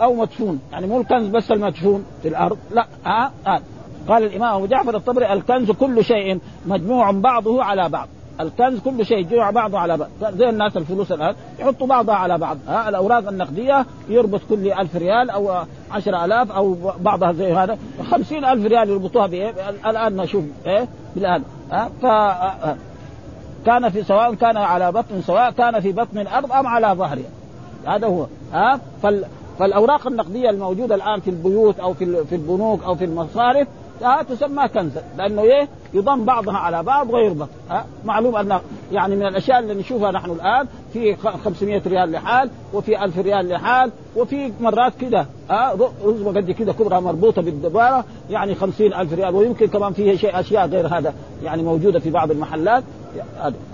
أو 0.02 0.14
مدفون. 0.14 0.62
يعني 0.72 0.88
مو 0.88 1.02
الكنز 1.02 1.28
بس 1.28 1.52
المدفون 1.52 2.06
في 2.22 2.28
الأرض 2.28 2.58
لا 2.72 2.86
ها, 3.06 3.32
ها. 3.48 3.62
قال 4.10 4.24
الإمام 4.24 4.56
أبو 4.56 4.66
جعفر 4.66 4.96
الطبري 4.96 5.34
الكنز 5.34 5.72
كل 5.72 6.04
شيء 6.04 6.40
مجموع 6.66 7.12
بعضه 7.12 7.64
على 7.64 7.90
بعض. 7.90 8.08
الكنز 8.40 8.80
كل 8.80 9.06
شيء 9.06 9.18
يجمع 9.18 9.52
بعضه 9.52 9.80
على 9.80 9.98
بعض. 9.98 10.10
زي 10.34 10.50
الناس 10.50 10.78
الفلوس 10.78 11.12
الآن 11.12 11.36
يحطوا 11.60 11.88
بعضها 11.88 12.16
على 12.16 12.38
بعض. 12.38 12.58
ها 12.68 12.90
الأوراق 12.90 13.28
النقدية 13.28 13.86
يربط 14.10 14.42
كل 14.50 14.72
ألف 14.72 14.96
ريال 14.96 15.30
أو 15.30 15.52
عشر 15.92 16.26
ألاف 16.26 16.52
أو 16.52 16.76
بعضها 17.00 17.32
زي 17.32 17.54
هذا. 17.54 17.78
خمسين 18.12 18.46
ألف 18.46 18.66
ريال 18.66 18.90
يربطوها 18.90 19.28
بإيه؟ 19.28 19.54
الآن 19.86 20.16
نشوف 20.16 20.44
إيه؟ 20.66 20.88
بالآن. 21.16 21.44
ها 21.72 21.90
ف 22.02 22.06
كان 23.66 23.90
في 23.90 24.04
سواء 24.04 24.34
كان 24.34 24.58
على 24.58 24.92
بطن 24.92 25.22
سواء 25.22 25.52
كان 25.52 25.80
في 25.80 25.92
بطن 25.92 26.18
الأرض 26.18 26.52
أم 26.52 26.68
على 26.68 26.88
ظهرها 26.88 27.30
هذا 27.86 28.08
هو. 28.08 28.26
ها 28.54 28.80
فال 29.04 29.26
فالأوراق 29.60 30.08
النقدية 30.08 30.50
الموجودة 30.50 30.96
الآن 30.96 31.20
في 31.20 31.30
البيوت 31.30 31.80
أو 31.80 31.94
في 31.94 32.26
في 32.26 32.36
البنوك 32.36 32.84
أو 32.84 32.96
في 32.96 33.06
المصارف 33.06 33.68
ها 34.04 34.24
تسمى 34.24 34.68
كنزا 34.68 35.04
لأنه 35.18 35.42
إيه؟ 35.42 35.68
يضم 35.94 36.26
بعضها 36.26 36.58
على 36.58 36.84
بعض 36.84 37.14
ويربط 37.14 37.50
ها؟ 37.70 37.86
معلوم 38.06 38.36
أن 38.36 38.60
يعني 38.92 39.16
من 39.16 39.26
الأشياء 39.26 39.60
اللي 39.60 39.74
نشوفها 39.74 40.12
نحن 40.12 40.32
الآن 40.32 40.68
في 40.94 41.16
500 41.16 41.82
ريال 41.88 42.12
لحال 42.12 42.50
وفي 42.74 43.04
1000 43.04 43.18
ريال 43.18 43.50
لحال 43.50 43.92
وفي 44.16 44.52
مرات 44.62 44.94
كده 45.02 45.26
ها؟ 45.50 45.74
رزمه 46.04 46.30
قد 46.30 46.52
كده 46.52 46.74
كبرى 46.74 47.02
مربوطة 47.02 47.42
بالدبارة 47.42 48.06
يعني 48.30 48.56
50000 48.56 49.14
ريال 49.14 49.36
ويمكن 49.36 49.68
كمان 49.68 49.94
فيها 49.94 50.16
شيء 50.16 50.40
أشياء 50.40 50.68
غير 50.68 50.88
هذا 50.88 51.14
يعني 51.44 51.64
موجودة 51.64 52.00
في 52.00 52.10
بعض 52.10 52.32
المحلات 52.32 52.84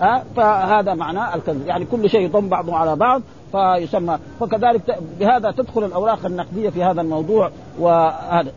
ها؟ 0.00 0.24
فهذا 0.36 0.94
معناه 0.94 1.34
الكنز 1.34 1.66
يعني 1.66 1.84
كل 1.84 2.10
شيء 2.10 2.20
يضم 2.20 2.48
بعضه 2.48 2.76
على 2.76 2.96
بعض 2.96 3.22
فيسمى 3.52 4.18
فكذلك 4.40 4.98
بهذا 5.20 5.50
تدخل 5.50 5.84
الأوراق 5.84 6.26
النقدية 6.26 6.70
في 6.70 6.84
هذا 6.84 7.00
الموضوع 7.00 7.50
وهذا 7.78 8.52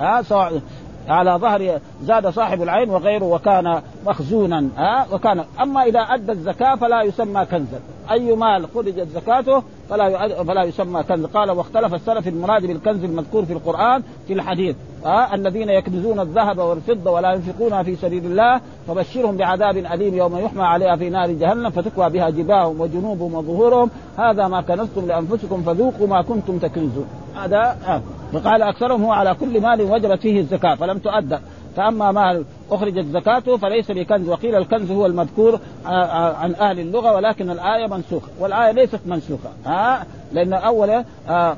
ها؟ 0.00 0.22
سواء 0.22 0.60
على 1.08 1.30
ظهر 1.30 1.80
زاد 2.02 2.28
صاحب 2.28 2.62
العين 2.62 2.90
وغيره 2.90 3.24
وكان 3.24 3.82
مخزونا 4.06 4.68
ها 4.76 5.06
وكان 5.12 5.44
أما 5.60 5.82
إذا 5.82 6.00
أدى 6.00 6.32
الزكاة 6.32 6.74
فلا 6.74 7.02
يسمى 7.02 7.44
كنزا. 7.44 7.80
أي 8.10 8.36
مال 8.36 8.66
خرجت 8.74 9.08
زكاته 9.14 9.62
فلا 9.90 10.28
فلا 10.44 10.62
يسمى 10.62 11.02
كنز 11.02 11.26
قال 11.26 11.50
واختلف 11.50 11.94
السلف 11.94 12.28
المراد 12.28 12.66
بالكنز 12.66 13.04
المذكور 13.04 13.44
في 13.44 13.52
القرآن 13.52 14.02
في 14.26 14.32
الحديث 14.32 14.76
آه 15.06 15.34
الذين 15.34 15.68
يكنزون 15.68 16.20
الذهب 16.20 16.58
والفضة 16.58 17.10
ولا 17.10 17.32
ينفقونها 17.32 17.82
في 17.82 17.96
سبيل 17.96 18.24
الله 18.24 18.60
فبشرهم 18.88 19.36
بعذاب 19.36 19.76
أليم 19.76 20.14
يوم 20.14 20.38
يحمى 20.38 20.62
عليها 20.62 20.96
في 20.96 21.10
نار 21.10 21.30
جهنم 21.30 21.70
فتكوى 21.70 22.10
بها 22.10 22.30
جباههم 22.30 22.80
وجنوبهم 22.80 23.34
وظهورهم. 23.34 23.90
هذا 24.18 24.48
ما 24.48 24.60
كنزتم 24.60 25.06
لأنفسكم 25.06 25.62
فذوقوا 25.62 26.06
ما 26.06 26.22
كنتم 26.22 26.58
تكنزون. 26.58 27.06
هذا 27.36 27.76
آه. 27.86 28.00
وقال 28.32 28.62
أكثرهم 28.62 29.04
هو 29.04 29.12
على 29.12 29.34
كل 29.34 29.60
مال 29.60 29.80
وجبت 29.82 30.20
فيه 30.20 30.40
الزكاة 30.40 30.74
فلم 30.74 30.98
تؤدى. 30.98 31.38
فأما 31.76 32.12
مال 32.12 32.44
أخرجت 32.70 33.06
زكاته 33.06 33.56
فليس 33.56 33.90
بكنز 33.90 34.28
وقيل 34.28 34.54
الكنز 34.54 34.90
هو 34.90 35.06
المذكور 35.06 35.54
آه، 35.86 35.88
آه، 35.88 36.36
عن 36.36 36.54
أهل 36.54 36.80
اللغة 36.80 37.12
ولكن 37.12 37.50
الآية 37.50 37.86
منسوخة 37.86 38.28
والآية 38.40 38.70
ليست 38.72 39.00
منسوخة. 39.06 39.48
ها؟ 39.66 40.06
لأن 40.32 40.52
اولا 40.52 41.04
آه، 41.28 41.56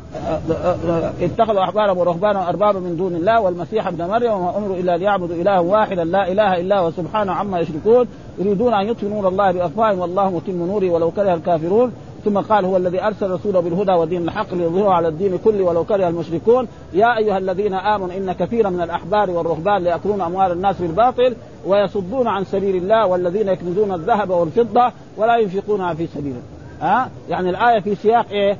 اتخذوا 1.20 1.62
أحبارهم 1.62 1.98
ورهبانهم 1.98 2.48
أربابا 2.48 2.80
من 2.80 2.96
دون 2.96 3.14
الله 3.14 3.40
والمسيح 3.40 3.86
ابن 3.86 4.04
مريم 4.04 4.32
وما 4.32 4.58
امروا 4.58 4.76
إلا 4.76 4.96
ليعبدوا 4.96 5.36
إلها 5.36 5.58
واحدا 5.58 6.04
لا 6.04 6.32
إله 6.32 6.60
إلا 6.60 6.78
هو 6.78 6.90
سبحانه 6.90 7.32
عما 7.32 7.60
يشركون 7.60 8.06
يريدون 8.38 8.74
أن 8.74 8.88
يطفئوا 8.88 9.10
نور 9.10 9.28
الله 9.28 9.52
بأفواههم 9.52 9.98
والله 9.98 10.30
متم 10.30 10.66
نوره 10.66 10.90
ولو 10.90 11.10
كره 11.10 11.34
الكافرون. 11.34 11.92
ثم 12.24 12.38
قال 12.38 12.64
هو 12.64 12.76
الذي 12.76 13.02
أرسل 13.02 13.30
رسوله 13.30 13.60
بالهدى 13.60 13.92
ودين 13.92 14.22
الحق 14.22 14.54
ليظهره 14.54 14.90
على 14.90 15.08
الدين 15.08 15.38
كله 15.44 15.64
ولو 15.64 15.84
كره 15.84 16.08
المشركون. 16.08 16.68
يا 16.92 17.16
أيها 17.16 17.38
الذين 17.38 17.74
آمنوا 17.74 18.16
إن 18.16 18.32
كثيرا 18.32 18.70
من 18.70 18.80
الأحبار 18.80 19.30
والرهبان 19.30 19.82
ليأكلون 19.82 20.20
أموال 20.20 20.52
الناس 20.52 20.76
بالباطل 20.80 21.36
ويصدون 21.66 22.26
عن 22.26 22.44
سبيل 22.44 22.76
الله 22.76 23.06
والذين 23.06 23.48
يكنزون 23.48 23.94
الذهب 23.94 24.30
والفضة 24.30 24.92
ولا 25.16 25.36
ينفقونها 25.36 25.94
في 25.94 26.06
سبيل 26.06 26.32
الله. 26.32 26.42
ها؟ 26.80 27.10
يعني 27.28 27.50
الآية 27.50 27.80
في 27.80 27.94
سياق 27.94 28.26
إيه؟ 28.30 28.56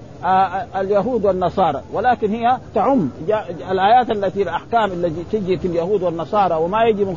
اليهود 0.77 1.25
والنصارى. 1.25 1.83
ولكن 1.93 2.31
هي 2.31 2.59
تعم. 2.75 3.11
الآيات 3.71 4.11
التي 4.11 4.43
الأحكام 4.43 4.93
التي 4.93 5.39
تجي 5.39 5.57
في 5.57 5.69
اليهود 5.69 6.03
والنصارى 6.03 6.55
وما 6.55 6.85
يجي 6.85 7.05
من 7.05 7.17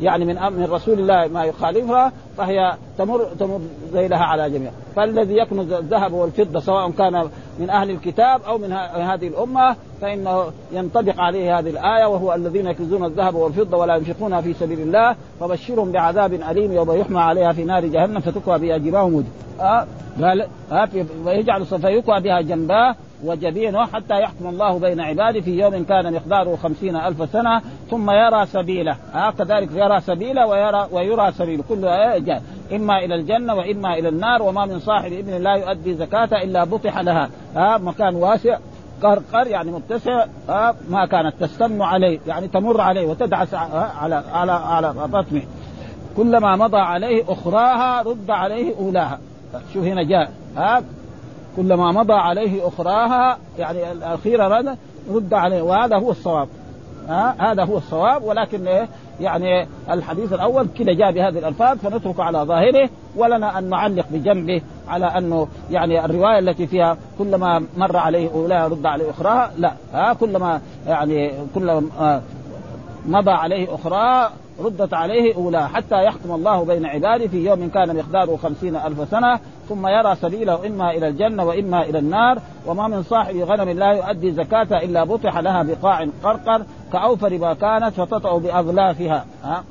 يعني 0.00 0.24
من 0.24 0.34
من 0.34 0.68
رسول 0.70 0.98
الله 0.98 1.28
ما 1.28 1.44
يخالفها 1.44 2.12
فهي 2.36 2.74
تمر 2.98 3.24
تمر 3.38 3.60
ذيلها 3.92 4.24
على 4.24 4.50
جميع. 4.50 4.70
فالذي 4.96 5.36
يكنز 5.36 5.72
الذهب 5.72 6.12
والفضة 6.12 6.60
سواء 6.60 6.90
كان 6.90 7.28
من 7.58 7.70
أهل 7.70 7.90
الكتاب 7.90 8.42
أو 8.42 8.58
من 8.58 8.72
هذه 8.72 9.28
الأمة 9.28 9.76
فإنه 10.00 10.44
ينطبق 10.72 11.20
عليه 11.20 11.58
هذه 11.58 11.70
الآية 11.70 12.06
وهو 12.06 12.34
الذين 12.34 12.66
يكنزون 12.66 13.04
الذهب 13.04 13.34
والفضة 13.34 13.76
ولا 13.76 13.96
ينفقونها 13.96 14.40
في 14.40 14.54
سبيل 14.54 14.80
الله 14.80 15.16
فبشرهم 15.40 15.92
بعذاب 15.92 16.32
أليم 16.32 16.72
يوم 16.72 16.92
يحمى 16.92 17.20
عليها 17.20 17.52
في 17.52 17.64
نار 17.64 17.86
جهنم 17.86 18.20
فتكوى 18.20 18.58
بها 18.58 18.78
جباههم 18.78 19.24
آه 19.60 19.86
قال 20.22 20.46
آه 20.72 20.88
ويجعل 21.24 21.66
فيكوى 21.66 22.20
بها 22.20 22.37
جنباه 22.40 22.94
وجبينه 23.24 23.86
حتى 23.86 24.20
يحكم 24.20 24.46
الله 24.46 24.78
بين 24.78 25.00
عباده 25.00 25.40
في 25.40 25.58
يوم 25.58 25.84
كان 25.84 26.12
مقداره 26.12 26.56
خمسين 26.56 26.96
ألف 26.96 27.30
سنة 27.32 27.62
ثم 27.90 28.10
يرى 28.10 28.46
سبيله. 28.46 28.96
آه 29.14 29.30
كذلك 29.30 29.68
يرى 29.72 30.00
سبيله 30.00 30.46
ويرى 30.46 30.88
ويرى 30.92 31.32
سبيله. 31.32 31.64
كل 31.68 31.84
إما 32.72 32.98
إلى 32.98 33.14
الجنة 33.14 33.54
وإما 33.54 33.94
إلى 33.94 34.08
النار 34.08 34.42
وما 34.42 34.66
من 34.66 34.80
صاحب 34.80 35.12
ابن 35.12 35.42
لا 35.42 35.54
يؤدي 35.54 35.94
زكاة 35.94 36.42
إلا 36.42 36.64
بطح 36.64 36.98
لها. 36.98 37.30
آه 37.56 37.76
مكان 37.76 38.14
واسع 38.14 38.58
قرقر 39.02 39.46
يعني 39.46 39.70
متسع 39.70 40.24
آه 40.48 40.74
ما 40.90 41.06
كانت 41.06 41.34
تستم 41.40 41.82
عليه 41.82 42.18
يعني 42.26 42.48
تمر 42.48 42.80
عليه 42.80 43.06
وتدعس 43.06 43.54
على 43.54 44.22
على 44.32 44.52
على 44.52 44.92
بطنه. 44.92 45.42
كلما 46.16 46.56
مضى 46.56 46.78
عليه 46.78 47.24
أخراها 47.28 48.02
رد 48.02 48.30
عليه 48.30 48.76
أولاها. 48.78 49.18
شوف 49.74 49.84
هنا 49.84 50.02
جاء؟ 50.02 50.32
ها 50.56 50.82
كلما 51.58 51.92
مضى 51.92 52.12
عليه 52.12 52.68
أخراها 52.68 53.38
يعني 53.58 53.92
الأخيرة 53.92 54.76
رد 55.10 55.34
عليه 55.34 55.62
وهذا 55.62 55.96
هو 55.96 56.10
الصواب. 56.10 56.48
ها؟ 57.08 57.52
هذا 57.52 57.64
هو 57.64 57.76
الصواب 57.76 58.24
ولكن 58.24 58.68
إيه؟ 58.68 58.88
يعني 59.20 59.66
الحديث 59.90 60.32
الأول 60.32 60.68
كذا 60.78 60.92
جاء 60.92 61.12
بهذه 61.12 61.38
الألفاظ 61.38 61.78
فنترك 61.78 62.20
على 62.20 62.38
ظاهره 62.38 62.90
ولنا 63.16 63.58
أن 63.58 63.70
نعلق 63.70 64.06
بجنبه 64.10 64.62
على 64.88 65.06
أنه 65.06 65.48
يعني 65.70 66.04
الرواية 66.04 66.38
التي 66.38 66.66
فيها 66.66 66.96
كلما 67.18 67.64
مر 67.76 67.96
عليه 67.96 68.30
اولى 68.30 68.66
رد 68.66 68.86
عليه 68.86 69.10
أخراها 69.10 69.50
لا. 69.58 69.72
ها؟ 69.92 70.12
كلما 70.12 70.60
يعني 70.86 71.32
كلما 71.54 72.22
مضى 73.06 73.30
عليه 73.30 73.74
أخرى 73.74 74.30
ردت 74.64 74.94
عليه 74.94 75.34
أولى 75.34 75.68
حتى 75.68 76.04
يحكم 76.04 76.34
الله 76.34 76.64
بين 76.64 76.86
عباده 76.86 77.26
في 77.26 77.44
يوم 77.44 77.68
كان 77.68 77.96
مقداره 77.96 78.36
خمسين 78.36 78.76
ألف 78.76 79.08
سنة 79.08 79.40
ثم 79.68 79.86
يرى 79.86 80.14
سبيله 80.14 80.66
إما 80.66 80.90
إلى 80.90 81.08
الجنة 81.08 81.44
وإما 81.44 81.82
إلى 81.82 81.98
النار 81.98 82.38
وما 82.66 82.88
من 82.88 83.02
صاحب 83.02 83.36
غنم 83.36 83.68
لا 83.68 83.92
يؤدي 83.92 84.32
زكاة 84.32 84.78
إلا 84.84 85.04
بطح 85.04 85.38
لها 85.38 85.62
بقاع 85.62 86.06
قرقر 86.24 86.62
كأوفر 86.92 87.38
ما 87.38 87.54
كانت 87.54 87.94
فتطأ 87.94 88.38
بأغلافها. 88.38 89.24
ها؟ 89.44 89.64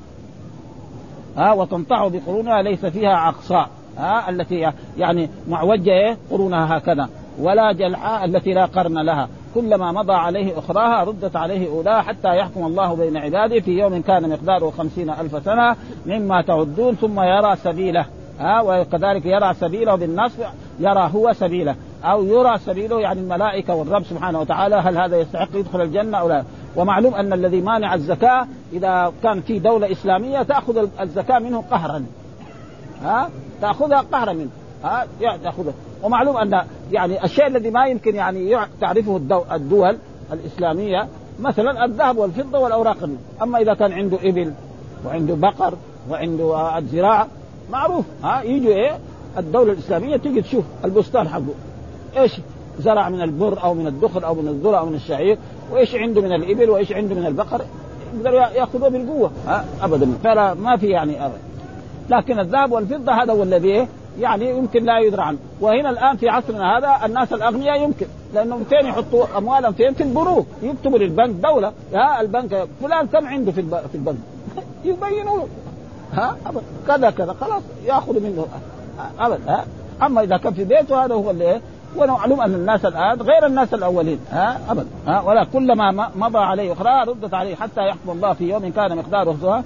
ها؟ 1.37 1.53
وتنطع 1.53 2.07
بقرونها 2.07 2.61
ليس 2.61 2.85
فيها 2.85 3.15
عقصاء. 3.15 3.69
ها؟ 3.97 4.29
التي 4.29 4.71
يعني 4.97 5.29
معوجة 5.49 6.17
قرونها 6.31 6.77
هكذا. 6.77 7.09
ولا 7.39 7.71
جلحاء 7.71 8.25
التي 8.25 8.53
لا 8.53 8.65
قرن 8.65 8.97
لها. 8.97 9.27
كلما 9.61 9.91
مضى 9.91 10.13
عليه 10.13 10.59
أخراها 10.59 11.03
ردت 11.03 11.35
عليه 11.35 11.69
أولاها 11.69 12.01
حتى 12.01 12.37
يحكم 12.37 12.65
الله 12.65 12.95
بين 12.95 13.17
عباده 13.17 13.59
في 13.59 13.71
يوم 13.71 14.01
كان 14.01 14.29
مقداره 14.29 14.73
خمسين 14.77 15.09
ألف 15.09 15.43
سنة 15.45 15.75
مما 16.05 16.41
تعدون 16.41 16.95
ثم 16.95 17.19
يرى 17.19 17.55
سبيله. 17.55 18.05
ها 18.39 18.61
وكذلك 18.61 19.25
يرى 19.25 19.53
سبيله 19.53 19.95
بالنصب 19.95 20.39
يرى 20.79 21.09
هو 21.15 21.33
سبيله. 21.33 21.75
أو 22.03 22.25
يرى 22.25 22.57
سبيله 22.57 22.99
يعني 22.99 23.19
الملائكة 23.19 23.75
والرب 23.75 24.03
سبحانه 24.03 24.39
وتعالى 24.39 24.75
هل 24.75 24.97
هذا 24.97 25.17
يستحق 25.17 25.49
يدخل 25.53 25.81
الجنة 25.81 26.17
أو 26.17 26.29
لا؟ 26.29 26.43
ومعلوم 26.75 27.15
أن 27.15 27.33
الذي 27.33 27.61
مانع 27.61 27.93
الزكاة 27.93 28.47
إذا 28.73 29.13
كان 29.23 29.41
في 29.41 29.59
دولة 29.59 29.91
إسلامية 29.91 30.43
تأخذ 30.43 30.87
الزكاة 31.01 31.39
منه 31.39 31.63
قهرا. 31.71 32.05
ها 33.03 33.29
تأخذها 33.61 34.01
قهرا 34.11 34.33
منه. 34.33 34.49
ها 34.83 35.07
تاخذها 35.43 35.73
ومعلوم 36.03 36.37
أن 36.37 36.61
يعني 36.91 37.23
الشيء 37.23 37.47
الذي 37.47 37.69
ما 37.69 37.87
يمكن 37.87 38.15
يعني 38.15 38.57
تعرفه 38.81 39.17
الدول 39.51 39.97
الإسلامية 40.33 41.07
مثلا 41.39 41.85
الذهب 41.85 42.17
والفضة 42.17 42.59
والأوراق. 42.59 43.09
أما 43.41 43.59
إذا 43.59 43.73
كان 43.73 43.91
عنده 43.91 44.17
إبل 44.23 44.53
وعنده 45.05 45.35
بقر 45.35 45.73
وعنده 46.09 46.79
زراعه 46.91 47.27
معروف. 47.71 48.05
ها 48.23 48.41
يجوا 48.41 48.73
إيه؟ 48.73 48.99
الدولة 49.37 49.71
الإسلامية 49.71 50.17
تيجي 50.17 50.41
تشوف 50.41 50.65
البستان 50.85 51.29
حقه. 51.29 51.53
إيش 52.17 52.39
زرع 52.79 53.09
من 53.09 53.21
البر 53.21 53.63
أو 53.63 53.73
من 53.73 53.87
الدخن 53.87 54.23
أو 54.23 54.35
من 54.35 54.47
الذرة 54.47 54.77
أو 54.77 54.85
من 54.85 54.95
الشعير؟ 54.95 55.37
وإيش 55.71 55.95
عنده 55.95 56.21
من 56.21 56.33
الإبل؟ 56.33 56.69
وإيش 56.69 56.91
عنده 56.91 57.15
من 57.15 57.25
البقر؟ 57.25 57.61
يقدروا 58.15 58.39
ياخذوه 58.39 58.89
بالقوة. 58.89 59.31
ها 59.47 59.65
ابدا. 59.81 60.13
فلا 60.23 60.53
ما 60.53 60.77
في 60.77 60.87
يعني 60.87 61.25
ابدا 61.25 61.39
لكن 62.09 62.39
الذهب 62.39 62.71
والفضة 62.71 63.11
هذا 63.11 63.33
هو 63.33 63.43
الذي 63.43 63.67
إيه؟ 63.67 63.87
يعني 64.19 64.49
يمكن 64.49 64.83
لا 64.83 64.99
يدرى 64.99 65.21
عنه. 65.21 65.37
وهنا 65.61 65.89
الآن 65.89 66.17
في 66.17 66.29
عصرنا 66.29 66.77
هذا 66.77 67.05
الناس 67.05 67.33
الأغنياء 67.33 67.81
يمكن 67.81 68.05
لأنهم 68.33 68.63
فين 68.63 68.85
يحطوا 68.85 69.37
أموالهم؟ 69.37 69.73
فين 69.73 69.93
في 69.93 70.03
البنوك 70.03 70.47
يكتبوا 70.61 70.97
للبنك 70.97 71.29
دولة. 71.29 71.73
ها 71.93 72.21
البنك 72.21 72.67
فلان 72.81 73.07
كم 73.07 73.27
عنده 73.27 73.51
في 73.51 73.61
في 73.91 73.95
البنك؟ 73.95 74.17
يبينوا 74.85 75.45
ها 76.13 76.37
كذا 76.87 77.09
كذا. 77.09 77.35
خلاص 77.41 77.63
ياخذ 77.85 78.19
منه. 78.19 78.45
ابدا 79.19 79.51
ها. 79.51 79.65
أما 80.05 80.21
إذا 80.21 80.37
كان 80.37 80.53
في 80.53 80.63
بيته 80.63 81.05
هذا 81.05 81.15
هو 81.15 81.31
اللي 81.31 81.61
ونعلم 81.99 82.41
ان 82.41 82.53
الناس 82.53 82.85
الان 82.85 83.21
غير 83.21 83.45
الناس 83.45 83.73
الاولين 83.73 84.19
ها؟ 84.31 84.59
ابدا 84.69 84.87
ها؟ 85.07 85.21
ولا 85.21 85.43
كلما 85.43 86.09
مضى 86.15 86.39
عليه 86.39 86.73
أخرى 86.73 87.03
ردت 87.11 87.33
عليه 87.33 87.55
حتى 87.55 87.87
يحكم 87.87 88.09
الله 88.09 88.33
في 88.33 88.49
يوم 88.49 88.71
كان 88.71 88.97
مقداره 88.97 89.63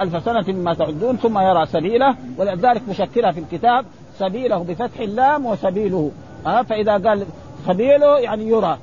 ألف 0.00 0.24
سنة 0.24 0.44
مما 0.48 0.74
تعدون 0.74 1.16
ثم 1.16 1.38
يرى 1.38 1.66
سبيله 1.66 2.16
ولذلك 2.38 2.82
مشكلها 2.88 3.32
في 3.32 3.40
الكتاب 3.40 3.84
سبيله 4.18 4.58
بفتح 4.58 5.00
اللام 5.00 5.46
وسبيله 5.46 6.10
ها؟ 6.46 6.62
فإذا 6.62 6.92
قال 6.92 7.26
سبيله 7.66 8.18
يعني 8.18 8.48
يرى 8.48 8.78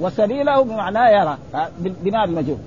وسبيله 0.00 0.62
بمعنى 0.62 0.98
يرى 0.98 1.36
بناء 1.78 2.24
المجهول 2.24 2.58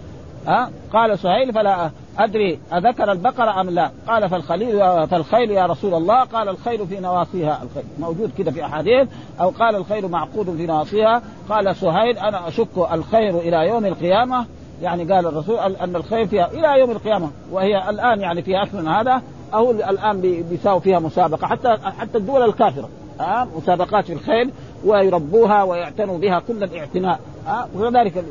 ها؟ 0.48 0.70
قال 0.94 1.20
سهيل 1.20 1.54
فلا 1.54 1.90
أدري 2.20 2.60
أذكر 2.74 3.12
البقرة 3.12 3.62
أم 3.62 3.70
لا؟ 3.70 3.92
قال 4.08 4.30
فالخليل 4.30 5.08
فالخيل 5.08 5.52
يا 5.52 5.66
رسول 5.66 5.94
الله 5.94 6.24
قال 6.24 6.50
الخيل 6.50 6.88
في 6.88 7.00
نواصيها. 7.00 7.64
الخيل 7.64 7.84
موجود 8.00 8.32
كده 8.38 8.52
في 8.52 8.66
أحاديث. 8.66 9.08
أو 9.42 9.50
قال 9.50 9.76
الخيل 9.76 10.08
معقود 10.08 10.56
في 10.58 10.66
نواصيها. 10.66 11.22
قال 11.50 11.76
سهيل 11.76 12.18
أنا 12.18 12.48
أشك 12.48 12.78
الخير 12.92 13.40
إلى 13.40 13.68
يوم 13.68 13.86
القيامة. 13.86 14.46
يعني 14.82 15.14
قال 15.14 15.28
الرسول 15.28 15.58
أن 15.60 15.96
الخير 15.96 16.28
فيها 16.28 16.52
إلى 16.52 16.80
يوم 16.80 16.92
القيامة. 16.92 17.32
وهي 17.52 17.90
الآن 17.90 18.22
يعني 18.22 18.42
في 18.42 18.64
اخرنا 18.64 19.02
هذا. 19.02 19.22
أو 19.54 19.72
الآن 19.72 20.22
بيساوي 20.22 20.82
فيها 20.82 21.00
مسابقة. 21.00 21.48
حتى 21.48 21.78
حتى 22.00 22.18
الدول 22.18 22.42
الكافرة. 22.42 22.90
ها؟ 23.20 23.48
مسابقات 23.58 24.06
في 24.06 24.14
الخيل. 24.14 24.52
ويربوها 24.86 25.64
ويعتنوا 25.64 26.18
بها 26.18 26.40
كل 26.48 26.64
الاعتناء. 26.64 27.20
ها 27.48 27.68
وكذلك 27.76 28.26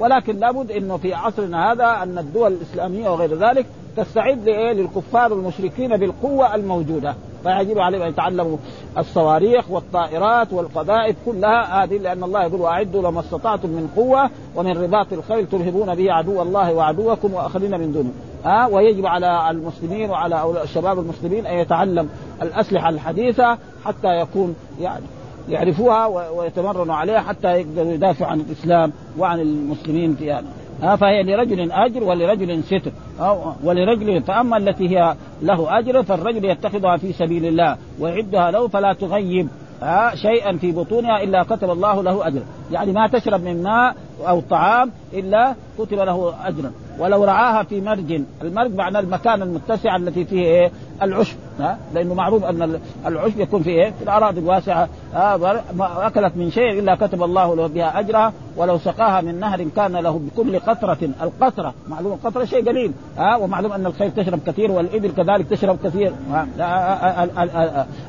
ولكن 0.00 0.36
لابد 0.36 0.70
انه 0.70 0.96
في 0.96 1.14
عصرنا 1.14 1.72
هذا 1.72 2.02
أن 2.02 2.18
الدول 2.18 2.52
الإسلامية 2.52 3.10
وغير 3.10 3.34
ذلك 3.34 3.66
تستعد 3.96 4.44
لإيه؟ 4.44 4.72
للكفار 4.72 5.32
المشركين 5.32 5.96
بالقوة 5.96 6.54
الموجودة. 6.54 7.14
فيجب 7.42 7.78
عليهم 7.78 8.02
أن 8.02 8.08
يتعلموا 8.08 8.56
الصواريخ 8.98 9.70
والطائرات 9.70 10.52
والقذائف 10.52 11.16
كلها 11.26 11.84
هذه 11.84 11.98
لأن 11.98 12.24
الله 12.24 12.44
يقول 12.44 12.60
واعدوا 12.60 13.02
لما 13.02 13.20
استطعتم 13.20 13.68
من 13.68 13.90
قوة 13.96 14.30
ومن 14.56 14.82
رباط 14.82 15.12
الخيل 15.12 15.46
ترهبون 15.46 15.94
به 15.94 16.12
عدو 16.12 16.42
الله 16.42 16.74
وعدوكم 16.74 17.34
وأخرين 17.34 17.80
من 17.80 17.92
دونه. 17.92 18.12
ها 18.44 18.66
ويجب 18.66 19.06
على 19.06 19.50
المسلمين 19.50 20.10
وعلى 20.10 20.62
الشباب 20.62 20.98
المسلمين 20.98 21.46
أن 21.46 21.58
يتعلم 21.58 22.08
الأسلحة 22.42 22.88
الحديثة 22.88 23.58
حتى 23.84 24.20
يكون 24.20 24.54
يعني 24.80 25.04
يعرفوها 25.48 26.06
ويتمرنوا 26.06 26.94
عليها 26.94 27.20
حتى 27.20 27.48
يقدروا 27.48 27.92
يدافعوا 27.92 28.30
عن 28.30 28.40
الإسلام 28.40 28.92
وعن 29.18 29.40
المسلمين 29.40 30.14
في 30.14 30.32
هذا 30.32 30.46
ها 30.82 30.96
فهي 30.96 31.22
لرجل 31.22 31.72
أجر 31.72 32.04
ولرجل 32.04 32.62
ستر. 32.64 32.92
ولرجل 33.64 34.22
فاما 34.22 34.56
التي 34.56 34.88
هي 34.88 35.16
له 35.42 35.78
أجر 35.78 36.02
فالرجل 36.02 36.44
يتخذها 36.44 36.96
في 36.96 37.12
سبيل 37.12 37.46
الله 37.46 37.76
ويعدها 38.00 38.50
له 38.50 38.68
فلا 38.68 38.92
تغيب 38.92 39.48
شيئا 40.14 40.56
في 40.56 40.72
بطونها 40.72 41.22
إلا 41.22 41.42
كتب 41.42 41.70
الله 41.70 42.02
له 42.02 42.26
اجرا، 42.26 42.42
يعني 42.70 42.92
ما 42.92 43.08
تشرب 43.08 43.44
من 43.44 43.62
ماء 43.62 43.94
أو 44.28 44.40
طعام 44.40 44.90
إلا 45.12 45.54
كتب 45.78 45.98
له 45.98 46.34
اجرا، 46.44 46.72
ولو 46.98 47.24
رعاها 47.24 47.62
في 47.62 47.80
مرج، 47.80 48.22
المرج 48.42 48.74
معنى 48.74 48.98
المكان 48.98 49.42
المتسع 49.42 49.96
التي 49.96 50.24
فيه 50.24 50.42
إيه؟ 50.42 50.70
العشب، 51.02 51.36
ها؟ 51.60 51.78
لأنه 51.94 52.14
معروف 52.14 52.44
أن 52.44 52.80
العشب 53.06 53.40
يكون 53.40 53.62
فيه 53.62 53.70
إيه؟ 53.70 53.90
في 53.90 54.02
الأراضي 54.02 54.40
الواسعة، 54.40 54.88
ما 55.74 56.06
أكلت 56.06 56.36
من 56.36 56.50
شيء 56.50 56.78
إلا 56.78 56.94
كتب 56.94 57.22
الله 57.22 57.56
له 57.56 57.66
بها 57.66 58.00
أجرها، 58.00 58.32
ولو 58.56 58.78
سقاها 58.78 59.20
من 59.20 59.40
نهر 59.40 59.62
كان 59.76 59.92
له 59.92 60.18
بكل 60.18 60.58
قطرة، 60.58 60.98
القطرة، 61.22 61.74
معلوم 61.88 62.12
القطرة 62.12 62.44
شيء 62.44 62.68
قليل، 62.68 62.92
ها؟ 63.18 63.36
ومعلوم 63.36 63.72
أن 63.72 63.86
الخيل 63.86 64.10
تشرب 64.10 64.40
كثير 64.46 64.70
والإبل 64.70 65.10
كذلك 65.10 65.46
تشرب 65.50 65.78
كثير،؟ 65.84 66.12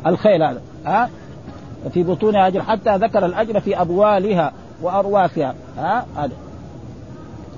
الخيل 0.08 0.44
هذا، 0.44 0.62
ها؟ 0.86 1.10
في 1.94 2.04
بطونها 2.04 2.48
اجر 2.48 2.62
حتى 2.62 2.96
ذكر 2.96 3.26
الأجر 3.26 3.60
في 3.60 3.82
أبوالها 3.82 4.54
وارواسها 4.82 5.56
ها 5.78 6.06
هذا 6.18 6.34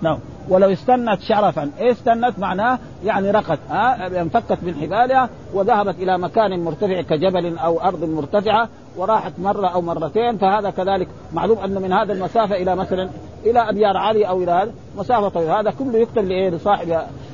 نعم 0.01 0.17
ولو 0.49 0.71
استنت 0.71 1.21
شرفا. 1.21 1.71
إيه 1.79 1.91
استنت؟ 1.91 2.39
معناه 2.39 2.79
يعني 3.03 3.31
رقت 3.31 3.59
ها؟ 3.69 4.21
انفكت 4.21 4.57
من 4.63 4.75
حبالها 4.75 5.29
وذهبت 5.53 5.95
إلى 5.99 6.17
مكان 6.17 6.63
مرتفع 6.63 7.01
كجبل 7.01 7.57
أو 7.57 7.81
أرض 7.81 8.03
مرتفعة 8.03 8.69
وراحت 8.97 9.33
مرة 9.39 9.67
أو 9.67 9.81
مرتين 9.81 10.37
فهذا 10.37 10.69
كذلك 10.69 11.07
معلوم 11.33 11.57
انه 11.57 11.79
من 11.79 11.93
هذا 11.93 12.13
المسافة 12.13 12.55
إلى 12.55 12.75
مثلا 12.75 13.09
إلى 13.45 13.69
أبيار 13.69 13.97
علي 13.97 14.27
أو 14.27 14.43
إلى 14.43 14.51
هذا 14.51 14.71
مسافة 14.97 15.29
طويلة. 15.29 15.59
هذا 15.59 15.71
كله 15.79 15.97
يكتب 15.97 16.25
لإيه؟ 16.25 16.49
لصاحب 16.49 16.89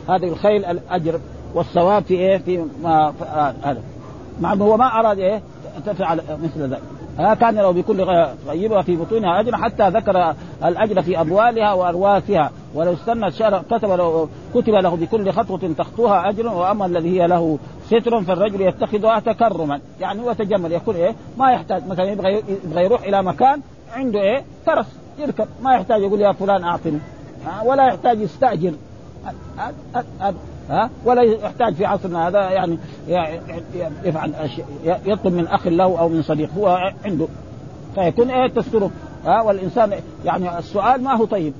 هذه 0.09 0.27
الخيل 0.27 0.65
الأجر 0.65 1.19
والثواب 1.53 2.03
في 2.03 2.13
إيه؟ 2.13 2.37
في 2.37 2.65
ما 2.83 3.13
هذا. 3.63 3.81
مع 4.41 4.53
هو 4.53 4.77
ما 4.77 4.99
أراد 4.99 5.19
إيه؟ 5.19 5.41
تفعل 5.85 6.21
مثل 6.43 6.61
ذلك. 6.61 6.81
ها 7.19 7.33
كان 7.33 7.55
له 7.55 7.71
بكل 7.71 8.27
طيبها 8.47 8.81
في 8.81 8.95
بطونها 8.95 9.39
اجر 9.39 9.57
حتى 9.57 9.89
ذكر 9.89 10.35
الاجر 10.65 11.01
في 11.01 11.21
أبوالها 11.21 11.73
وأرواثها. 11.73 12.51
ولو 12.75 12.93
استنى 12.93 13.31
شهر 13.31 13.63
كتب 13.71 13.89
له 13.89 14.29
كتب 14.55 14.73
له 14.73 14.95
بكل 14.95 15.31
خطوة 15.31 15.73
تخطوها 15.77 16.29
اجر 16.29 16.47
وأما 16.47 16.85
الذي 16.85 17.21
هي 17.21 17.27
له 17.27 17.59
ستر 17.85 18.21
فالرجل 18.21 18.61
يتخذها 18.61 19.19
تكرما. 19.19 19.79
يعني 19.99 20.21
هو 20.21 20.33
تجمل. 20.33 20.71
يكون 20.71 20.95
إيه؟ 20.95 21.15
ما 21.37 21.51
يحتاج. 21.51 21.87
مثلا 21.87 22.05
يبغى 22.05 22.43
يبغى 22.65 22.83
يروح 22.83 23.01
إلى 23.03 23.23
مكان 23.23 23.61
عنده 23.93 24.21
إيه؟ 24.21 24.43
فرس 24.65 24.85
يركب. 25.19 25.47
ما 25.61 25.73
يحتاج. 25.73 26.01
يقول 26.01 26.21
يا 26.21 26.31
فلان 26.31 26.63
أعطني. 26.63 26.99
ولا 27.65 27.87
يحتاج 27.87 28.19
يستأجر. 28.19 28.73
ها؟ 30.71 30.89
ولا 31.05 31.21
يحتاج 31.21 31.73
في 31.73 31.85
عصرنا 31.85 32.27
هذا 32.27 32.49
يعني 32.49 32.77
يفعل 34.03 34.33
يطلب 34.85 35.33
من 35.33 35.47
أخ 35.47 35.67
له 35.67 35.99
أو 35.99 36.09
من 36.09 36.21
صديق 36.21 36.49
هو 36.57 36.91
عنده. 37.05 37.27
فيكون 37.95 38.29
إيه 38.29 38.47
تستره 38.47 38.91
ها؟ 39.25 39.41
والإنسان 39.41 39.93
يعني 40.25 40.59
السؤال 40.59 41.03
ما 41.03 41.15
هو 41.15 41.25
طيب. 41.25 41.53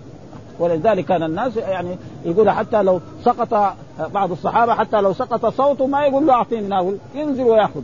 ولذلك 0.60 1.06
كان 1.06 1.24
الناس 1.24 1.58
يعني 1.58 1.98
يقول 2.26 2.50
حتى 2.50 2.84
لو 2.84 3.00
سقط 3.24 3.76
بعض 4.14 4.32
الصحابة 4.32 4.74
حتى 4.74 5.02
لو 5.02 5.14
سقط 5.14 5.46
صوته 5.46 5.88
ما 5.88 6.06
يقول 6.06 6.28
له 6.28 6.34
أعطيني 6.34 6.68
ناول 6.68 6.98
ينزل 7.16 7.44
ويأخذ 7.44 7.82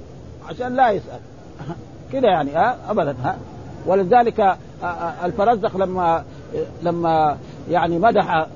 عشان 0.49 0.75
لا 0.75 0.89
يسأل. 0.89 1.19
كده 2.13 2.27
يعني 2.27 2.51
ها؟ 2.51 2.77
ابدا 2.89 3.15
ها؟ 3.23 3.37
ولذلك 3.85 4.57
الفرزدق 5.23 5.77
لما 5.77 6.23
لما 6.83 7.37
يعني 7.69 7.99
مدح 7.99 8.47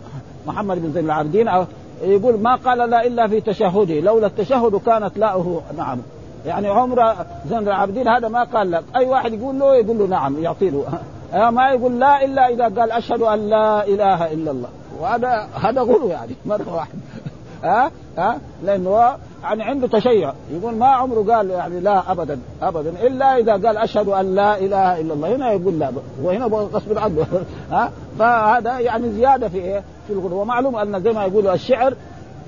محمد 0.48 0.82
بن 0.82 0.92
زين 0.92 1.06
العابدين 1.06 1.48
يقول 2.04 2.40
ما 2.40 2.56
قال 2.56 2.90
لا 2.90 3.06
إلا 3.06 3.28
في 3.28 3.42
تشهده 3.42 4.00
لولا 4.00 4.28
التشهد 4.28 4.76
كانت 4.76 5.18
لاؤه 5.18 5.62
نعم. 5.78 6.00
يعني 6.46 6.68
عمر 6.68 7.16
زين 7.50 7.58
العابدين 7.58 8.08
هذا 8.08 8.28
ما 8.28 8.44
قال 8.44 8.72
لك 8.72 8.84
أي 8.96 9.06
واحد 9.06 9.34
يقول 9.34 9.60
له 9.60 9.76
يقول 9.76 9.98
له 9.98 10.08
نعم 10.08 10.44
يعطي 10.44 10.70
له 10.70 10.86
ما 11.50 11.70
يقول 11.70 12.00
لا 12.00 12.26
إلا 12.26 12.50
إذا 12.50 12.64
قال 12.64 12.92
أشهد 12.92 13.22
أن 13.22 13.50
لا 13.50 13.88
إله 13.88 14.34
إلا 14.34 14.52
الله. 14.52 14.70
وهذا 15.00 15.48
هذا 15.54 15.82
غلو 15.82 16.08
يعني 16.08 16.36
مرة 16.46 16.76
واحدة. 16.76 17.00
ها؟ 17.64 17.92
ها؟ 18.18 18.40
لأنه 18.64 19.18
يعني 19.44 19.64
عنده 19.64 19.88
تشيع. 19.88 20.34
يقول 20.52 20.76
ما 20.76 20.86
عمره 20.86 21.34
قال 21.34 21.50
يعني 21.50 21.80
لا 21.80 22.12
ابدا 22.12 22.40
ابدا 22.62 23.08
إلا 23.08 23.38
إذا 23.38 23.52
قال 23.52 23.78
أشهد 23.78 24.08
أن 24.08 24.36
لا 24.36 24.58
إله 24.58 25.02
إلا 25.02 25.14
الله. 25.14 25.36
هنا 25.36 25.52
يقول 25.52 25.80
لا 25.80 25.92
وهنا 26.22 26.46
غصب 26.46 26.98
عنه. 26.98 27.26
ها؟ 27.72 27.92
فهذا 28.20 28.80
يعني 28.80 29.10
زيادة 29.10 29.50
في 29.50 29.58
إيه؟ 29.58 29.84
في 30.08 30.14
الغلو 30.14 30.42
ومعلوم 30.42 30.76
أن 30.76 31.02
زي 31.02 31.12
ما 31.12 31.26
يقولوا 31.26 31.54
الشعر 31.54 31.94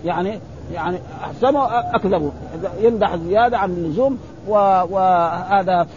يعني 0.06 0.40
يعني 0.74 0.98
احسنوا 1.24 1.96
اكذبوا 1.96 2.32
يمدح 2.80 3.16
زيادة 3.16 3.58
عن 3.58 3.72
اللزوم 3.72 4.18
وهذا 4.48 5.88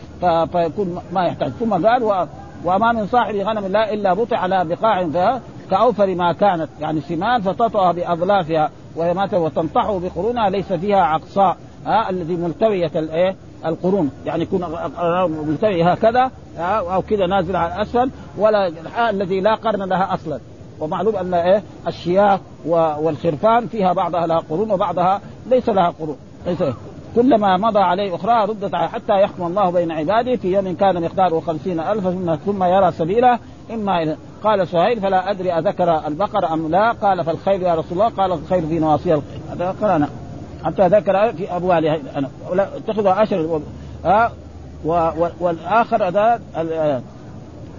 فيكون 0.52 0.98
ما 1.12 1.26
يحتاج. 1.26 1.50
ثم 1.60 1.86
قال 1.86 2.02
و 2.02 2.26
وما 2.64 2.92
من 2.92 3.06
صاحب 3.06 3.34
غنم 3.34 3.66
لا 3.66 3.92
إلا 3.92 4.14
بطع 4.14 4.38
على 4.38 4.64
بقاع 4.64 5.08
كأوفر 5.70 6.14
ما 6.14 6.32
كانت. 6.32 6.68
يعني 6.80 7.00
سمان 7.00 7.40
فتطأ 7.42 7.92
بأظلافها. 7.92 8.70
وهي 8.96 9.14
مات 9.14 9.34
وتنطحه 9.34 9.98
بقرونها 9.98 10.50
ليس 10.50 10.72
فيها 10.72 11.00
عقصاء 11.00 11.56
ها 11.86 12.10
الذي 12.10 12.36
ملتوية 12.36 12.90
الايه 12.96 13.36
القرون. 13.66 14.10
يعني 14.26 14.42
يكون 14.42 14.64
ملتوي 15.48 15.82
هكذا 15.82 16.30
أو 16.58 17.02
كذا 17.02 17.26
نازل 17.26 17.56
على 17.56 17.82
اسفل 17.82 18.10
ولا 18.38 18.72
الذي 19.10 19.40
لا 19.40 19.54
قرن 19.54 19.82
لها 19.82 20.14
أصلا. 20.14 20.40
ومعلوم 20.80 21.16
أن 21.16 21.34
إيه 21.34 21.62
الشياه 21.86 22.40
والخرفان 22.66 23.66
فيها 23.66 23.92
بعضها 23.92 24.26
لها 24.26 24.38
قرون 24.50 24.70
وبعضها 24.70 25.20
ليس 25.46 25.68
لها 25.68 25.94
قرون. 26.00 26.16
ليس. 26.46 26.62
كلما 27.16 27.56
مضى 27.56 27.78
عليه 27.78 28.14
أخرى 28.14 28.44
ردت 28.44 28.74
حتى 28.74 29.20
يحكم 29.20 29.46
الله 29.46 29.70
بين 29.70 29.90
عباده 29.90 30.36
في 30.36 30.52
يوم 30.52 30.74
كان 30.74 31.02
مقداره 31.02 31.40
خمسين 31.40 31.80
ألف 31.80 32.08
ثم 32.46 32.64
يرى 32.64 32.92
سبيله 32.92 33.38
إما 33.70 34.16
قال 34.46 34.68
سهيل 34.68 35.00
فلا 35.00 35.30
أدري 35.30 35.52
أذكر 35.52 36.06
البقر 36.06 36.52
أم 36.52 36.70
لا. 36.70 36.92
قال 36.92 37.24
فالخيل 37.24 37.62
يا 37.62 37.74
رسول 37.74 37.92
الله 37.92 38.08
قال 38.08 38.32
الخيل 38.32 38.66
في 38.66 38.78
نواصي 38.78 39.22
هذا 39.50 39.74
قرأنا 39.82 40.08
حتى 40.64 40.86
ذكر 40.86 41.32
في 41.32 41.56
أبوالها 41.56 41.98
أنا 42.16 42.28
اتخذها 42.76 43.22
أشر 43.22 43.60
آه 44.04 44.30
والآخر 45.40 46.08
هذا 46.08 46.40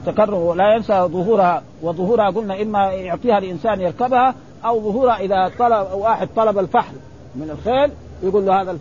تكرر. 0.05 0.53
لا 0.53 0.76
ينسى 0.76 0.93
ظهورها. 1.01 1.61
وظهورها 1.82 2.30
قلنا 2.30 2.61
إما 2.61 2.91
يعطيها 2.91 3.38
الإنسان 3.38 3.82
يركبها 3.82 4.36
أو 4.65 4.82
ظهورها 4.82 5.20
إذا 5.20 5.51
طلب 5.59 5.88
واحد 5.93 6.30
طلب 6.36 6.59
الفحل 6.59 6.95
من 7.36 7.49
الخيل 7.49 7.91
يقول 8.24 8.45
له 8.45 8.61
هذا 8.61 8.78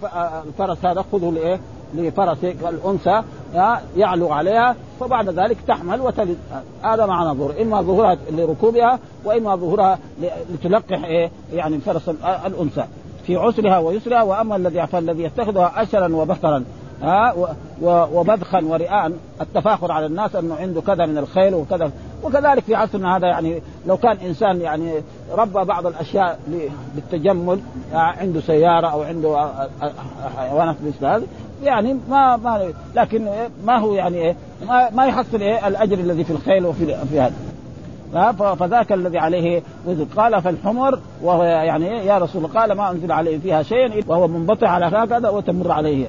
الفرس 0.47 0.85
هذا 0.85 1.05
خذه 1.13 1.31
لإيه؟ 1.31 1.61
لفرسك 1.97 2.57
الانثى 2.69 3.23
يعلو 3.97 4.33
عليها 4.33 4.77
فبعد 5.01 5.29
ذلك 5.29 5.57
تحمل 5.69 6.01
وتلد. 6.01 6.39
هذا 6.83 7.07
معنى 7.07 7.39
ظهور. 7.39 7.55
إما 7.63 7.83
ظهورها 7.83 8.17
لركوبها 8.31 8.99
وإما 9.25 9.57
ظهورها 9.57 9.99
لتلقح 10.55 11.05
إيه؟ 11.05 11.31
يعني 11.53 11.79
فرس 11.79 12.09
الأنثى. 12.47 12.85
في 13.27 13.37
عسرها 13.37 13.79
ويسرها 13.79 14.23
وأما 14.23 14.57
الذي 14.57 14.87
فالذي 14.87 15.23
يتخذها 15.23 15.73
اشرا 15.83 16.15
وبكرا 16.15 16.65
ها 17.03 17.35
وبذخا 17.83 18.65
ورئاء 18.65 19.13
التفاخر 19.41 19.93
على 19.93 20.07
الناس 20.07 20.37
أنه 20.37 20.55
عنده 20.55 20.81
كذا 20.81 21.07
من 21.07 21.19
الخيل 21.19 21.55
وكذا. 21.55 21.91
وكذلك 22.25 22.63
في 22.63 22.75
عصرنا 22.75 23.17
هذا 23.17 23.27
يعني 23.27 23.63
لو 23.87 23.97
كان 23.97 24.17
إنسان 24.17 24.61
يعني 24.61 24.93
ربى 25.33 25.65
بعض 25.65 25.87
الأشياء 25.87 26.39
للتجمل 26.97 27.61
عنده 27.93 28.41
سيارة 28.41 28.87
أو 28.87 29.03
عنده 29.03 29.53
حيوانات 30.37 30.77
مثل 30.87 31.07
هذه 31.07 31.27
يعني 31.63 31.97
ما 32.11 32.37
ما 32.37 32.73
لكن 32.95 33.29
ما 33.65 33.79
هو 33.79 33.95
يعني 33.95 34.17
إيه؟ 34.17 34.37
ما, 34.69 34.91
ما 34.91 35.07
يحصل 35.07 35.41
إيه؟ 35.41 35.69
الأجر 35.69 35.99
الذي 35.99 36.25
في 36.25 36.31
الخيل 36.31 36.67
وفي 36.67 36.97
في 37.11 37.21
هذا. 37.21 37.35
فذاك 38.55 38.93
الذي 38.93 39.19
عليه 39.19 39.63
وزر 39.87 40.07
قال 40.17 40.43
فالحمر 40.43 40.99
وهو 41.23 41.43
يعني 41.43 41.87
يا 41.87 42.19
رسول 42.19 42.45
الله 42.45 42.61
قال 42.61 42.73
ما 42.73 42.91
أنزل 42.91 43.13
عليه 43.13 43.39
فيها 43.39 43.63
شيء 43.63 44.05
وهو 44.07 44.29
منبطح 44.29 44.71
على 44.71 44.87
هكذا 44.87 45.29
وتمر 45.29 45.73
عليه. 45.73 46.07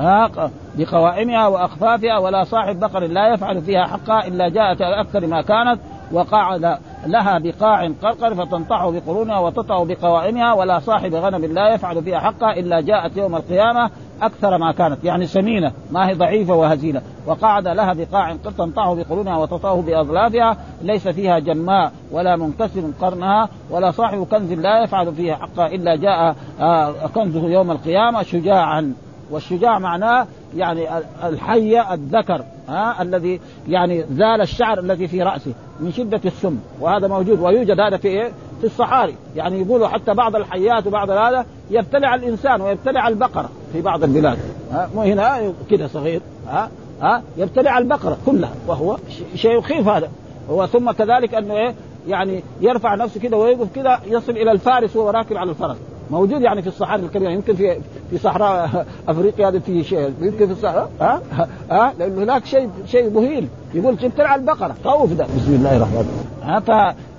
ها؟ 0.00 0.50
بقوائمها 0.78 1.46
وأخفافها 1.46 2.18
ولا 2.18 2.44
صاحب 2.44 2.80
بقر 2.80 3.00
لا 3.00 3.34
يفعل 3.34 3.62
فيها 3.62 3.86
حقا 3.86 4.26
إلا 4.26 4.48
جاءت 4.48 4.80
أكثر 4.80 5.26
ما 5.26 5.42
كانت 5.42 5.80
وقعد 6.12 6.78
لها 7.06 7.38
بقاع 7.38 7.86
قرقر 8.02 8.34
فتنطح 8.34 8.88
بقرونها 8.88 9.38
وتطأ 9.38 9.84
بقوائمها 9.84 10.52
ولا 10.52 10.78
صاحب 10.78 11.14
غنم 11.14 11.44
لا 11.44 11.74
يفعل 11.74 12.02
فيها 12.02 12.18
حقا 12.18 12.52
إلا 12.52 12.80
جاءت 12.80 13.16
يوم 13.16 13.36
القيامة 13.36 13.90
أكثر 14.22 14.58
ما 14.58 14.72
كانت 14.72 15.04
يعني 15.04 15.26
سمينة 15.26 15.72
ما 15.90 16.08
هي 16.08 16.14
ضعيفة 16.14 16.54
وهزيلة. 16.54 17.02
وقعد 17.26 17.68
لها 17.68 17.92
بقاع 17.92 18.32
قد 18.32 18.54
تنطعه 18.58 18.94
بقرونها 18.94 19.36
وتطاه 19.36 19.80
بأظلافها 19.80 20.56
ليس 20.82 21.08
فيها 21.08 21.38
جماء 21.38 21.92
ولا 22.12 22.36
منكسر 22.36 22.82
قرنها 23.00 23.48
ولا 23.70 23.90
صاحب 23.90 24.26
كنز 24.30 24.52
لا 24.52 24.82
يفعل 24.82 25.14
فيها 25.14 25.36
حقا 25.36 25.66
إلا 25.66 25.96
جاء 25.96 26.36
آه، 26.60 26.92
كنزه 27.14 27.48
يوم 27.48 27.70
القيامة 27.70 28.22
شجاعا. 28.22 28.94
والشجاع 29.30 29.78
معناه 29.78 30.26
يعني 30.56 30.88
الحية 31.24 31.94
الذكر 31.94 32.44
ها 32.68 33.02
الذي 33.02 33.40
يعني 33.68 34.04
زال 34.12 34.40
الشعر 34.40 34.78
الذي 34.78 35.08
في 35.08 35.22
رأسه 35.22 35.52
من 35.80 35.92
شدة 35.92 36.20
السم. 36.24 36.58
وهذا 36.80 37.08
موجود. 37.08 37.40
ويوجد 37.40 37.80
هذا 37.80 37.96
في 37.96 38.08
إيه؟ 38.08 38.32
في 38.60 38.66
الصحاري. 38.66 39.14
يعني 39.36 39.62
يقولوا 39.62 39.88
حتى 39.88 40.14
بعض 40.14 40.36
الحيات 40.36 40.86
وبعض 40.86 41.10
هذا 41.10 41.46
يبتلع 41.70 42.14
الإنسان 42.14 42.60
ويبتلع 42.60 43.08
البقرة 43.08 43.50
في 43.72 43.80
بعض 43.80 44.04
البلاد. 44.04 44.38
ها 44.72 44.90
مو 44.94 45.02
هنا 45.02 45.52
كده 45.70 45.86
صغير. 45.86 46.20
ها 46.48 46.70
ها 47.02 47.22
يبتلع 47.36 47.78
البقرة 47.78 48.18
كلها. 48.26 48.52
وهو 48.66 48.96
شيء 49.34 49.58
يخيف 49.58 49.88
هذا. 49.88 50.10
هو 50.50 50.66
ثم 50.66 50.90
كذلك 50.90 51.34
أنه 51.34 51.54
إيه؟ 51.54 51.74
يعني 52.08 52.42
يرفع 52.60 52.94
نفسه 52.94 53.20
كده 53.20 53.36
ويقف 53.36 53.74
كده 53.74 54.00
يصل 54.06 54.32
إلى 54.32 54.52
الفارس 54.52 54.96
وهو 54.96 55.10
راكب 55.10 55.36
على 55.36 55.50
الفرس. 55.50 55.76
موجود 56.10 56.42
يعني 56.42 56.62
في 56.62 56.68
الصحراء 56.68 57.00
الكبيرة 57.00 57.30
يمكن 57.30 57.54
في 57.54 57.80
في 58.10 58.18
صحراء 58.18 58.86
أفريقيا 59.08 59.48
هذا 59.48 59.58
في 59.58 59.84
شيء 59.84 60.12
يمكن 60.20 60.46
في 60.46 60.52
الصحراء؟ 60.52 60.90
ها؟ 61.00 61.22
ها؟ 61.70 61.92
لأنه 61.98 62.22
هناك 62.22 62.44
شيء 62.44 62.70
شيء 62.86 63.10
مهين 63.10 63.48
يقول 63.74 63.96
تبتلع 63.96 64.34
البقرة 64.34 64.74
خوف 64.84 65.12
ده. 65.12 65.24
بسم 65.24 65.54
الله 65.54 65.76
الرحمن 65.76 66.24
الرحيم. 66.44 66.60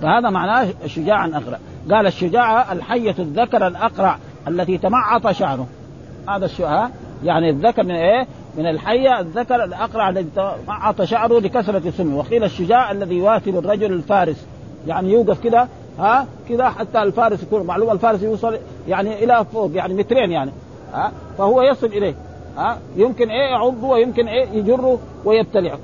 فهذا 0.02 0.30
معناه 0.30 0.68
شجاعا 0.86 1.28
اقرع 1.28 1.58
قال 1.90 2.06
الشجاعة 2.06 2.72
الحية 2.72 3.14
الذكر 3.18 3.66
الأقرع 3.66 4.18
التي 4.48 4.78
تمعط 4.78 5.30
شعره. 5.30 5.66
هذا 6.28 6.44
الشجاع 6.44 6.90
يعني 7.24 7.50
الذكر 7.50 7.82
من 7.82 7.90
إيه؟ 7.90 8.26
من 8.58 8.66
الحية 8.66 9.20
الذكر 9.20 9.64
الأقرع 9.64 10.08
الذي 10.08 10.28
تمعط 10.36 11.02
شعره 11.02 11.40
لكثرة 11.40 11.90
سمه 11.90 12.18
وقيل 12.18 12.44
الشجاع 12.44 12.90
الذي 12.90 13.14
يواثب 13.14 13.58
الرجل 13.58 13.92
الفارس. 13.92 14.46
يعني 14.86 15.12
يوقف 15.12 15.40
كده 15.40 15.68
ها؟ 16.00 16.26
كذا 16.48 16.68
حتى 16.68 17.02
الفارس 17.02 17.42
يكون 17.42 17.66
معلوم 17.66 17.90
الفارس 17.90 18.22
يوصل 18.22 18.58
يعني 18.88 19.24
إلى 19.24 19.44
فوق 19.52 19.70
يعني 19.74 19.94
مترين 19.94 20.30
يعني 20.30 20.50
ها؟ 20.92 21.12
فهو 21.38 21.62
يصل 21.62 21.86
إليه 21.86 22.14
ها؟ 22.56 22.78
يمكن 22.96 23.30
إيه 23.30 23.50
يعضه 23.50 23.86
ويمكن 23.86 24.28
إيه 24.28 24.48
يجره 24.52 24.98
ويبتلعه. 25.24 25.78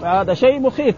فهذا 0.00 0.34
شيء 0.34 0.60
مخيف. 0.60 0.94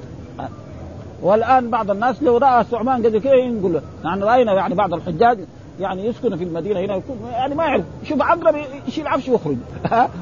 والآن 1.23 1.71
بعض 1.71 1.91
الناس 1.91 2.23
لو 2.23 2.37
رأى 2.37 2.65
ثعبان 2.65 3.07
قد 3.07 3.17
كذا 3.17 3.35
له 3.73 3.83
نحن 4.05 4.23
رأينا 4.23 4.53
يعني 4.53 4.75
بعض 4.75 4.95
الحجاج 4.95 5.39
يعني 5.81 6.07
يسكن 6.07 6.37
في 6.37 6.45
المدينة 6.45 6.81
هنا 6.81 6.97
يكون 6.97 7.17
يعني 7.33 7.55
ما 7.55 7.65
يعرف. 7.65 7.85
يشوف 8.03 8.23
عقرب 8.23 8.55
يشيل 8.89 9.07
عفش 9.07 9.29
ويخرج. 9.29 9.57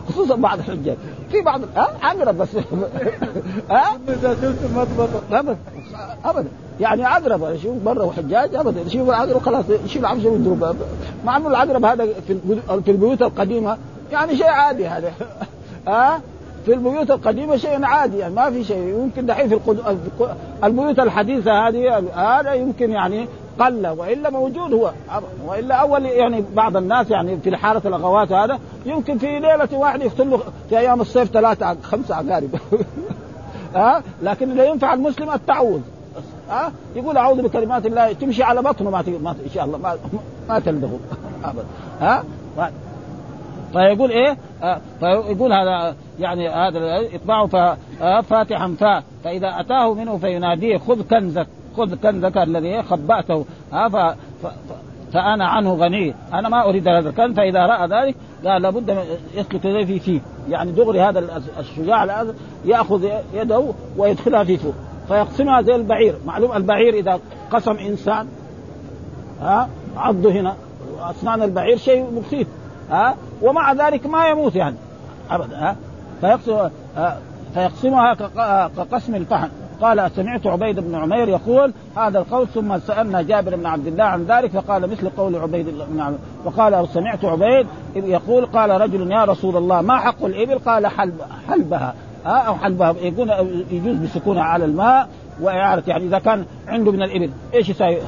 خصوصا 0.09 0.37
بعض 0.37 0.59
الحجاج. 0.59 0.97
في 1.31 1.41
بعض 1.41 1.61
ها؟ 1.77 1.89
عقرب 2.03 2.39
بس. 2.39 2.49
ها؟ 3.71 3.99
إذا 4.09 4.37
شفت 4.43 4.59
ابدا 5.33 5.57
ابدا 6.25 6.49
يعني 6.81 7.05
عقرب 7.05 7.55
يشوف 7.55 7.77
برا 7.77 8.05
وحجاج 8.05 8.55
ابدا 8.55 8.81
يشوف 8.81 9.09
العقرب 9.09 9.43
خلاص 9.43 9.65
يشيل 9.85 10.07
عفشه 10.07 10.29
ويضرب. 10.29 10.77
مع 11.25 11.37
انه 11.37 11.49
العقرب 11.49 11.85
هذا 11.85 12.07
في 12.85 12.91
البيوت 12.91 13.23
القديمة. 13.23 13.79
يعني 14.13 14.37
شيء 14.37 14.47
عادي 14.47 14.87
هذا. 14.87 15.13
ها؟ 15.89 16.21
في 16.67 16.75
البيوت 16.75 17.11
القديمة 17.11 17.57
شيء 17.57 17.85
عادي. 17.85 18.19
يعني 18.19 18.35
ما 18.35 18.51
في 18.51 18.65
شيء. 18.65 18.77
يمكن 18.77 19.27
دحين 19.27 19.49
في 19.49 19.61
البيوت 20.65 20.99
الحديثة 20.99 21.69
هذه 21.69 21.99
هذا 22.15 22.53
يمكن 22.53 22.91
يعني 22.91 23.29
قل 23.59 23.87
وإلا 23.87 24.31
موجود 24.31 24.73
هو. 24.75 24.93
وإلا 25.47 25.75
أول 25.75 26.07
يعني 26.07 26.45
بعض 26.55 26.77
الناس 26.77 27.11
يعني 27.11 27.37
في 27.37 27.57
حاله 27.57 27.83
الاغوات 27.85 28.33
هذا 28.33 28.59
يمكن 28.87 29.19
في 29.19 29.27
ليلة 29.27 29.69
واحدة 29.73 30.05
يقتل 30.05 30.39
في 30.69 30.79
أيام 30.79 31.01
الصيف 31.01 31.31
ثلاثة 31.31 31.77
خمسة 31.83 32.15
عقارب 32.15 32.51
ها؟ 33.75 34.03
لكن 34.23 34.51
اللي 34.51 34.69
ينفع 34.69 34.95
المسلم 34.95 35.31
التعوذ. 35.31 35.81
ها؟ 36.51 36.73
يقول 36.97 37.17
أعوذ 37.17 37.43
بكلمات 37.43 37.87
الله 37.87 38.13
تمشي 38.13 38.43
على 38.43 38.63
بطنه 38.63 38.91
ما, 38.91 39.05
ما 39.23 39.31
إن 39.31 39.51
شاء 39.55 39.65
الله 39.65 39.79
ما, 39.79 39.97
ما 40.49 40.59
تلدغه 40.59 40.99
ابدا 41.45 41.65
ها؟ 42.01 42.25
فيقول 43.73 44.11
إيه؟ 44.11 44.37
آه 44.63 44.81
فيقول 45.01 45.53
هذا 45.53 45.97
يعني 46.21 46.49
هذا 46.49 47.01
اطبعه 47.15 47.77
فاتحا 48.23 48.75
فا 48.81 49.03
فإذا 49.25 49.61
أتاه 49.61 49.95
منه 49.95 50.17
فيناديه 50.17 50.79
خذ 50.79 51.03
كنزك. 51.03 51.47
خذ 51.77 51.95
كنزك 51.95 52.37
الذي 52.39 52.83
خبأته. 52.83 53.45
ها 53.73 53.89
ف... 53.89 53.97
ف... 54.47 54.47
فأنا 55.13 55.47
عنه 55.49 55.75
غني. 55.75 56.15
أنا 56.33 56.49
ما 56.49 56.69
أريد 56.69 56.89
هذا 56.89 57.09
الكنز 57.09 57.37
فإذا 57.37 57.67
رأى 57.67 57.89
ذلك 57.89 58.17
قال 58.45 58.63
لابد 58.63 59.05
يسلك 59.35 59.65
يديه 59.65 59.85
في 59.85 60.01
فيه. 60.01 60.21
يعني 60.49 60.73
دغري 60.73 61.01
هذا 61.01 61.43
الشجاع 61.59 62.25
يأخذ 62.65 63.09
يده 63.35 63.65
ويدخلها 63.97 64.45
في 64.45 64.57
فوق. 64.57 64.75
فيقسمها 65.09 65.63
زي 65.63 65.75
البعير. 65.75 66.15
معلوم 66.27 66.53
البعير 66.53 66.95
إذا 66.95 67.21
قسم 67.53 67.77
إنسان 67.77 68.27
ها 69.41 69.69
عضه 69.97 70.31
هنا 70.31 70.57
واسنان 70.99 71.43
البعير 71.43 71.77
شيء 71.77 72.11
مخيف 72.11 72.49
ها 72.91 73.17
ومع 73.43 73.73
ذلك 73.73 74.07
ما 74.07 74.29
يموت 74.29 74.57
يعني. 74.57 74.77
ابدا 75.31 75.57
ها. 75.57 75.77
فيقسم 76.21 76.69
فيقسمها 77.55 78.15
كقسم 78.69 79.15
الفحم. 79.15 79.49
قال 79.81 80.11
سمعت 80.17 80.47
عبيد 80.47 80.81
بن 80.81 80.95
عمير 80.95 81.29
يقول 81.29 81.73
هذا 81.97 82.19
القول 82.19 82.49
ثم 82.49 82.79
سألنا 82.79 83.23
جابر 83.23 83.57
بن 83.57 83.67
عبد 83.67 83.87
الله 83.87 84.05
عن 84.05 84.25
ذلك 84.25 84.51
فقال 84.51 84.91
مثل 84.91 85.09
قول 85.09 85.37
عبيد 85.37 85.67
بن 85.69 86.01
عمير 86.01 86.19
وقال 86.45 86.89
سمعت 86.89 87.25
عبيد 87.25 87.67
يقول 87.97 88.47
قال 88.47 88.81
رجل 88.81 89.13
يا 89.13 89.25
رسول 89.25 89.57
الله 89.57 89.81
ما 89.81 89.99
حق 89.99 90.25
الإبل؟ 90.25 90.59
قال 90.59 90.87
حلب 90.87 91.21
حلبها 91.49 91.95
أو 92.27 92.55
حلبها 92.55 92.95
يكون 93.03 93.31
يجوز 93.71 93.97
بسكونها 93.97 94.43
على 94.43 94.65
الماء 94.65 95.09
وإعارة 95.41 95.83
يعني 95.87 96.05
إذا 96.05 96.19
كان 96.19 96.45
عنده 96.69 96.93
من 96.93 97.03
الإبل 97.03 97.31
إيش 97.55 97.69
يساوي 97.69 97.99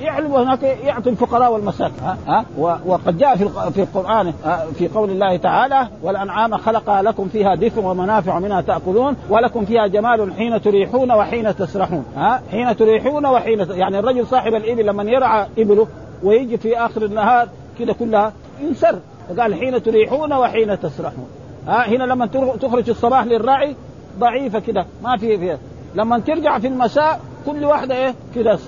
يعلم 0.00 0.32
هناك 0.32 0.62
يعطي 0.62 1.10
الفقراء 1.10 1.52
والمساكين 1.52 2.04
ها, 2.04 2.16
ها؟ 2.26 2.44
وقد 2.86 3.18
جاء 3.18 3.36
في 3.36 3.48
في 3.74 3.82
القرآن 3.82 4.32
في 4.78 4.88
قول 4.88 5.10
الله 5.10 5.36
تعالى 5.36 5.88
والأنعام 6.02 6.56
خلق 6.56 7.00
لكم 7.00 7.28
فيها 7.28 7.54
دفء 7.54 7.80
ومنافع 7.80 8.38
منها 8.38 8.60
تأكلون 8.60 9.16
ولكم 9.30 9.64
فيها 9.64 9.86
جمال 9.86 10.32
حين 10.34 10.62
تريحون 10.62 11.12
وحين 11.12 11.56
تسرحون 11.56 12.04
ها 12.16 12.42
حين 12.50 12.76
تريحون 12.76 13.26
وحين 13.26 13.58
يعني 13.70 13.98
الرجل 13.98 14.26
صاحب 14.26 14.54
الإبل 14.54 14.86
لما 14.86 15.02
يرعى 15.02 15.46
إبله 15.58 15.86
ويجي 16.22 16.58
في 16.58 16.78
آخر 16.78 17.04
النهار 17.04 17.48
كده 17.78 17.92
كلها 17.92 18.32
ينسر 18.60 18.98
فقال 19.28 19.54
حين 19.54 19.82
تريحون 19.82 20.32
وحين 20.32 20.80
تسرحون 20.80 21.26
ها 21.66 21.88
هنا 21.88 22.04
لما 22.04 22.26
تخرج 22.60 22.90
الصباح 22.90 23.24
للراعي 23.24 23.76
ضعيفة 24.18 24.58
كده 24.58 24.86
ما 25.02 25.16
في 25.16 25.38
فيها 25.38 25.58
لما 25.94 26.18
ترجع 26.18 26.58
في 26.58 26.66
المساء 26.66 27.20
كل 27.46 27.64
واحدة 27.64 27.94
إيه؟ 27.94 28.14
كده 28.34 28.58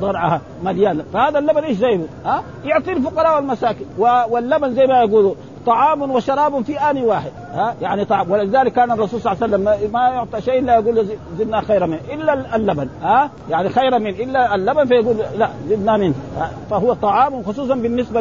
ضرعها 0.00 0.40
مليانه 0.64 1.04
فهذا 1.12 1.38
اللبن 1.38 1.64
إيش 1.64 1.76
زيه 1.76 2.00
ها؟ 2.24 2.42
يعطي 2.64 2.92
الفقراء 2.92 3.36
والمساكين. 3.36 3.86
واللبن 3.98 4.74
زي 4.74 4.86
ما 4.86 5.02
يقولوا 5.02 5.34
طعام 5.66 6.10
وشراب 6.10 6.62
في 6.62 6.78
آن 6.78 7.02
واحد. 7.02 7.30
ها؟ 7.52 7.74
يعني 7.80 8.04
طعام. 8.04 8.30
ولذلك 8.30 8.72
كان 8.72 8.90
الرسول 8.90 9.20
صلى 9.20 9.32
الله 9.32 9.44
عليه 9.44 9.54
وسلم 9.54 9.92
ما 9.92 10.00
يعطى 10.00 10.40
شيء 10.40 10.58
إلا 10.58 10.74
يقول 10.74 11.06
زدنا 11.38 11.60
خيرا 11.60 11.86
منه. 11.86 12.00
إلا 12.12 12.56
اللبن. 12.56 12.88
ها؟ 13.02 13.30
يعني 13.50 13.68
خيرا 13.68 13.98
منه. 13.98 14.16
إلا 14.18 14.54
اللبن 14.54 14.84
فيقول 14.84 15.16
لا 15.38 15.48
زدنا 15.68 15.96
منه. 15.96 16.14
فهو 16.70 16.92
طعام 16.92 17.42
خصوصا 17.42 17.74
بالنسبة 17.74 18.20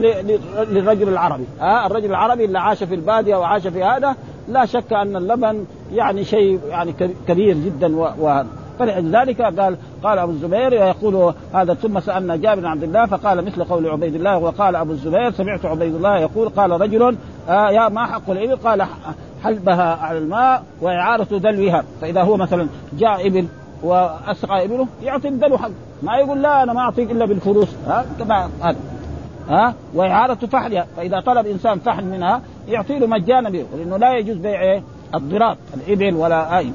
للرجل 0.70 1.10
العربي. 1.10 1.46
ها؟ 1.60 1.86
الرجل 1.86 2.10
العربي 2.10 2.46
اللي 2.46 2.60
عاش 2.60 2.84
في 2.84 2.96
البادية 2.96 3.36
وعاش 3.36 3.68
في 3.68 3.84
هذا 3.84 4.16
لا 4.48 4.66
شك 4.66 4.94
أن 4.94 5.16
اللبن 5.16 5.66
يعني 5.94 6.24
شيء 6.24 6.60
يعني 6.70 6.94
كبير 7.28 7.58
جدا 7.58 7.96
وهذا 7.96 8.48
فلذلك 8.80 9.42
قال 9.42 9.78
قال 10.04 10.20
أبو 10.20 10.32
الزبير 10.32 10.74
يقول 10.74 11.34
هذا 11.54 11.74
ثم 11.74 12.00
سألنا 12.00 12.36
جابر 12.36 12.62
بن 12.62 12.66
عبد 12.66 12.84
الله 12.84 13.06
فقال 13.06 13.46
مثل 13.46 13.64
قول 13.64 13.90
عبيد 13.90 14.16
الله 14.16 14.38
وقال 14.38 14.76
أبو 14.76 14.92
الزبير 14.92 15.32
سمعت 15.32 15.66
عبيد 15.66 15.96
الله 15.96 16.20
يقول 16.20 16.50
قال 16.50 16.82
رجل 16.82 17.18
آه 17.50 17.70
يا 17.70 17.90
ما 17.90 18.06
حق 18.06 18.30
الإبل؟ 18.30 18.56
قال 18.56 18.86
حلبها 19.44 19.96
على 19.96 20.18
الماء 20.18 20.64
وإعارة 20.82 21.38
دلوها. 21.38 21.84
فإذا 22.02 22.22
هو 22.22 22.38
مثلا 22.38 22.68
جاء 22.94 23.28
إبل 23.28 23.48
واسقى 23.84 24.66
إبله 24.66 24.88
يعطي 25.04 25.28
الدلو 25.28 25.58
حق 25.58 25.70
ما 26.04 26.18
يقول 26.18 26.42
لا 26.42 26.64
أنا 26.64 26.74
ما 26.74 26.80
أعطيك 26.80 27.12
إلا 27.12 27.26
بالفلوس. 27.26 27.76
ها؟ 27.88 28.06
كما 28.20 28.50
هذا 28.62 28.78
ها؟ 29.50 29.74
وإعارة 29.94 30.36
فحلها. 30.52 30.88
فإذا 30.98 31.20
طلب 31.20 31.48
انسان 31.48 31.80
فحل 31.80 32.06
منها 32.06 32.42
يعطي 32.68 33.00
له 33.00 33.08
مجانا 33.08 33.50
به. 33.50 33.66
لأنه 33.78 33.98
لا 33.98 34.18
يجوز 34.18 34.38
بيع 34.38 34.82
الضراب 35.16 35.58
الإبل 35.74 36.16
ولا 36.16 36.58
أي. 36.58 36.72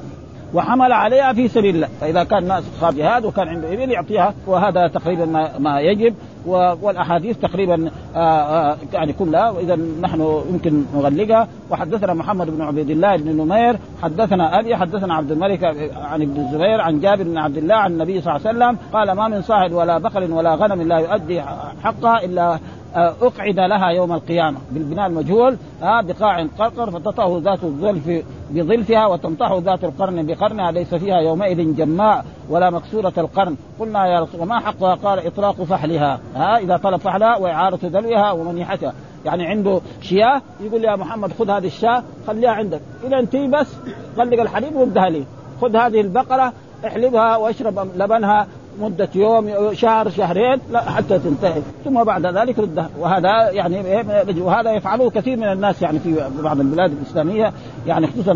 وحمل 0.53 0.91
عليها 0.91 1.33
في 1.33 1.47
سبيل 1.47 1.75
الله. 1.75 1.89
فإذا 2.01 2.23
كان 2.23 2.47
ناس 2.47 2.63
خاب 2.81 2.95
جهاد 2.95 3.25
وكان 3.25 3.47
عنده 3.47 3.73
إبل 3.73 3.91
يعطيها 3.91 4.33
وهذا 4.47 4.87
تقريبا 4.87 5.25
ما, 5.25 5.59
ما 5.59 5.79
يجب. 5.79 6.15
والأحاديث 6.45 7.37
تقريبا 7.37 7.91
آآ 8.15 8.19
آآ 8.19 8.77
يعني 8.93 9.13
كلها. 9.13 9.49
واذا 9.49 9.75
نحن 10.01 10.41
يمكن 10.49 10.83
نغلقها. 10.95 11.47
وحدثنا 11.69 12.13
محمد 12.13 12.49
بن 12.49 12.61
عبيد 12.61 12.89
الله 12.89 13.17
بن 13.17 13.37
نمير 13.37 13.77
حدثنا 14.03 14.59
أبي 14.59 14.75
حدثنا 14.75 15.13
عبد 15.15 15.31
الملك 15.31 15.63
عن 15.95 16.21
ابن 16.21 16.41
الزبير 16.41 16.81
عن 16.81 16.99
جابر 16.99 17.23
بن 17.23 17.37
عبد 17.37 17.57
الله 17.57 17.75
عن 17.75 17.91
النبي 17.91 18.21
صلى 18.21 18.35
الله 18.35 18.47
عليه 18.47 18.57
وسلم 18.57 18.77
قال 18.93 19.11
ما 19.11 19.27
من 19.27 19.41
صاحب 19.41 19.71
ولا 19.71 19.97
بقر 19.97 20.31
ولا 20.31 20.55
غنم 20.55 20.81
لا 20.81 20.97
يؤدي 20.97 21.41
حقها 21.83 22.25
إلا 22.25 22.59
أقعد 22.95 23.59
لها 23.59 23.89
يوم 23.89 24.13
القيامة. 24.13 24.57
بالبناء 24.71 25.07
المجهول 25.07 25.57
ها 25.81 26.01
بقاع 26.01 26.47
قرقر 26.59 26.91
فتطأه 26.91 27.41
ذات 27.43 27.63
الظلف 27.63 28.23
بظلفها 28.51 29.07
وتنطح 29.07 29.51
ذات 29.51 29.83
القرن 29.83 30.25
بقرنها 30.25 30.71
ليس 30.71 30.95
فيها 30.95 31.17
يومئذ 31.17 31.75
جماء 31.75 32.25
ولا 32.49 32.69
مكسورة 32.69 33.13
القرن. 33.17 33.55
قلنا 33.79 34.07
يا 34.07 34.19
رسول 34.19 34.47
ما 34.47 34.59
حقها؟ 34.59 34.95
قال 34.95 35.27
إطلاق 35.27 35.63
فحلها. 35.63 36.19
ها 36.35 36.57
إذا 36.57 36.77
طلب 36.77 36.97
فحلها 36.97 37.37
وإعارة 37.37 37.87
دلوها 37.87 38.31
ومنيحتها. 38.31 38.93
يعني 39.25 39.47
عنده 39.47 39.81
شياه 40.01 40.41
يقول 40.61 40.83
يا 40.83 40.95
محمد 40.95 41.33
خذ 41.33 41.49
هذه 41.49 41.67
الشاة 41.67 42.03
خليها 42.27 42.51
عندك. 42.51 42.81
اذا 43.03 43.19
انتهي 43.19 43.47
بس 43.47 43.75
طلق 44.17 44.41
الحليب 44.41 44.75
وردها 44.75 45.09
لي. 45.09 45.23
خذ 45.61 45.75
هذه 45.75 46.01
البقرة 46.01 46.53
احلبها 46.87 47.37
واشرب 47.37 47.87
لبنها 47.95 48.47
مدة 48.79 49.09
يوم 49.15 49.73
شهر 49.73 50.09
شهرين 50.09 50.59
لا 50.71 50.81
حتى 50.81 51.19
تنتهي. 51.19 51.61
ثم 51.85 52.03
بعد 52.03 52.25
ذلك 52.25 52.59
ردها. 52.59 52.89
وهذا 52.99 53.51
يعني 53.51 54.03
وهذا 54.41 54.71
يفعله 54.71 55.09
كثير 55.09 55.37
من 55.37 55.51
الناس 55.51 55.81
يعني 55.81 55.99
في 55.99 56.29
بعض 56.43 56.59
البلاد 56.59 56.91
الإسلامية 56.91 57.53
يعني 57.87 58.07
خصوصا 58.07 58.31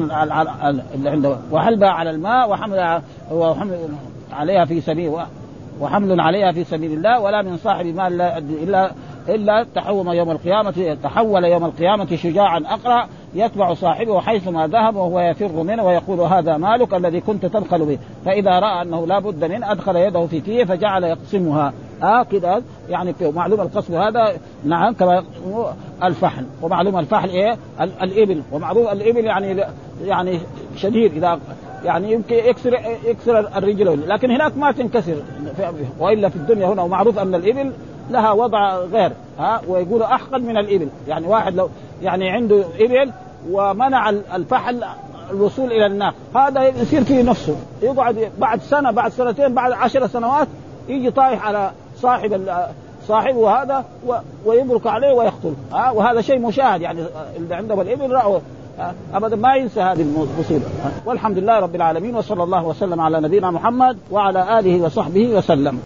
اللي 0.95 1.09
عنده 1.09 1.37
وحلبها 1.51 1.89
على 1.89 2.09
الماء 2.09 2.49
وحمل 2.49 3.01
عليها 4.31 4.65
في 4.65 4.81
سبيل 4.81 5.11
وحمل 5.81 6.21
عليها 6.21 6.51
في 6.51 6.63
سبيل 6.63 6.93
الله 6.93 7.19
ولا 7.19 7.41
من 7.41 7.57
صاحب 7.57 7.85
مال 7.85 8.21
إلا 8.63 8.91
إلا 9.29 9.65
تحوم 9.75 10.11
يوم 10.11 10.31
القيامة 10.31 10.97
تحول 11.03 11.43
يوم 11.43 11.65
القيامة 11.65 12.15
شجاعا 12.15 12.63
اقرا 12.65 13.07
يتبع 13.34 13.73
صاحبه 13.73 14.19
حيثما 14.19 14.67
ذهب 14.67 14.95
وهو 14.95 15.19
يفر 15.19 15.63
منه 15.63 15.84
ويقول 15.84 16.19
هذا 16.19 16.57
مالك 16.57 16.93
الذي 16.93 17.21
كنت 17.21 17.45
تبخل 17.45 17.86
به. 17.86 17.97
فإذا 18.25 18.59
رأى 18.59 18.82
أنه 18.82 19.07
لا 19.07 19.19
بد 19.19 19.45
منه 19.45 19.71
أدخل 19.71 19.95
يده 19.95 20.25
في 20.25 20.41
فيه 20.41 20.63
فجعل 20.63 21.03
يقسمها. 21.03 21.73
آه 22.03 22.23
كده 22.23 22.61
يعني 22.89 23.15
معلوم 23.21 23.61
القسم 23.61 23.95
هذا. 23.95 24.34
نعم 24.65 24.93
كما 24.93 25.23
الفحل. 26.03 26.45
ومعلوم 26.61 26.99
الفحل 26.99 27.30
إيه؟ 27.30 27.57
الإبل. 27.82 28.41
ومعلوم 28.51 28.88
الإبل 28.88 29.25
يعني 29.25 29.63
يعني 30.05 30.39
شديد. 30.75 31.13
إذا 31.13 31.39
يعني 31.86 32.11
يمكن 32.11 32.36
يكسر 32.36 32.80
يكسر 33.05 33.39
الرجل 33.39 34.09
لكن 34.09 34.32
هناك 34.32 34.57
ما 34.57 34.71
تنكسر. 34.71 35.15
وإلا 35.99 36.30
في 36.30 36.36
الدنيا 36.36 36.67
هنا 36.67 36.82
ومعروف 36.82 37.19
أن 37.19 37.36
الإبل 37.36 37.71
لها 38.11 38.32
وضع 38.32 38.77
غير. 38.77 39.11
ها 39.39 39.61
ويقول 39.67 40.03
احقد 40.03 40.43
من 40.43 40.57
الإبل. 40.57 40.88
يعني 41.07 41.27
واحد 41.27 41.55
لو 41.55 41.69
يعني 42.01 42.29
عنده 42.29 42.63
إبل 42.79 43.11
ومنع 43.51 44.09
الفحل 44.09 44.83
الوصول 45.31 45.71
إلى 45.71 45.85
الناق 45.85 46.13
هذا 46.35 46.63
يصير 46.63 47.03
فيه 47.03 47.23
نفسه. 47.23 47.55
يقعد 47.81 48.31
بعد 48.37 48.61
سنة 48.61 48.91
بعد 48.91 49.11
سنتين 49.11 49.53
بعد 49.53 49.71
عشر 49.71 50.07
سنوات 50.07 50.47
يجي 50.87 51.11
طايح 51.11 51.45
على 51.45 51.71
صاحب 51.97 52.41
صاحبه 53.07 53.61
هذا 53.61 53.85
ويبرك 54.45 54.87
عليه 54.87 55.13
ويقتله. 55.13 55.55
ها؟ 55.71 55.91
وهذا 55.91 56.21
شيء 56.21 56.39
مشاهد 56.39 56.81
يعني 56.81 57.05
اللي 57.37 57.55
عنده 57.55 57.81
الابل 57.81 58.11
رأوا 58.11 58.39
أبدا 59.13 59.35
ما 59.35 59.55
ينسى 59.55 59.81
هذه 59.81 60.01
المصيبة. 60.01 60.65
والحمد 61.05 61.37
لله 61.37 61.59
رب 61.59 61.75
العالمين 61.75 62.15
وصلى 62.15 62.43
الله 62.43 62.65
وسلم 62.65 63.01
على 63.01 63.19
نبينا 63.21 63.51
محمد 63.51 63.97
وعلى 64.11 64.59
آله 64.59 64.81
وصحبه 64.81 65.27
وسلم. 65.27 65.79